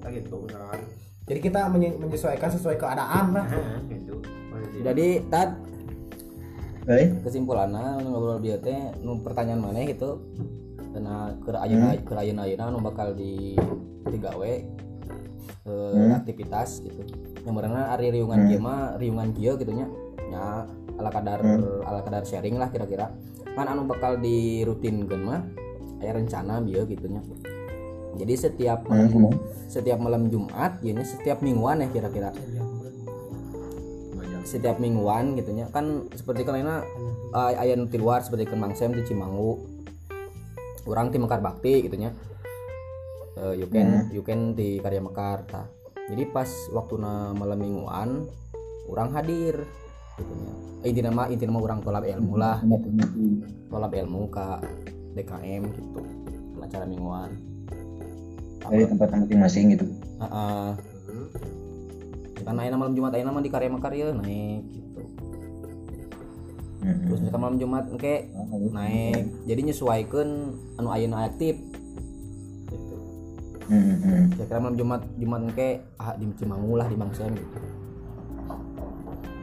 gitu 0.09 0.35
misalkan. 0.39 0.79
Jadi 1.25 1.39
kita 1.39 1.59
menye- 1.67 1.93
menyesuaikan 1.93 2.49
sesuai 2.49 2.77
keadaan 2.77 3.25
lah. 3.31 3.45
Gitu. 3.85 4.15
Jadi 4.79 5.07
tad 5.27 5.59
Kesimpulannya 7.21 8.01
nu 8.01 8.17
ngobrol 8.17 8.41
bieu 8.41 8.57
teh 8.57 8.97
nu 9.05 9.21
pertanyaan 9.21 9.61
mana 9.61 9.85
gitu. 9.85 10.25
Karena 10.89 11.37
ke 11.37 11.53
ayeuna 11.53 11.87
ke 12.01 12.13
ayeuna 12.17 12.41
ayeuna 12.49 12.73
nu 12.73 12.81
bakal 12.81 13.13
di 13.13 13.53
digawe 14.09 14.51
eh, 14.51 14.65
Hmm. 15.69 16.17
aktivitas 16.17 16.81
gitu. 16.81 17.05
Yang 17.45 17.53
berenang 17.53 17.93
ari 17.93 18.09
riungan 18.09 18.49
kieu 18.49 18.57
mah 18.57 18.97
riungan 18.97 19.29
kieu 19.37 19.53
gitu 19.53 19.69
nya. 19.69 19.85
Nya 20.33 20.65
ala 20.97 21.09
kadar 21.13 21.45
ala 21.85 21.99
kadar 22.01 22.25
sharing 22.25 22.57
lah 22.57 22.73
kira-kira. 22.73 23.13
Kan 23.53 23.69
anu 23.69 23.85
bakal 23.85 24.17
dirutinkeun 24.17 25.21
mah 25.21 25.45
aya 26.01 26.17
rencana 26.17 26.57
bieu 26.57 26.89
gitu 26.89 27.05
nya. 27.05 27.21
Jadi 28.17 28.33
setiap 28.33 28.89
malam 28.89 29.13
hmm, 29.29 29.37
setiap 29.69 30.01
malam 30.01 30.27
Jumat 30.33 30.81
ya 30.81 30.91
nya 30.97 31.05
setiap 31.05 31.39
mingguan 31.45 31.85
ya 31.85 31.87
kira-kira 31.93 32.33
setiap 34.45 34.77
mingguan 34.77 35.35
gitu 35.39 35.51
nya. 35.55 35.71
Kan 35.71 36.11
seperti 36.13 36.43
kan 36.43 36.59
lainnya 36.59 36.83
uh, 37.33 37.51
aya 37.55 37.75
nu 37.75 37.87
ti 37.87 37.97
luar 37.99 38.23
seperti 38.23 38.49
kan 38.49 38.59
Mang 38.59 38.75
Sem 38.75 38.91
di 38.91 39.03
Cimangu. 39.03 39.59
Orang 40.89 41.13
di 41.13 41.21
Mekar 41.21 41.43
Bakti 41.43 41.85
gitu 41.85 41.95
nya. 41.99 42.11
Eh, 43.39 43.55
you 43.63 43.67
can 43.71 44.11
you 44.11 44.19
can 44.19 44.51
di 44.51 44.83
Karya 44.83 44.99
Mekar 44.99 45.47
tah 45.47 45.63
jadi 46.11 46.27
pas 46.27 46.49
waktu 46.75 46.99
malam 47.37 47.55
mingguan 47.55 48.27
orang 48.91 49.15
hadir 49.15 49.63
gitu 50.19 50.33
nya. 50.33 50.53
Eh, 50.83 50.89
intinya 50.91 51.11
mah 51.13 51.27
intinya 51.31 51.55
mah 51.55 51.63
orang 51.63 51.79
tolak 51.79 52.03
ilmu 52.03 52.33
lah. 52.35 52.59
Gitu 52.59 53.45
tolak 53.69 53.93
ilmu 53.93 54.27
ke 54.33 54.45
DKM 55.13 55.61
gitu. 55.71 55.79
Kan 56.57 56.61
acara 56.65 56.85
mingguan. 56.89 57.31
Dari 58.59 58.85
tempat 58.85 59.07
masing-masing 59.13 59.65
gitu. 59.77 59.85
Heeh. 60.19 60.88
Karena 62.43 62.59
ayeuna 62.65 62.77
malam 62.79 62.95
Jumat 62.95 63.11
ayeuna 63.15 63.31
mah 63.35 63.43
di 63.43 63.51
Karya 63.51 63.69
Mekar 63.71 63.93
ya 63.93 64.11
naik 64.11 64.63
gitu. 64.71 65.01
Hmm, 66.79 66.95
terus 67.05 67.19
misalkan 67.19 67.41
malam 67.43 67.57
Jumat 67.59 67.85
engke 67.91 68.15
naik. 68.71 69.23
Jadi 69.43 69.61
nyesuaikan 69.67 70.27
anu 70.79 70.89
ayeuna 70.95 71.27
aktif. 71.27 71.59
Gitu 72.69 72.95
hmm, 73.69 73.95
hmm. 74.01 74.23
kira-kira 74.33 74.59
malam 74.63 74.77
Jumat 74.79 75.01
Jumat 75.19 75.41
engke 75.45 75.69
ah 76.01 76.13
di 76.17 76.25
Cimangu 76.39 76.73
lah 76.79 76.87
di 76.87 76.95
Bangsem 76.97 77.31
gitu. 77.35 77.59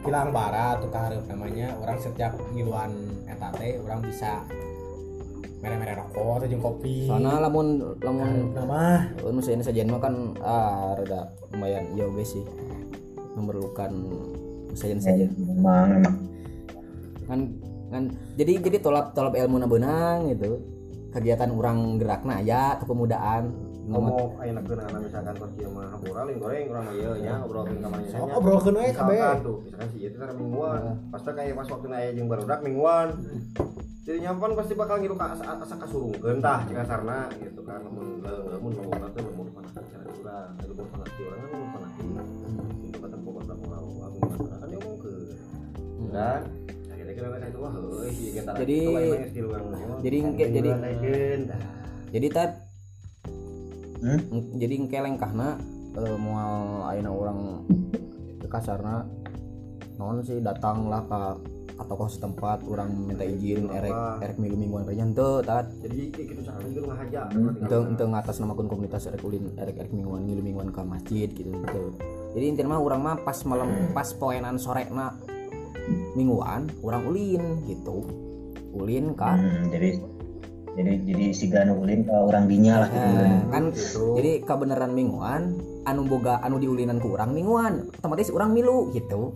Kilang 0.07 0.31
barat 0.31 0.79
tuh 0.83 0.91
kaharep 0.91 1.23
namanya 1.27 1.75
orang 1.83 1.99
setiap 1.99 2.39
ngiluan 2.55 2.95
eta 3.27 3.51
teh 3.59 3.79
orang 3.83 4.01
bisa 4.07 4.43
mere-mere 5.59 5.99
rokok 5.99 6.43
atau 6.43 6.47
jeung 6.47 6.63
kopi. 6.63 7.11
Soalnya 7.11 7.43
lamun 7.43 7.99
lamun 7.99 8.55
nama 8.55 9.03
anu 9.19 9.43
saya 9.43 9.59
sajian 9.63 9.91
mah 9.91 9.99
kan 9.99 10.15
ah 10.47 10.95
rada 10.95 11.27
lumayan 11.51 11.91
iya 11.95 12.07
sih 12.23 12.45
memerlukan 13.37 13.93
sajian 14.73 15.01
saja 15.01 15.27
memang 15.37 16.01
memang 16.01 16.17
kan 17.29 17.41
kan 17.93 18.03
jadi 18.35 18.53
jadi 18.59 18.79
tolap 18.83 19.15
tolap 19.15 19.37
ilmu 19.37 19.63
na 19.63 19.69
beunang 19.71 20.33
gitu 20.35 20.59
kegiatan 21.15 21.53
orang 21.55 21.97
gerakna 21.97 22.43
aya 22.43 22.77
kepemudaan 22.83 23.55
ngomong 23.87 24.35
ayeuna 24.43 24.61
keunana 24.67 24.99
misalkan 24.99 25.35
pas 25.39 25.51
kieu 25.55 25.71
mah 25.71 25.87
habural 25.95 26.27
goreng 26.27 26.67
urang 26.75 26.85
mah 26.91 26.95
ieu 26.99 27.15
nya 27.23 27.35
obrolkeun 27.47 27.79
ka 27.79 27.89
manehna 27.89 28.19
Oh, 28.19 28.29
obrolkeun 28.43 28.75
we 28.83 28.91
kabeh. 28.91 29.15
Misalkan 29.15 29.47
tuh 29.47 29.57
misalkan 29.63 29.89
si 29.95 29.99
ieu 30.03 30.11
teh 30.11 30.35
mingguan 30.35 30.83
pasti 31.15 31.31
kayak 31.31 31.55
pas 31.55 31.69
waktu 31.71 31.87
aya 31.95 32.09
jeung 32.19 32.27
barudak 32.27 32.61
mingguan 32.67 33.09
jadi 34.07 34.19
nyampan 34.23 34.55
pasti 34.55 34.73
bakal 34.79 35.03
ngilu 35.03 35.19
ka 35.19 35.35
asa, 35.35 35.45
asa 35.63 35.75
kasurungkeun 35.83 36.39
tah 36.43 36.63
cika 36.67 36.83
sarna 36.83 37.31
gitu 37.39 37.63
kan 37.63 37.83
lamun 37.87 38.23
lamun 38.23 38.73
lamun 38.75 39.11
teh 39.15 39.23
lamun 39.23 39.47
panah 39.55 39.71
cara 39.71 40.05
urang 40.19 40.51
lamun 40.59 41.06
kan 46.11 46.41
itu 47.47 47.59
wah 47.59 47.73
kita 48.11 48.51
Jadi- 48.61 48.87
jadi 50.03 50.17
engke- 50.21 50.51
jadi- 50.53 50.77
jadi 52.13 52.29
tat 52.31 52.51
Hmm? 53.97 54.21
Jadi 54.61 54.75
engke 54.77 55.01
lengkahna 55.01 55.57
eh, 55.97 56.17
moal 56.21 56.85
ayeuna 56.85 57.11
urang 57.11 57.41
kasarna. 58.47 59.09
Non 59.97 60.21
sih 60.21 60.39
datang 60.39 60.93
lah 60.93 61.01
ke 61.09 61.21
ka 61.77 61.85
tokoh 61.85 62.09
setempat 62.09 62.65
orang 62.65 62.89
minta 62.93 63.21
izin 63.21 63.69
erek 63.69 63.93
erek 64.21 64.37
minggu 64.37 64.57
mingguan 64.57 64.85
kayaknya 64.85 65.13
ente 65.13 65.31
tat. 65.43 65.67
Jadi 65.81 66.09
gitu 66.09 66.41
caranya 66.41 66.69
gitu 66.71 66.81
ngahaja 66.85 67.21
ente 67.33 67.77
ente 67.89 68.05
ngatas 68.05 68.37
namakeun 68.39 68.69
komunitas 68.69 69.09
erek 69.09 69.21
ulin 69.21 69.53
erek 69.57 69.77
erek 69.77 69.93
mingguan 69.93 70.25
ngilu 70.25 70.41
mingguan 70.41 70.69
ke 70.71 70.81
masjid 70.81 71.29
gitu 71.29 71.53
gitu 71.53 71.83
jadi 72.33 72.45
intinya 72.49 72.77
mah 72.77 72.81
orang 72.81 73.01
mah 73.03 73.17
pas 73.21 73.37
malam 73.45 73.69
pas 73.93 74.09
poenan 74.13 74.57
sore 74.57 74.89
na 74.89 75.13
mingguan 76.15 76.67
orang 76.81 77.03
ulin 77.07 77.45
gitu. 77.65 78.07
Ulin 78.77 79.17
kan 79.17 79.41
Hmm, 79.41 79.73
jadi 79.73 79.97
jadi 80.77 80.93
jadi 81.09 81.25
si 81.33 81.49
Gano 81.49 81.81
ulin 81.81 82.05
ke 82.05 82.13
orang 82.13 82.45
dinya 82.45 82.85
lah 82.85 82.89
gitu. 82.93 83.09
Nah, 83.09 83.41
kan 83.49 83.65
jadi 84.21 84.45
kebenaran 84.45 84.93
mingguan 84.93 85.57
anu 85.89 86.05
boga 86.05 86.37
anu 86.45 86.61
diulinan 86.61 87.01
ku 87.01 87.17
urang 87.17 87.33
mingguan 87.33 87.89
otomatis 87.97 88.29
urang 88.29 88.53
milu 88.53 88.93
gitu. 88.93 89.33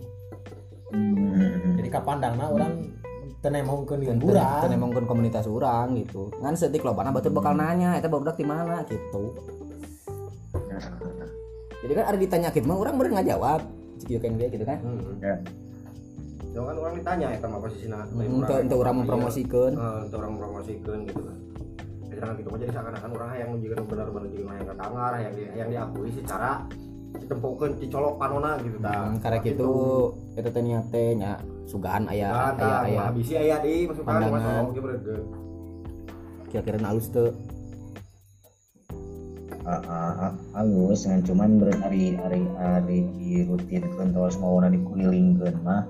Hmm, 0.93 1.81
jadi 1.81 1.89
kapandangna 1.89 2.51
orang 2.51 2.93
tenemongkeun 3.41 4.05
Teu- 4.05 4.13
liburan 4.13 4.61
teu 4.61 4.69
nemongkeun 4.69 5.05
komunitas 5.09 5.49
urang 5.49 5.97
gitu. 5.97 6.29
Ngan 6.37 6.53
setik 6.53 6.85
lobana 6.85 7.09
batur 7.09 7.33
bakal 7.33 7.57
nanya 7.57 7.97
eta 7.97 8.05
barudak 8.05 8.37
di 8.37 8.45
mana 8.45 8.85
gitu. 8.85 9.33
Jadi 11.81 11.93
kan 11.97 12.05
ada 12.05 12.17
ditanya 12.21 12.53
gitu 12.53 12.69
mah 12.69 12.77
urang 12.77 13.01
bener 13.01 13.17
ngajawab 13.17 13.65
cik 13.97 14.21
kan 14.21 14.37
dia 14.37 14.47
gitu 14.53 14.61
kan? 14.61 14.77
Ya. 15.17 15.35
Jangan 16.51 16.67
kan 16.67 16.75
orang 16.83 16.93
ditanya 16.99 17.27
ya 17.31 17.37
sama 17.39 17.57
posisinya 17.63 17.99
ente 18.11 18.55
ente 18.59 18.75
urang 18.75 18.95
mempromosikeun 19.03 19.73
Ente 19.79 20.15
orang 20.19 20.31
mempromosikan. 20.35 20.97
Gitu 21.07 21.21
kan. 21.23 21.37
Jangan 22.11 22.33
gitu 22.37 22.47
jadi 22.53 22.71
seakan-akan 22.75 23.09
orang 23.17 23.29
yang 23.39 23.49
menjadi 23.55 23.81
benar-benar 23.81 24.27
jadi 24.29 24.43
yang 24.45 24.67
ketangar 24.67 25.11
yang 25.17 25.33
di, 25.33 25.43
yang 25.57 25.69
diakui 25.71 26.09
secara 26.11 26.51
ditempukan 27.11 27.69
dicolok 27.81 28.15
panona 28.21 28.55
gitu 28.63 28.77
dah 28.79 29.09
Hmm, 29.09 29.19
karena 29.19 29.37
gitu 29.43 29.71
eta 30.39 30.47
teh 30.47 30.63
niat 30.63 30.85
teh 30.91 31.11
nya 31.11 31.39
sugan 31.67 32.07
aya 32.07 32.55
Kan, 32.55 32.61
aya 32.61 32.77
aya 32.87 32.99
habisi 33.11 33.33
aya 33.35 33.59
di 33.59 33.83
Pandangan. 33.83 34.31
masuk 34.31 34.69
oke 34.71 34.79
berarti 34.79 35.13
kira-kira 36.51 36.77
alus 36.87 37.07
teu? 37.11 37.31
Ah, 39.67 39.81
ah, 39.87 40.13
ah, 40.29 40.33
halus 40.55 41.03
dengan 41.03 41.21
cuman 41.27 41.49
berhari 41.59 42.15
hari 42.15 42.41
hari 42.59 42.99
rutin 43.45 43.83
terus 43.91 44.35
mau 44.39 44.59
dikulilingkeun 44.59 45.55
mah 45.63 45.87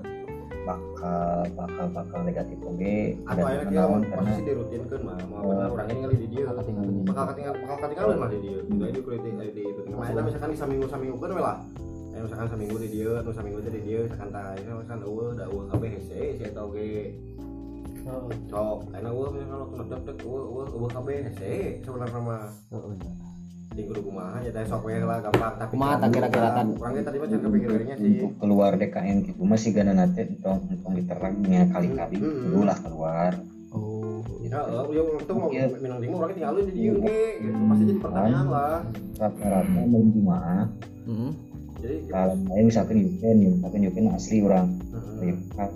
bakal 0.62 1.42
bakal 1.58 1.86
bakal 1.90 2.20
negatif. 2.22 2.56
Oge 2.62 3.18
atau 3.26 3.44
akhirnya 3.46 3.66
dia 3.70 3.80
naon 3.82 4.02
karena 4.06 4.22
posisi 4.22 4.42
dirutinkan 4.46 5.00
mah 5.02 5.18
mau 5.26 5.42
benar 5.50 5.68
orang 5.74 5.86
ini 5.90 6.00
kali 6.06 6.16
di 6.16 6.28
dia. 6.30 6.42
Bakal 6.46 6.62
ketinggalan. 6.62 7.56
bakal 7.62 7.76
ketinggalan 7.86 8.16
mah 8.18 8.30
di 8.30 8.38
dia. 8.40 8.58
Juga 8.66 8.86
di 8.90 9.00
kulit 9.02 9.20
di 9.22 9.30
di 9.52 9.62
itu 9.66 9.80
nah 9.92 10.22
misalkan 10.22 10.50
di 10.54 10.58
saminggu 10.58 10.86
saminggu 10.86 11.16
kan 11.18 11.30
lah. 11.38 11.58
Ya 12.12 12.20
misalkan 12.20 12.48
saminggu 12.52 12.76
di 12.76 12.88
dia 12.92 13.10
atau 13.24 13.32
saminggu 13.32 13.58
di 13.64 13.80
dia 13.80 13.98
misalkan 14.04 14.28
tak 14.30 14.60
misalkan 14.60 15.00
eueuh 15.00 15.32
da 15.32 15.44
eueuh 15.48 15.64
kabeh 15.72 15.88
hese 15.96 16.20
si 16.36 16.42
eta 16.44 16.60
oge 16.60 17.16
cok 18.52 18.78
karena 18.92 19.08
eueuh 19.08 19.28
misalkan 19.32 19.52
kalau 19.56 19.66
kena 19.72 19.84
dek 19.88 20.16
eueuh 20.20 20.44
eueuh 20.44 20.66
eueuh 20.76 20.90
kabeh 20.92 21.16
hese 21.24 21.54
sebenarnya 21.80 22.20
mah 22.20 22.44
di 23.72 23.82
guru 23.88 24.00
kumaha 24.04 24.44
ya 24.44 24.50
teh 24.52 24.64
sok 24.68 24.84
we 24.84 25.00
lah 25.00 25.18
gampang. 25.24 25.54
Tapi 25.56 25.72
Kumaha 25.72 25.94
tak 25.96 26.08
kira-kira, 26.12 26.48
Tan? 26.52 26.66
orangnya 26.76 27.02
tadi 27.08 27.16
mah 27.16 27.28
jangan 27.32 27.44
kepikirannya 27.48 27.94
sih. 27.96 28.12
Untuk 28.20 28.32
keluar 28.36 28.72
DKM 28.76 29.16
gitu. 29.24 29.40
Masih 29.48 29.70
gana 29.72 29.92
nate 29.96 30.22
tong 30.44 30.60
tong 30.84 30.94
diterangnya 30.96 31.60
kali-kali. 31.72 32.16
Hmm. 32.20 32.40
dulu 32.52 32.60
lah 32.68 32.78
keluar. 32.84 33.32
Oh. 33.72 34.20
Ya, 34.44 34.60
eh, 34.60 34.84
ya 34.92 35.00
mau 35.32 35.48
Iya. 35.48 35.64
minum 35.80 35.96
dingin 35.96 36.16
orangnya 36.20 36.36
tinggalin 36.36 36.62
di 36.68 36.72
dia 36.76 36.92
ge, 36.92 37.24
gitu. 37.40 37.56
Pasti 37.72 37.84
jadi 37.88 38.00
pertanyaan 38.04 38.46
lah. 38.52 38.78
rata-rata 39.16 39.80
malam 39.86 40.08
Jumat 40.12 40.68
heeh 41.06 41.30
Jadi 41.82 41.94
kita 42.04 42.12
kalau 42.12 42.34
saya 42.42 42.62
misalkan 42.62 42.96
Yuken 43.00 44.06
asli 44.12 44.36
orang. 44.44 44.66
Heeh. 44.92 45.70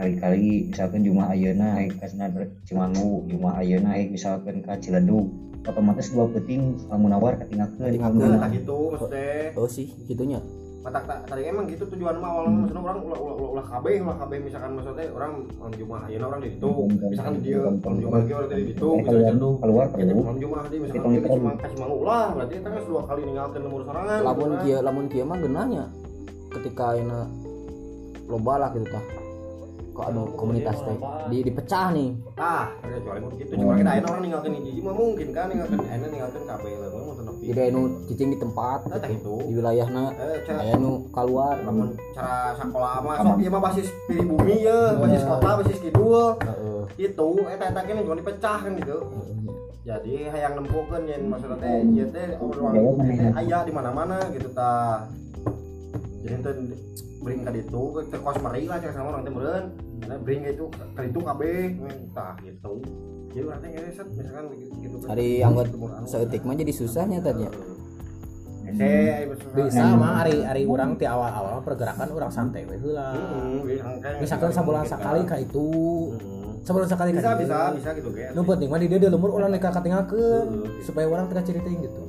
kali-kali 0.00 0.72
misalkan 0.72 1.04
Jumat 1.04 1.28
Ayeuna 1.36 1.76
aik 1.76 2.00
kasna 2.00 2.32
Cimangu 2.64 3.28
Jumat 3.28 3.60
Ayeuna 3.60 4.00
aik 4.00 4.16
misalkan 4.16 4.64
ka 4.64 4.80
Ciledug 4.80 5.28
otomatis 5.62 6.06
dua 6.08 6.24
peting 6.30 6.62
munawar 6.90 7.36
ketinggalan 7.36 7.76
Ketinggalan. 7.76 8.38
Nah, 8.38 8.48
gitu 8.48 8.76
maksudnya. 8.90 9.52
oh 9.54 9.66
sih 9.66 9.86
gitunya 10.04 10.40
Matak 10.80 11.04
tak 11.04 11.28
tadi 11.28 11.44
emang 11.44 11.68
gitu 11.68 11.84
tujuan 11.84 12.16
mah 12.16 12.28
awalnya 12.32 12.56
maksudnya 12.56 12.80
orang 12.80 12.98
ulah 13.04 13.18
ulah 13.20 13.36
ulah 13.52 13.66
KB 13.68 13.86
ulah 14.00 14.16
KB 14.16 14.32
misalkan 14.40 14.70
maksudnya 14.72 15.06
orang 15.12 15.32
malam 15.52 15.72
Jumat 15.76 16.00
ayeuna 16.08 16.26
orang 16.26 16.40
di 16.40 16.48
ditu. 16.50 16.70
Misalkan 17.04 17.32
di 17.36 17.40
dia 17.44 17.60
malam 17.60 17.96
Jumat 18.00 18.20
ge 18.24 18.32
orang 18.32 18.48
di 18.48 18.64
ditu 18.64 18.88
Eh, 18.88 18.96
bisa 18.96 19.10
keluar 19.12 19.28
cendu. 19.28 19.48
keluar 19.60 19.84
Ya, 19.84 19.92
perlu 19.92 20.20
malam 20.24 20.38
Jumat 20.40 20.62
di 20.64 20.76
misalkan 20.80 21.10
kita 21.12 21.28
cuma 21.30 21.50
kasih 21.54 21.76
mangu 21.76 21.96
ulah 22.00 22.26
berarti 22.32 22.54
kita 22.56 22.68
kan 22.70 22.82
dua 22.88 23.02
kali 23.04 23.20
ninggalkeun 23.22 23.60
nomor 23.60 23.80
sorangan. 23.84 24.20
lamun 24.24 24.40
gitu 24.40 24.48
kan. 24.50 24.64
kia 24.64 24.78
lamun 24.80 25.04
kia 25.06 25.24
mah 25.28 25.36
geunanya 25.36 25.84
ketika 26.50 26.84
ayeuna 26.90 27.20
loba 28.24 28.54
lah 28.56 28.68
gitu 28.72 28.86
tah 28.88 29.04
anu 30.06 30.32
komunitas 30.36 30.78
teh 30.82 30.96
di 31.28 31.38
dipecah 31.44 31.92
nih. 31.92 32.10
Ah 32.38 32.72
kecuali 32.80 33.20
gitu 33.40 33.52
cuma 33.56 33.76
kita 33.76 33.90
enak 34.00 34.08
orang 34.10 34.22
ninggalkan 34.24 34.52
hiji 34.56 34.80
mah 34.80 34.94
mungkin 34.94 35.28
kan 35.32 35.46
ninggalkan 35.50 35.78
enak 35.84 36.08
ninggalkan 36.08 36.42
KB 36.44 36.64
lah. 36.80 36.88
Mau 36.92 37.02
mau 37.10 37.14
nepi 37.18 37.44
jadi 37.50 37.60
anu 37.72 37.82
cicing 38.06 38.28
di 38.34 38.38
tempat. 38.38 38.78
Nah, 38.86 38.98
gitu. 39.04 39.14
itu. 39.16 39.34
di 39.48 39.52
wilayahna. 39.58 40.04
Eh 40.16 40.38
cara 40.46 40.60
aya 40.62 40.74
nu 40.76 40.92
keluar. 41.10 41.56
Namun 41.62 41.86
cara 42.16 42.56
sekolah 42.56 42.94
mah 43.02 43.16
sok 43.20 43.38
ieu 43.40 43.50
mah 43.50 43.62
basis 43.62 43.88
pilih 44.06 44.24
bumi 44.36 44.56
ya. 44.64 44.80
Basis 45.00 45.22
kota 45.26 45.50
basis 45.64 45.78
kidul. 45.80 46.36
Heeh. 46.40 46.80
Itu 47.10 47.28
eta 47.48 47.64
eta 47.70 47.80
kene 47.84 48.00
juga 48.04 48.16
dipecah 48.20 48.58
kan 48.62 48.72
gitu. 48.76 48.98
Jadi 49.80 50.28
hayang 50.28 50.60
nempukeun 50.60 51.08
yen 51.08 51.22
maksudna 51.32 51.56
teh 51.56 51.80
ieu 51.88 52.06
teh 52.12 52.36
orang 52.36 52.72
Jawa 52.76 52.90
mana 53.00 53.26
aya 53.40 53.58
di 53.64 53.72
mana-mana 53.72 54.16
gitu 54.30 54.48
tah. 54.52 55.08
Jadi 56.20 56.32
ente 56.36 56.50
bring 57.20 57.40
ka 57.44 57.50
ditu 57.52 57.82
ke 58.00 58.16
kos 58.16 58.38
meri 58.40 58.64
lah 58.64 58.80
cek 58.80 58.92
sama 58.96 59.12
orang 59.12 59.22
teh 59.22 59.32
meureun. 59.32 59.64
Nah, 60.08 60.16
bring 60.20 60.42
itu 60.48 60.64
ka 60.96 61.00
ditu 61.04 61.20
kabeh 61.20 61.76
tah 62.16 62.34
gitu. 62.40 62.72
Jadi 63.30 63.40
urang 63.46 63.60
teh 63.62 63.68
ngereset 63.70 64.06
misalkan 64.10 64.44
gitu 64.56 64.74
gitu. 64.80 64.96
Hari 65.06 65.28
anggot 65.44 65.68
seetik 66.08 66.42
mah 66.42 66.56
jadi 66.56 66.72
susahnya 66.72 67.20
tadi 67.20 67.46
Ese, 68.70 69.26
bisa 69.56 69.82
mah 69.98 70.22
hari 70.22 70.46
hari 70.46 70.62
orang 70.62 70.94
ti 70.94 71.02
awal 71.02 71.32
awal 71.32 71.58
pergerakan 71.64 72.06
orang 72.14 72.30
santai 72.30 72.64
we 72.64 72.78
heula. 72.78 73.12
Misalkan 74.22 74.50
sebulan 74.54 74.84
sekali 74.88 75.22
ka 75.28 75.36
itu. 75.42 75.66
Sebulan 76.60 76.88
sekali 76.92 77.10
bisa 77.16 77.40
bisa 77.40 77.72
bisa 77.72 77.90
gitu 77.96 78.12
guys 78.12 78.36
nu 78.36 78.44
penting 78.44 78.68
mah 78.68 78.76
di 78.76 78.86
dia 78.92 79.08
lembur 79.08 79.32
ulah 79.32 79.48
neka 79.48 79.72
katinggalkeun 79.72 80.60
Heeh. 80.60 80.84
supaya 80.84 81.08
orang 81.08 81.24
teka 81.32 81.40
ceritain 81.40 81.80
gitu 81.80 82.02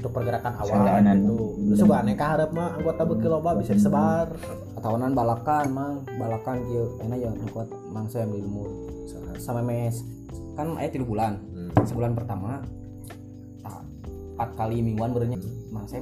untuk 0.00 0.12
pergerakan 0.16 0.52
awal. 0.56 0.72
Sanggaan 0.72 1.04
gitu. 1.20 1.36
Terus 1.76 1.84
mah 1.86 2.68
anggota 2.80 3.02
beki 3.04 3.28
loba 3.28 3.50
bisa 3.60 3.72
disebar. 3.76 4.32
Tahunan 4.80 5.12
balakan 5.12 5.64
mang 5.70 5.94
balakan 6.16 6.64
kieu 6.64 6.96
enak 7.04 7.18
ya 7.20 7.30
mang 7.92 8.08
saya 8.08 8.24
di 8.24 8.40
ilmu 8.40 8.64
sama 9.36 9.60
mes. 9.60 10.00
Kan 10.56 10.74
aya 10.80 10.88
tiga 10.88 11.04
bulan. 11.04 11.36
Sebulan 11.84 12.16
pertama 12.16 12.64
empat 14.40 14.56
kali 14.56 14.80
mingguan 14.80 15.12
berenya 15.12 15.36
mang 15.68 15.84
saya 15.84 16.00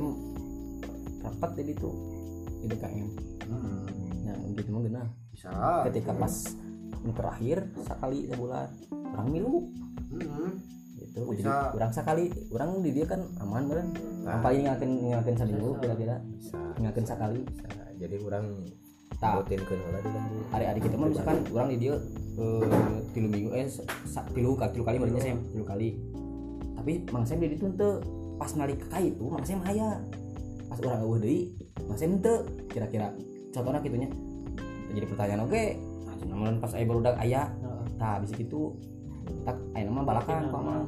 rapat 1.26 1.58
jadi 1.58 1.74
tuh 1.74 1.90
di 2.62 2.70
DKM 2.70 3.08
ya 4.22 4.34
gitu 4.54 4.70
mah 4.70 4.82
genah 4.86 5.06
bisa. 5.34 5.50
Ketika 5.90 6.14
pas 6.14 6.54
yang 7.02 7.14
terakhir 7.14 7.66
sekali 7.82 8.30
sebulan. 8.30 8.68
Orang 9.18 9.28
milu. 9.34 9.70
Hmm. 10.14 10.62
Gitu. 11.26 11.32
Bisa. 11.34 11.42
jadi 11.42 11.76
orang 11.78 11.92
sekali 11.92 12.24
orang 12.54 12.70
di 12.84 12.90
dia 12.94 13.04
kan 13.08 13.20
aman 13.42 13.62
beren 13.66 13.88
yang 14.22 14.40
paling 14.44 14.62
ngakin 14.68 14.90
ngakin 15.14 15.34
seminggu 15.34 15.70
kira-kira? 15.82 16.16
Ngakin 16.78 17.04
sekali. 17.04 17.40
Bisa. 17.42 17.66
Jadi 17.98 18.16
orang 18.22 18.44
tak. 19.18 19.32
rutinkeun 19.42 19.78
heula 19.82 19.98
di 19.98 20.10
lembur 20.14 20.42
hari-hari 20.54 20.80
kita 20.82 20.94
mah 20.94 21.08
misalkan 21.10 21.36
orang 21.50 21.68
di 21.74 21.76
dia 21.82 21.94
eh, 22.38 22.94
tilu 23.10 23.26
minggu 23.26 23.50
eh 23.50 23.66
tilu 24.30 24.50
ka- 24.54 24.70
tilu 24.70 24.84
kali 24.86 24.96
barunya 25.02 25.22
saya 25.22 25.36
tilu 25.50 25.64
kali. 25.66 25.88
Tapi 26.78 26.92
mang 27.10 27.26
saya 27.26 27.42
di 27.42 27.58
itu 27.58 27.66
ente 27.66 27.90
pas 28.38 28.50
ngali 28.54 28.74
ke 28.78 28.86
kai 28.86 29.10
itu 29.10 29.24
mang 29.26 29.42
saya 29.42 29.58
aya 29.66 29.88
pas 30.70 30.78
orang 30.86 31.00
eueuh 31.02 31.18
deui 31.18 31.40
mang 31.90 31.98
saya 31.98 32.08
ente 32.14 32.34
kira-kira. 32.70 33.10
Contohnya 33.50 33.82
gitunya. 33.82 34.08
Jadi 34.94 35.06
pertanyaan 35.10 35.42
oke. 35.44 35.64
Nah, 36.06 36.16
namun 36.30 36.62
pas 36.62 36.72
aya 36.78 36.84
baru 36.86 37.00
aya 37.18 37.42
tah 37.98 38.22
bisa 38.22 38.38
gitu 38.38 38.78
tak 39.44 39.58
aya 39.76 39.90
nama 39.90 40.06
balakan 40.06 40.48
kok 40.48 40.62
mah 40.62 40.82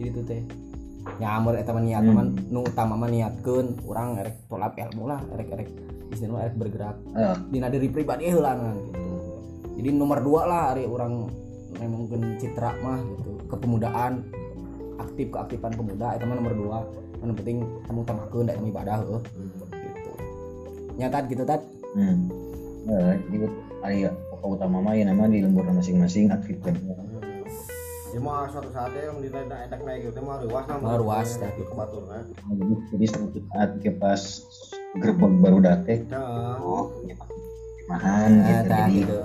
jadi 0.00 0.08
itu 0.16 0.20
teh. 0.24 0.42
Ngamur 1.20 1.60
eta 1.60 1.76
mah 1.76 1.84
niat 1.84 2.04
mah 2.08 2.24
nu 2.48 2.64
utama 2.64 2.96
mah 2.96 3.08
niatkeun 3.12 3.84
urang 3.84 4.16
erek 4.16 4.48
tolak 4.48 4.72
ilmu 4.80 5.04
lah 5.04 5.20
erek 5.36 5.48
erek 5.52 5.68
istilahnya 6.08 6.48
erek 6.48 6.56
bergerak. 6.56 6.96
Heeh. 7.12 7.36
dina 7.52 7.68
diri 7.68 7.92
pribadi 7.92 8.32
heula 8.32 8.56
nah, 8.56 8.72
gitu. 8.72 9.12
Jadi 9.76 9.88
nomor 9.92 10.24
dua 10.24 10.48
lah 10.48 10.62
hari 10.72 10.88
orang 10.88 11.28
mungkin 11.84 12.40
citra 12.40 12.80
mah 12.80 12.96
gitu. 12.96 13.44
Kepemudaan 13.52 14.24
aktif 14.96 15.28
keaktifan 15.28 15.76
pemuda 15.76 16.16
itu 16.16 16.24
mah 16.24 16.36
nomor 16.40 16.54
dua. 16.56 16.78
Yang 17.20 17.36
penting 17.44 17.56
kamu 17.84 18.00
tambahkeun 18.08 18.48
da 18.48 18.56
ibadah 18.56 18.96
heuh 19.04 19.20
gitu. 19.68 20.12
Nyata 20.96 21.28
gitu 21.28 21.44
tat 21.44 21.60
Hmm. 21.90 22.30
Eh, 22.86 23.14
jadi 23.34 24.06
pokok 24.30 24.62
utama 24.62 24.78
mah 24.78 24.94
ya 24.94 25.10
nama 25.10 25.26
di 25.26 25.42
lembur 25.42 25.66
masing-masing 25.66 26.30
aktif 26.30 26.62
mah 28.18 28.50
suatu 28.50 28.70
saat 28.74 28.90
ya 28.96 29.12
yang 29.12 29.22
edak 29.22 29.80
naik 29.86 30.10
gitu 30.10 30.18
mah 30.24 30.42
ruas 30.42 30.64
nah 30.66 30.76
Mah 30.82 30.96
ruas, 30.98 31.28
gitu. 31.38 31.72
kan 32.08 32.24
Jadi, 32.50 32.74
jadi 32.90 33.06
suatu 33.06 33.38
saat 33.52 33.70
ke 33.78 33.90
pas 33.94 34.22
gerbang 34.98 35.34
baru 35.38 35.58
dateng, 35.62 36.02
oh, 36.58 36.90
mahan 37.86 38.30
nah, 38.42 38.48
gitu. 38.48 38.66
Jadi, 38.66 38.94
gitu. 38.98 39.18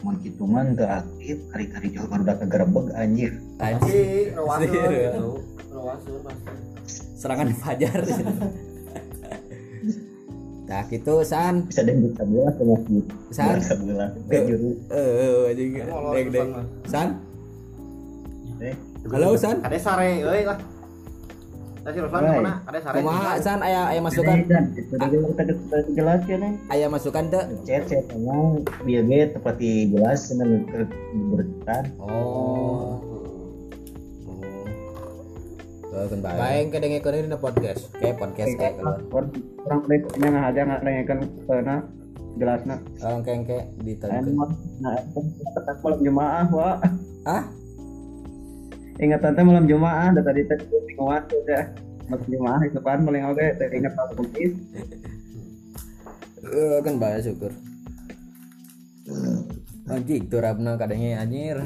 Cuman 0.00 0.14
gitu 0.24 0.42
mah 0.48 0.62
nggak 0.72 0.90
aktif, 1.04 1.36
hari-hari 1.52 1.88
jauh 1.92 2.08
baru 2.08 2.24
datang 2.24 2.48
gerbang 2.48 2.86
anjir. 2.96 3.32
anjir. 3.60 4.32
Ruasun 5.72 6.20
pasti. 6.24 6.52
Serangan 7.20 7.48
fajar 7.54 8.00
nah 10.72 10.88
gitu 10.88 11.20
san 11.20 11.68
Bisa 11.68 11.84
deh 11.84 11.92
bisa 11.92 12.24
bilang 12.24 12.48
sama. 12.56 12.76
San? 13.28 13.60
Bisa. 13.60 14.06
Kayak 14.24 14.44
juru. 14.48 14.70
eh 14.88 15.52
anjing 15.52 15.70
urusan 15.84 16.46
mah. 16.48 16.64
san 16.88 17.08
Eh, 18.56 18.72
halo 19.04 19.36
san 19.36 19.60
ada 19.60 19.76
sare 19.76 20.24
euy 20.24 20.48
lah 20.48 20.56
Tadi 21.82 21.98
Ruslan 21.98 22.22
Right. 22.22 22.30
ke 22.30 22.40
mana? 22.40 22.54
Ada 22.62 22.78
sare. 22.78 22.94
kumaha 22.96 23.30
san 23.36 23.58
aya 23.60 23.90
aya 23.90 24.00
masukan 24.00 24.36
itu 24.38 25.18
kita 25.34 25.44
jelaskan 25.92 26.38
nih. 26.40 26.52
aya 26.70 26.86
masukan 26.86 27.24
teu 27.28 27.42
Chat 27.66 27.82
chat 27.84 28.04
emang 28.08 28.62
dia 28.86 29.02
ge 29.02 29.20
tepati 29.28 29.70
jelas 29.90 30.30
dengan 30.30 30.62
berkan. 31.28 31.84
oh 32.00 32.96
baik. 35.92 36.64
kedengekeun 36.72 37.28
dina 37.28 37.36
podcast 37.36 37.92
Kayak 37.94 38.16
podcast 38.16 38.48
kayak 38.56 38.74
keluar. 38.76 39.24
orang 39.62 39.80
baik 39.84 40.02
yang 40.16 40.34
aja 40.34 40.60
nggak 40.64 40.80
nengekan 40.82 41.18
karena 41.44 41.76
jelasnya 42.32 42.76
Orang 42.98 43.20
kayak 43.22 43.40
kayak 43.44 43.66
di 43.78 43.92
emang 44.00 44.50
nah 44.80 44.96
tetap 45.52 45.76
malam 45.80 46.00
jemaah 46.00 46.46
wa 46.48 46.70
Ah? 47.22 47.44
ingat 48.98 49.20
tante 49.20 49.40
malam 49.40 49.64
jemaah 49.64 50.10
dan 50.10 50.22
tadi 50.22 50.42
tadi 50.44 50.64
bingungan 50.64 51.22
udah 51.24 51.62
malam 52.06 52.26
jemaah 52.26 52.60
itu 52.62 52.78
kan 52.78 52.98
paling 53.02 53.24
oke 53.24 53.46
ingat 53.70 53.92
pak 53.92 54.06
kumpis 54.16 54.52
Eh, 56.42 56.78
kan 56.82 56.98
baik 56.98 57.22
syukur. 57.22 57.54
Anjing 59.86 60.26
tuh 60.26 60.42
rabna 60.42 60.74
kadangnya 60.74 61.22
anjir. 61.22 61.56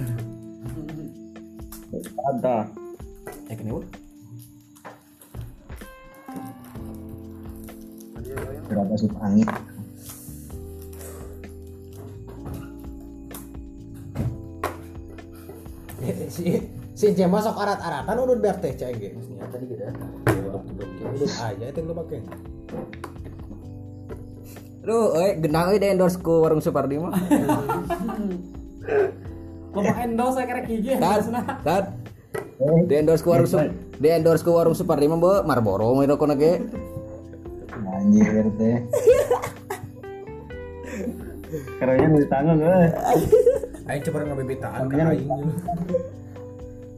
ada 2.28 2.68
Eh 3.48 3.56
kenapa? 3.56 3.82
Berapa 8.66 8.94
suka 8.98 9.18
angin? 9.22 9.46
si 16.30 16.62
si 16.94 17.06
Jem 17.16 17.32
masuk 17.32 17.56
arat-aratan 17.56 18.14
udah 18.14 18.36
beak 18.38 18.56
teh 18.62 18.72
cai 18.76 18.94
ge 18.94 19.10
Tadi 19.16 19.64
gitu. 19.68 19.84
udah 21.16 21.32
aja 21.50 21.64
itu 21.70 21.80
lu 21.82 21.94
pakai 21.94 22.20
Aduh, 24.86 25.18
eh 25.18 25.34
genang 25.42 25.74
euy 25.74 25.82
di 25.82 25.90
endorse 25.90 26.14
ku 26.22 26.46
warung 26.46 26.62
Supardi 26.62 26.94
mah. 26.94 27.10
Bapak 29.74 29.96
endorse 30.06 30.38
saya 30.38 30.46
kira 30.46 30.62
gigi 30.62 30.94
Tat, 30.94 31.26
tat. 31.66 31.84
Di 32.86 32.94
endorse 32.94 33.26
ku 33.26 33.34
warung 33.34 33.50
di 33.98 34.08
endorse 34.14 34.46
ku 34.46 34.54
warung 34.54 34.78
Supardi 34.78 35.10
mah 35.10 35.18
Mbok 35.18 35.42
Marlboro 35.42 35.90
mah 35.90 36.06
rokok 36.06 36.38
ge. 36.38 36.62
Anjir 37.96 38.44
teh. 38.54 38.76
karena 41.78 42.10
di 42.10 42.26
tangan 42.26 42.56
gue 42.58 42.78
aing 43.86 44.02
coba 44.02 44.18
ngabibitaan 44.26 44.82
ka 44.82 44.92
Makanya- 44.92 45.14
aing. 45.14 45.30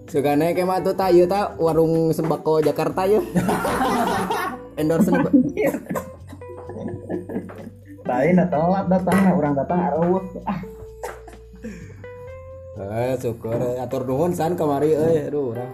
Sugane 0.08 0.56
ke 0.56 0.64
mah 0.64 0.80
tuh 0.80 0.96
ta 0.96 1.12
ieu 1.12 1.28
ta 1.28 1.52
warung 1.60 2.08
sembako 2.10 2.64
Jakarta 2.64 3.04
ye. 3.04 3.20
endorse 4.80 5.12
nih, 5.12 5.20
Mbak. 5.20 5.34
lain 8.08 8.40
telat 8.40 8.86
datang 8.88 9.18
nah, 9.20 9.32
orang 9.36 9.52
datang 9.52 9.78
arawut 9.84 10.24
ah 10.48 10.60
Eh, 12.78 13.14
syukur 13.18 13.58
atur 13.76 14.06
nuhun 14.06 14.30
san 14.32 14.54
kamari 14.54 14.94
euy. 14.94 15.26
Aduh, 15.28 15.50
urang 15.52 15.72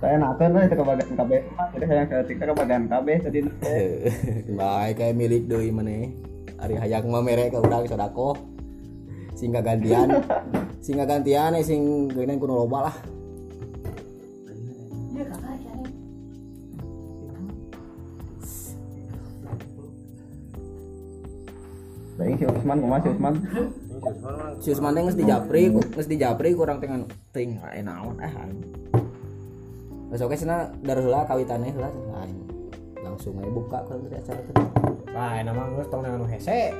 saya 0.00 0.16
nakan 0.16 0.56
lah 0.56 0.64
itu 0.64 0.74
ke 0.80 0.84
bagian 0.84 1.12
KB 1.12 1.30
jadi 1.76 1.84
saya 1.84 2.02
ke 2.08 2.32
ke 2.32 2.54
bagian 2.56 2.84
KB 2.88 3.06
jadi 3.28 3.38
baik 4.58 4.94
kayak 4.96 5.14
milik 5.14 5.44
doi 5.44 5.68
mana? 5.68 6.08
Hari 6.56 6.76
hayak 6.80 7.04
mau 7.04 7.20
merek 7.20 7.52
ke 7.52 7.60
urang 7.60 7.84
sodako. 7.84 8.32
Singgah 9.36 9.60
gantian 9.60 10.08
singgah 10.84 11.04
gantian 11.04 11.52
eh 11.52 11.64
sing 11.64 12.08
gini 12.08 12.40
kuno 12.40 12.64
loba 12.64 12.88
lah. 12.88 12.96
Iya, 15.12 15.24
baik 22.16 22.36
si 22.40 22.44
Usman, 22.48 22.76
kumaha 22.84 23.00
si 23.00 23.08
Usman? 23.16 23.34
Si 24.60 24.68
Usman 24.72 24.92
ngesti 24.96 25.24
geus 25.24 26.08
di 26.08 26.16
Japri, 26.20 26.52
geus 26.52 26.56
kurang 26.56 26.80
teh 26.80 26.88
teuing 27.32 27.60
enak 27.60 27.96
eh 28.20 28.32
aing. 30.10 30.18
Geus 30.18 30.26
oke 30.26 30.34
cenah 30.34 30.74
darula 30.82 31.22
kawitannya 31.22 31.70
heula 31.70 31.90
lain. 32.10 32.36
Langsung 33.00 33.38
aja 33.38 33.50
buka 33.50 33.78
kalau 33.86 34.02
dari 34.02 34.16
acara 34.18 34.40
teh. 34.42 34.54
Nah, 35.14 35.32
enak 35.38 35.54
mah 35.54 35.66
geus 35.78 35.88
tong 35.90 36.02
dengan 36.02 36.26
hese. 36.26 36.74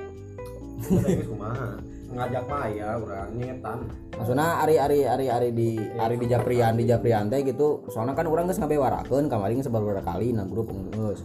Ini 0.80 1.24
kumaha 1.28 1.78
ngajak 2.10 2.44
mah 2.50 2.66
ya 2.72 2.96
urang 2.96 3.36
nyetan 3.38 3.86
Maksudnya 4.16 4.64
ari 4.64 4.80
ari 4.80 5.06
ari 5.06 5.26
ari 5.30 5.48
di 5.54 5.78
ari 5.94 6.18
di 6.18 6.26
Japrian 6.26 6.74
di 6.74 6.84
Japrian 6.88 7.30
teh 7.30 7.46
gitu. 7.46 7.86
Soalnya 7.86 8.18
kan 8.18 8.26
orang 8.26 8.50
geus 8.50 8.58
ngabewarakeun 8.58 9.30
kamari 9.30 9.54
geus 9.54 9.70
sababaraha 9.70 10.02
kali 10.02 10.34
na 10.34 10.42
grup 10.42 10.74
geus. 10.90 11.22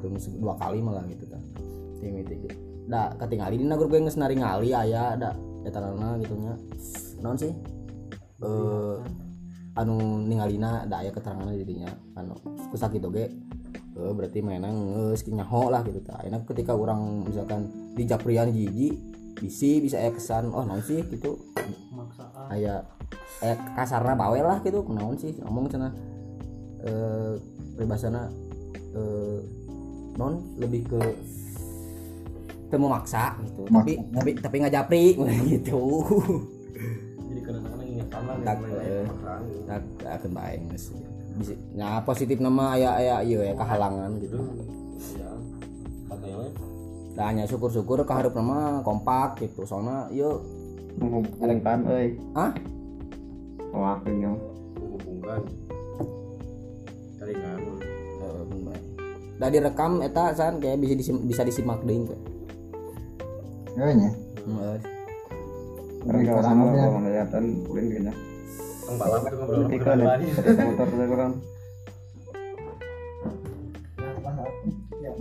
Gitu 0.00 0.06
dua 0.40 0.56
kali 0.56 0.80
malah 0.80 1.04
gitu 1.12 1.28
tah. 1.28 1.42
Tim 2.00 2.16
itu 2.24 2.32
gitu. 2.48 2.56
Da 2.88 3.12
ketinggali 3.20 3.60
dina 3.60 3.76
grup 3.76 3.92
geus 3.92 4.16
nari 4.16 4.40
ngali 4.40 4.72
aya 4.72 5.12
da 5.20 5.36
etanana 5.68 6.16
gitu 6.24 6.34
nya. 6.40 6.56
Naon 7.20 7.36
sih? 7.36 7.52
Eh 8.42 8.96
anu 9.72 10.20
ningalina 10.28 10.84
da 10.84 11.00
aya 11.00 11.08
keterangan 11.08 11.48
di 11.48 11.64
dinya 11.64 11.88
anu 12.12 12.36
kusakitu 12.68 13.08
ge 13.08 13.32
eh, 13.96 14.12
berarti 14.12 14.44
mainan 14.44 14.72
geus 15.12 15.24
nyaho 15.24 15.72
lah 15.72 15.80
gitu 15.84 16.04
tah. 16.04 16.20
Enak 16.24 16.44
ketika 16.44 16.76
orang 16.76 17.24
misalkan 17.24 17.72
di 17.96 18.04
Japrian 18.04 18.52
jiji 18.52 18.92
bisi 19.40 19.80
bisa 19.80 19.98
aya 19.98 20.12
kesan 20.12 20.52
oh 20.52 20.64
naon 20.68 20.84
sih? 20.84 21.00
gitu. 21.08 21.40
Maksaan. 21.92 22.52
Kayak 22.52 22.80
kayak 23.40 23.58
kasarnya 23.74 24.14
bawel 24.14 24.44
lah 24.44 24.58
gitu 24.60 24.84
kenaon 24.84 25.16
sih 25.16 25.32
ngomong 25.40 25.72
cenah. 25.72 25.92
Eh 26.84 27.32
peribahasana 27.76 28.28
eh 28.92 29.40
non 30.20 30.52
lebih 30.60 30.84
ke 30.84 31.00
temu 32.68 32.92
maksa 32.92 33.40
gitu. 33.40 33.64
Tapi 33.72 33.92
tapi 34.12 34.30
tapi 34.36 34.54
nggak 34.60 34.74
japri 34.76 35.16
gitu. 35.56 35.80
Jadi 37.32 37.40
lah 37.48 37.81
Tak, 38.12 38.56
eh. 38.60 39.08
gitu. 39.08 39.72
tak 40.04 40.12
akan 40.20 40.30
baik 40.36 40.60
geus. 40.68 40.92
bisa 41.32 41.56
nah 41.72 42.04
positif 42.04 42.36
nama 42.44 42.76
aya 42.76 42.90
aya 43.00 43.16
iya 43.24 43.38
ya 43.50 43.54
kehalangan 43.56 44.20
gitu 44.20 44.36
ya 45.16 45.30
nah 47.12 47.24
hanya 47.28 47.44
syukur-syukur 47.48 48.04
keharup 48.04 48.36
nama 48.36 48.84
kompak 48.84 49.40
gitu 49.40 49.64
soalnya 49.64 50.12
yuk 50.12 50.44
Mengumpulkan 51.00 51.78
euy. 51.88 52.08
Hah? 52.36 52.52
Wah, 53.72 53.96
kenyang. 54.04 54.36
menghubungkan 54.76 55.40
jaringan 57.16 57.60
eh, 58.20 58.42
baik. 58.66 58.82
Dah 59.40 59.48
direkam 59.48 59.92
eta 60.04 60.34
san 60.36 60.60
kayak 60.60 60.76
bisa 60.82 60.94
disim, 60.98 61.16
bisa 61.24 61.42
disimak 61.46 61.80
deui 61.86 62.04
kayak. 62.04 62.22
kayaknya 63.72 64.10
Heeh. 64.42 64.91
Karena 66.02 66.20
kalau 66.26 66.42
sama 66.42 66.62
kalau 66.74 67.00
kelihatan 67.02 67.44
kulin 67.66 67.84
kayaknya. 67.86 68.12
Tong 68.82 68.96
balap 68.98 69.22
itu 69.26 69.36
ngobrol 69.38 69.62
Iklan 69.70 69.98
ya. 70.02 70.14
Motor 70.66 70.86
saya 70.90 71.08
kurang. 71.08 71.32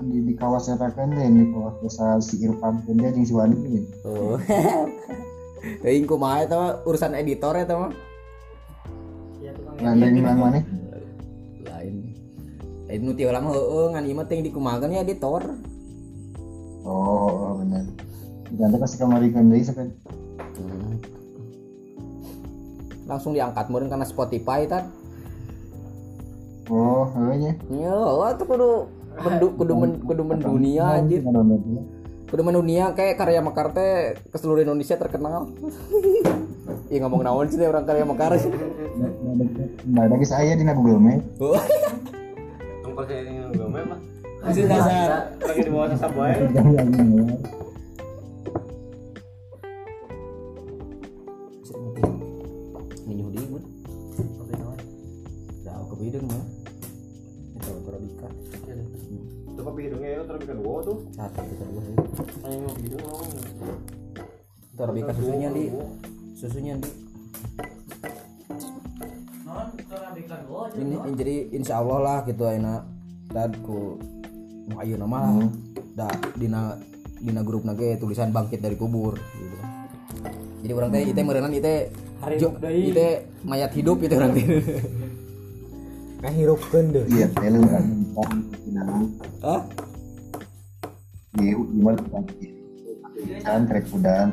di, 0.02 0.18
di 0.28 0.34
kawasan 0.34 0.82
kan 0.82 1.14
deh 1.14 1.28
di 1.30 1.46
kawasan 1.54 1.80
desa 1.86 2.06
si 2.20 2.36
Irfan 2.42 2.82
pun 2.84 2.98
dia 2.98 3.14
jeung 3.14 3.26
si 3.26 3.34
Wani 3.38 3.56
ini 3.64 3.82
Oh. 4.04 4.36
Teuing 5.86 6.10
kumaha 6.10 6.42
eta 6.42 6.82
urusan 6.90 7.14
editor 7.14 7.54
eta 7.54 7.78
mah. 7.78 7.94
nah 9.82 9.94
dan 9.98 10.14
yang 10.14 10.38
mana 10.38 10.62
Lain. 11.66 11.96
Eh 12.90 12.98
nu 12.98 13.14
ti 13.14 13.26
lama 13.26 13.50
heueuh 13.54 13.94
ngan 13.94 14.06
ieu 14.06 14.18
mah 14.18 14.26
dikumahakeun 14.26 14.98
ya 14.98 15.06
editor. 15.06 15.42
oh, 16.82 17.62
benar 17.62 17.86
dan 18.58 18.74
kasih 18.74 18.98
kamari 19.06 19.30
kan 19.30 19.48
deui 19.48 19.62
sampai. 19.62 19.94
Langsung 23.12 23.36
diangkat 23.36 23.68
meureun 23.68 23.92
karena 23.92 24.08
Spotify 24.08 24.64
tan. 24.64 24.88
oh 26.72 27.04
heunya 27.20 27.60
Ya, 27.68 27.92
atuh 28.32 28.48
kudu 28.48 28.70
kudu 29.20 29.48
kudu 29.60 29.74
men, 29.76 29.92
kudu 30.08 30.24
mendunia 30.24 30.96
anjir. 30.96 31.20
Kudu 32.32 32.42
mendunia 32.48 32.96
kayak 32.96 33.20
karya 33.20 33.44
Mekar 33.44 33.76
teh 33.76 34.16
ke 34.16 34.38
seluruh 34.40 34.64
Indonesia 34.64 34.96
terkenal. 34.96 35.52
Iya 36.88 37.04
ngomong 37.08 37.24
naon 37.24 37.52
sih 37.52 37.60
orang 37.68 37.84
karya 37.84 38.08
Mekar. 38.08 38.32
nah 39.92 40.08
ada 40.08 40.16
kisah 40.16 40.40
saya 40.40 40.56
di 40.56 40.64
Google 40.64 41.00
Map 41.04 41.20
ini 43.12 43.44
gue 43.52 43.68
mah 43.68 43.84
mah 43.84 44.00
Masih 44.42 44.66
dasar. 44.66 45.36
lagi 45.38 45.62
di 45.62 45.72
bawah 45.72 45.88
sasab 45.94 46.14
wae 46.18 46.36
bikin 60.62 60.70
gua 60.70 60.78
tuh 60.86 60.98
Satu 61.10 61.42
kita 61.42 61.66
dua. 61.66 61.82
hanya 62.46 62.58
mau 62.62 62.74
hidung 62.78 63.02
mau 63.02 63.22
Torabika 64.72 65.12
susunya 65.14 65.50
di 65.50 65.64
susunya 66.34 66.74
di 66.78 66.90
aja 70.22 70.78
ini 70.78 70.96
jadi 71.18 71.36
insya 71.52 71.82
Allah 71.82 72.00
lah 72.00 72.18
gitu 72.24 72.46
enak 72.46 72.82
dan 73.30 73.52
ku 73.62 73.98
ayeuna 74.72 75.04
nama 75.04 75.18
lah. 75.34 75.50
Da 75.92 76.08
dina 76.34 76.78
dina 77.18 77.42
grup 77.42 77.66
nage 77.66 77.98
tulisan 77.98 78.30
bangkit 78.30 78.62
dari 78.62 78.78
kubur 78.78 79.18
gitu. 79.18 79.58
Jadi 80.62 80.72
orang 80.72 80.90
teh 80.92 81.02
itu 81.04 81.22
merenang 81.22 81.52
itu 81.52 81.92
Hari 82.22 82.36
jo- 82.38 82.56
deui. 82.56 82.92
itu 82.92 83.06
teh 83.44 83.70
hidup 83.74 83.98
itu 84.00 84.14
orang 84.14 84.32
teh. 84.32 84.46
Ngahirupkeun 86.22 86.86
deui. 86.94 87.10
iya 87.12 87.28
film 87.34 87.64
kan 87.66 87.86
Di 91.32 91.56
gimana? 91.56 92.00
Kan 92.12 92.24
kan 93.46 93.62
trek 93.70 93.86
udan. 93.96 94.30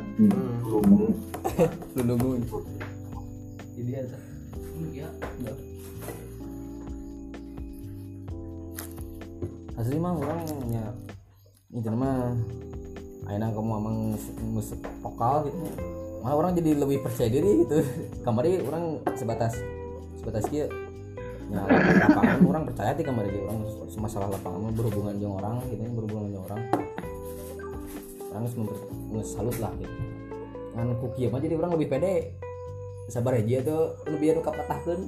Lu 1.95 2.01
nungguin 2.03 2.43
jadi 3.79 3.91
ada. 4.03 4.17
Ya 4.91 5.07
asli 9.79 9.95
mah 9.95 10.11
orangnya 10.11 10.91
itu 11.71 11.87
mah 11.87 12.35
ayeuna 13.31 13.47
kamu 13.55 13.71
emang 13.79 13.97
mus 14.51 14.75
vokal 14.99 15.47
gitu. 15.47 15.55
Malah 16.19 16.35
orang 16.35 16.51
jadi 16.59 16.75
lebih 16.75 16.99
percaya 16.99 17.31
diri 17.31 17.63
gitu. 17.63 17.79
Kamari 18.27 18.59
orang 18.67 18.99
sebatas 19.15 19.55
sebatas 20.19 20.43
dia 20.51 20.67
ya 21.49 21.63
lapangan 22.03 22.43
orang 22.43 22.63
percaya 22.67 22.91
di 22.91 23.03
kamari 23.07 23.31
dia. 23.31 23.47
Orang 23.47 23.63
masalah 24.03 24.27
lapangan 24.29 24.75
berhubungan 24.75 25.15
dengan 25.15 25.39
orang 25.39 25.55
gitu 25.71 25.81
berhubungan 25.95 26.23
dengan 26.27 26.43
orang 26.51 26.61
orang 28.29 28.41
harus 28.45 28.55
memper 28.57 28.77
salut 29.25 29.57
lah 29.57 29.73
gitu 29.81 29.95
kan 30.77 30.87
kuki 31.01 31.27
mah 31.27 31.41
jadi 31.41 31.55
orang 31.59 31.71
lebih 31.75 31.87
pede 31.91 32.39
sabar 33.09 33.35
aja 33.35 33.57
tuh 33.65 33.97
lebih 34.05 34.37
anu 34.37 34.41
kapatahkeun 34.45 35.01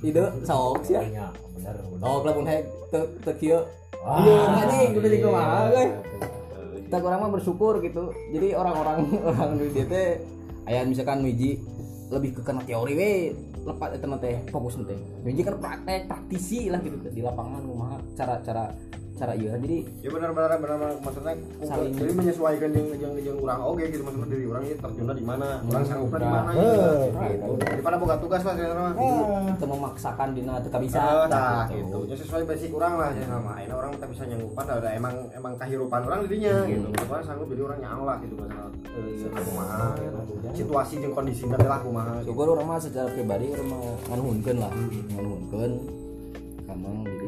ide 0.00 0.24
sok 0.46 0.80
sih 0.88 0.96
Iya, 0.96 1.28
bener. 1.52 1.76
Oh, 2.00 2.24
lamun 2.24 2.48
hayang 2.48 2.66
teu 2.88 3.04
teu 3.20 3.34
kieu. 3.36 3.60
Iya, 4.00 4.36
anjing 4.64 4.90
udah 4.96 5.10
di 5.12 5.18
kumaha. 5.20 5.60
Kita 6.88 6.96
kurang 7.04 7.20
mah 7.20 7.30
bersyukur 7.36 7.84
gitu. 7.84 8.16
Jadi 8.32 8.56
orang-orang 8.56 8.98
orang 9.30 9.60
di 9.60 9.68
dieu 9.76 9.84
teh 9.84 10.24
aya 10.64 10.88
misalkan 10.88 11.20
wiji 11.20 11.60
lebih 12.10 12.34
ke 12.34 12.40
kena 12.42 12.64
teori 12.64 12.94
we 12.96 13.12
lepas 13.60 13.92
mah 14.08 14.18
teh 14.18 14.40
fokus 14.48 14.80
teh. 14.80 14.96
Wiji 15.20 15.44
kan 15.44 15.60
praktek, 15.60 16.08
praktisi 16.08 16.72
lah 16.72 16.80
gitu 16.80 16.96
di 17.12 17.20
lapangan 17.20 17.60
kumaha 17.60 17.96
cara-cara 18.16 18.72
cara 19.20 19.36
ieu 19.36 19.52
jadi 19.52 19.76
ya 20.00 20.08
benar 20.08 20.30
benar 20.32 20.56
benar 20.56 20.76
maksudnya 20.98 21.34
Saling- 21.60 21.92
jadi 21.92 22.12
menyesuaikan 22.16 22.70
yang 22.72 22.86
yang 22.96 23.12
yang 23.20 23.36
orang 23.38 23.60
oke 23.60 23.84
gitu 23.84 24.00
maksudnya 24.00 24.28
diri 24.30 24.46
orang 24.48 24.62
ini 24.64 24.74
terjunnya 24.74 25.12
di 25.12 25.24
mana 25.26 25.46
orang 25.62 25.84
sanggupnya 25.84 26.18
di 26.18 26.30
mana 26.30 26.50
Eh, 26.50 27.04
gitu. 27.28 27.52
Daripada 27.60 27.96
boga 27.96 28.16
tugas 28.16 28.40
lah 28.40 28.54
saya 28.56 28.72
nama 28.72 28.90
kita 29.52 29.66
memaksakan 29.66 30.28
dina 30.32 30.54
teu 30.58 30.72
bisa. 30.74 30.96
bisa 30.96 31.28
nah 31.28 31.68
gitu. 31.68 31.98
ya 32.08 32.16
sesuai 32.16 32.42
basic 32.44 32.72
orang 32.72 32.94
lah 32.96 33.10
ya 33.12 33.24
sama. 33.26 33.52
Ini 33.60 33.70
orang 33.70 33.92
tak 33.94 34.08
bisa 34.08 34.22
nyanggupan 34.24 34.64
ada 34.64 34.88
emang 34.90 35.14
emang 35.30 35.52
kehidupan 35.54 36.00
orang 36.02 36.18
dirinya 36.24 36.54
gitu. 36.64 36.88
Orang 37.04 37.22
sanggup 37.22 37.46
jadi 37.46 37.62
orang 37.62 37.78
nyang 37.78 38.00
lah 38.02 38.16
gitu 38.18 38.34
masalah 38.34 38.72
kumaha 39.30 39.84
gitu. 39.94 40.20
situasi 40.56 40.94
jeung 40.98 41.12
kondisi 41.12 41.44
teh 41.44 41.60
lah 41.62 41.78
kumaha 41.78 42.12
gitu. 42.18 42.32
Syukur 42.32 42.46
orang 42.50 42.66
mah 42.66 42.78
secara 42.78 43.08
pribadi 43.08 43.52
orang 43.52 43.68
mah 43.68 43.80
nganuhunkeun 44.08 44.56
lah, 44.58 44.72
nganuhunkeun. 45.10 45.72
Kamang 46.62 47.02
jadi 47.02 47.19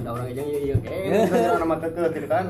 ada 0.00 0.10
orang 0.10 0.26
aja 0.30 0.42
iya 0.42 0.58
iya. 0.58 0.76
kayak 0.82 1.30
kita 1.30 1.58
nama 1.62 1.76
keke 1.78 2.04
gitu 2.16 2.26
kan 2.26 2.44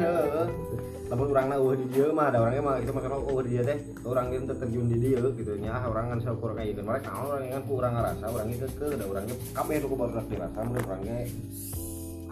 lamun 1.04 1.28
urangna 1.30 1.54
eueuh 1.60 1.76
di 1.76 1.86
dieu 1.92 2.08
mah 2.16 2.32
ada 2.32 2.40
orangnya 2.40 2.62
mah 2.64 2.74
itu 2.80 2.90
masalah 2.90 3.20
eueuh 3.20 3.42
di 3.44 3.50
dieu 3.54 3.62
teh. 3.62 3.78
Orang 4.08 4.26
itu 4.32 4.50
terjun 4.56 4.86
di 4.88 4.96
dieu 4.98 5.26
gitu 5.36 5.52
nya 5.60 5.76
orang 5.84 6.16
kan 6.16 6.18
syukur 6.24 6.56
kayak 6.56 6.74
gitu. 6.74 6.80
Mereka 6.80 7.10
orang 7.12 7.44
yang 7.44 7.62
kurang 7.68 7.92
ngerasa 7.94 8.24
orang 8.24 8.48
itu 8.48 8.66
ke 8.72 8.86
ada 8.88 9.04
orangnya 9.04 9.36
kabeh 9.52 9.74
itu 9.78 9.86
baru 9.92 10.20
dirasa 10.26 10.58
orangnya 10.64 11.16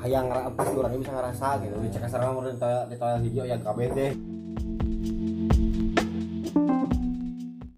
hayang 0.03 0.27
pasti 0.57 0.75
orangnya 0.75 0.99
bisa 1.05 1.13
ngerasa 1.13 1.47
gitu. 1.63 1.75
Cek 1.93 2.01
kasar 2.09 2.19
mah 2.25 2.33
mun 2.33 2.45
ditanya 2.49 2.81
ditanya 2.89 3.17
hiji 3.21 3.41
ya 3.45 3.57
kabeh 3.61 3.87
teh 3.93 4.11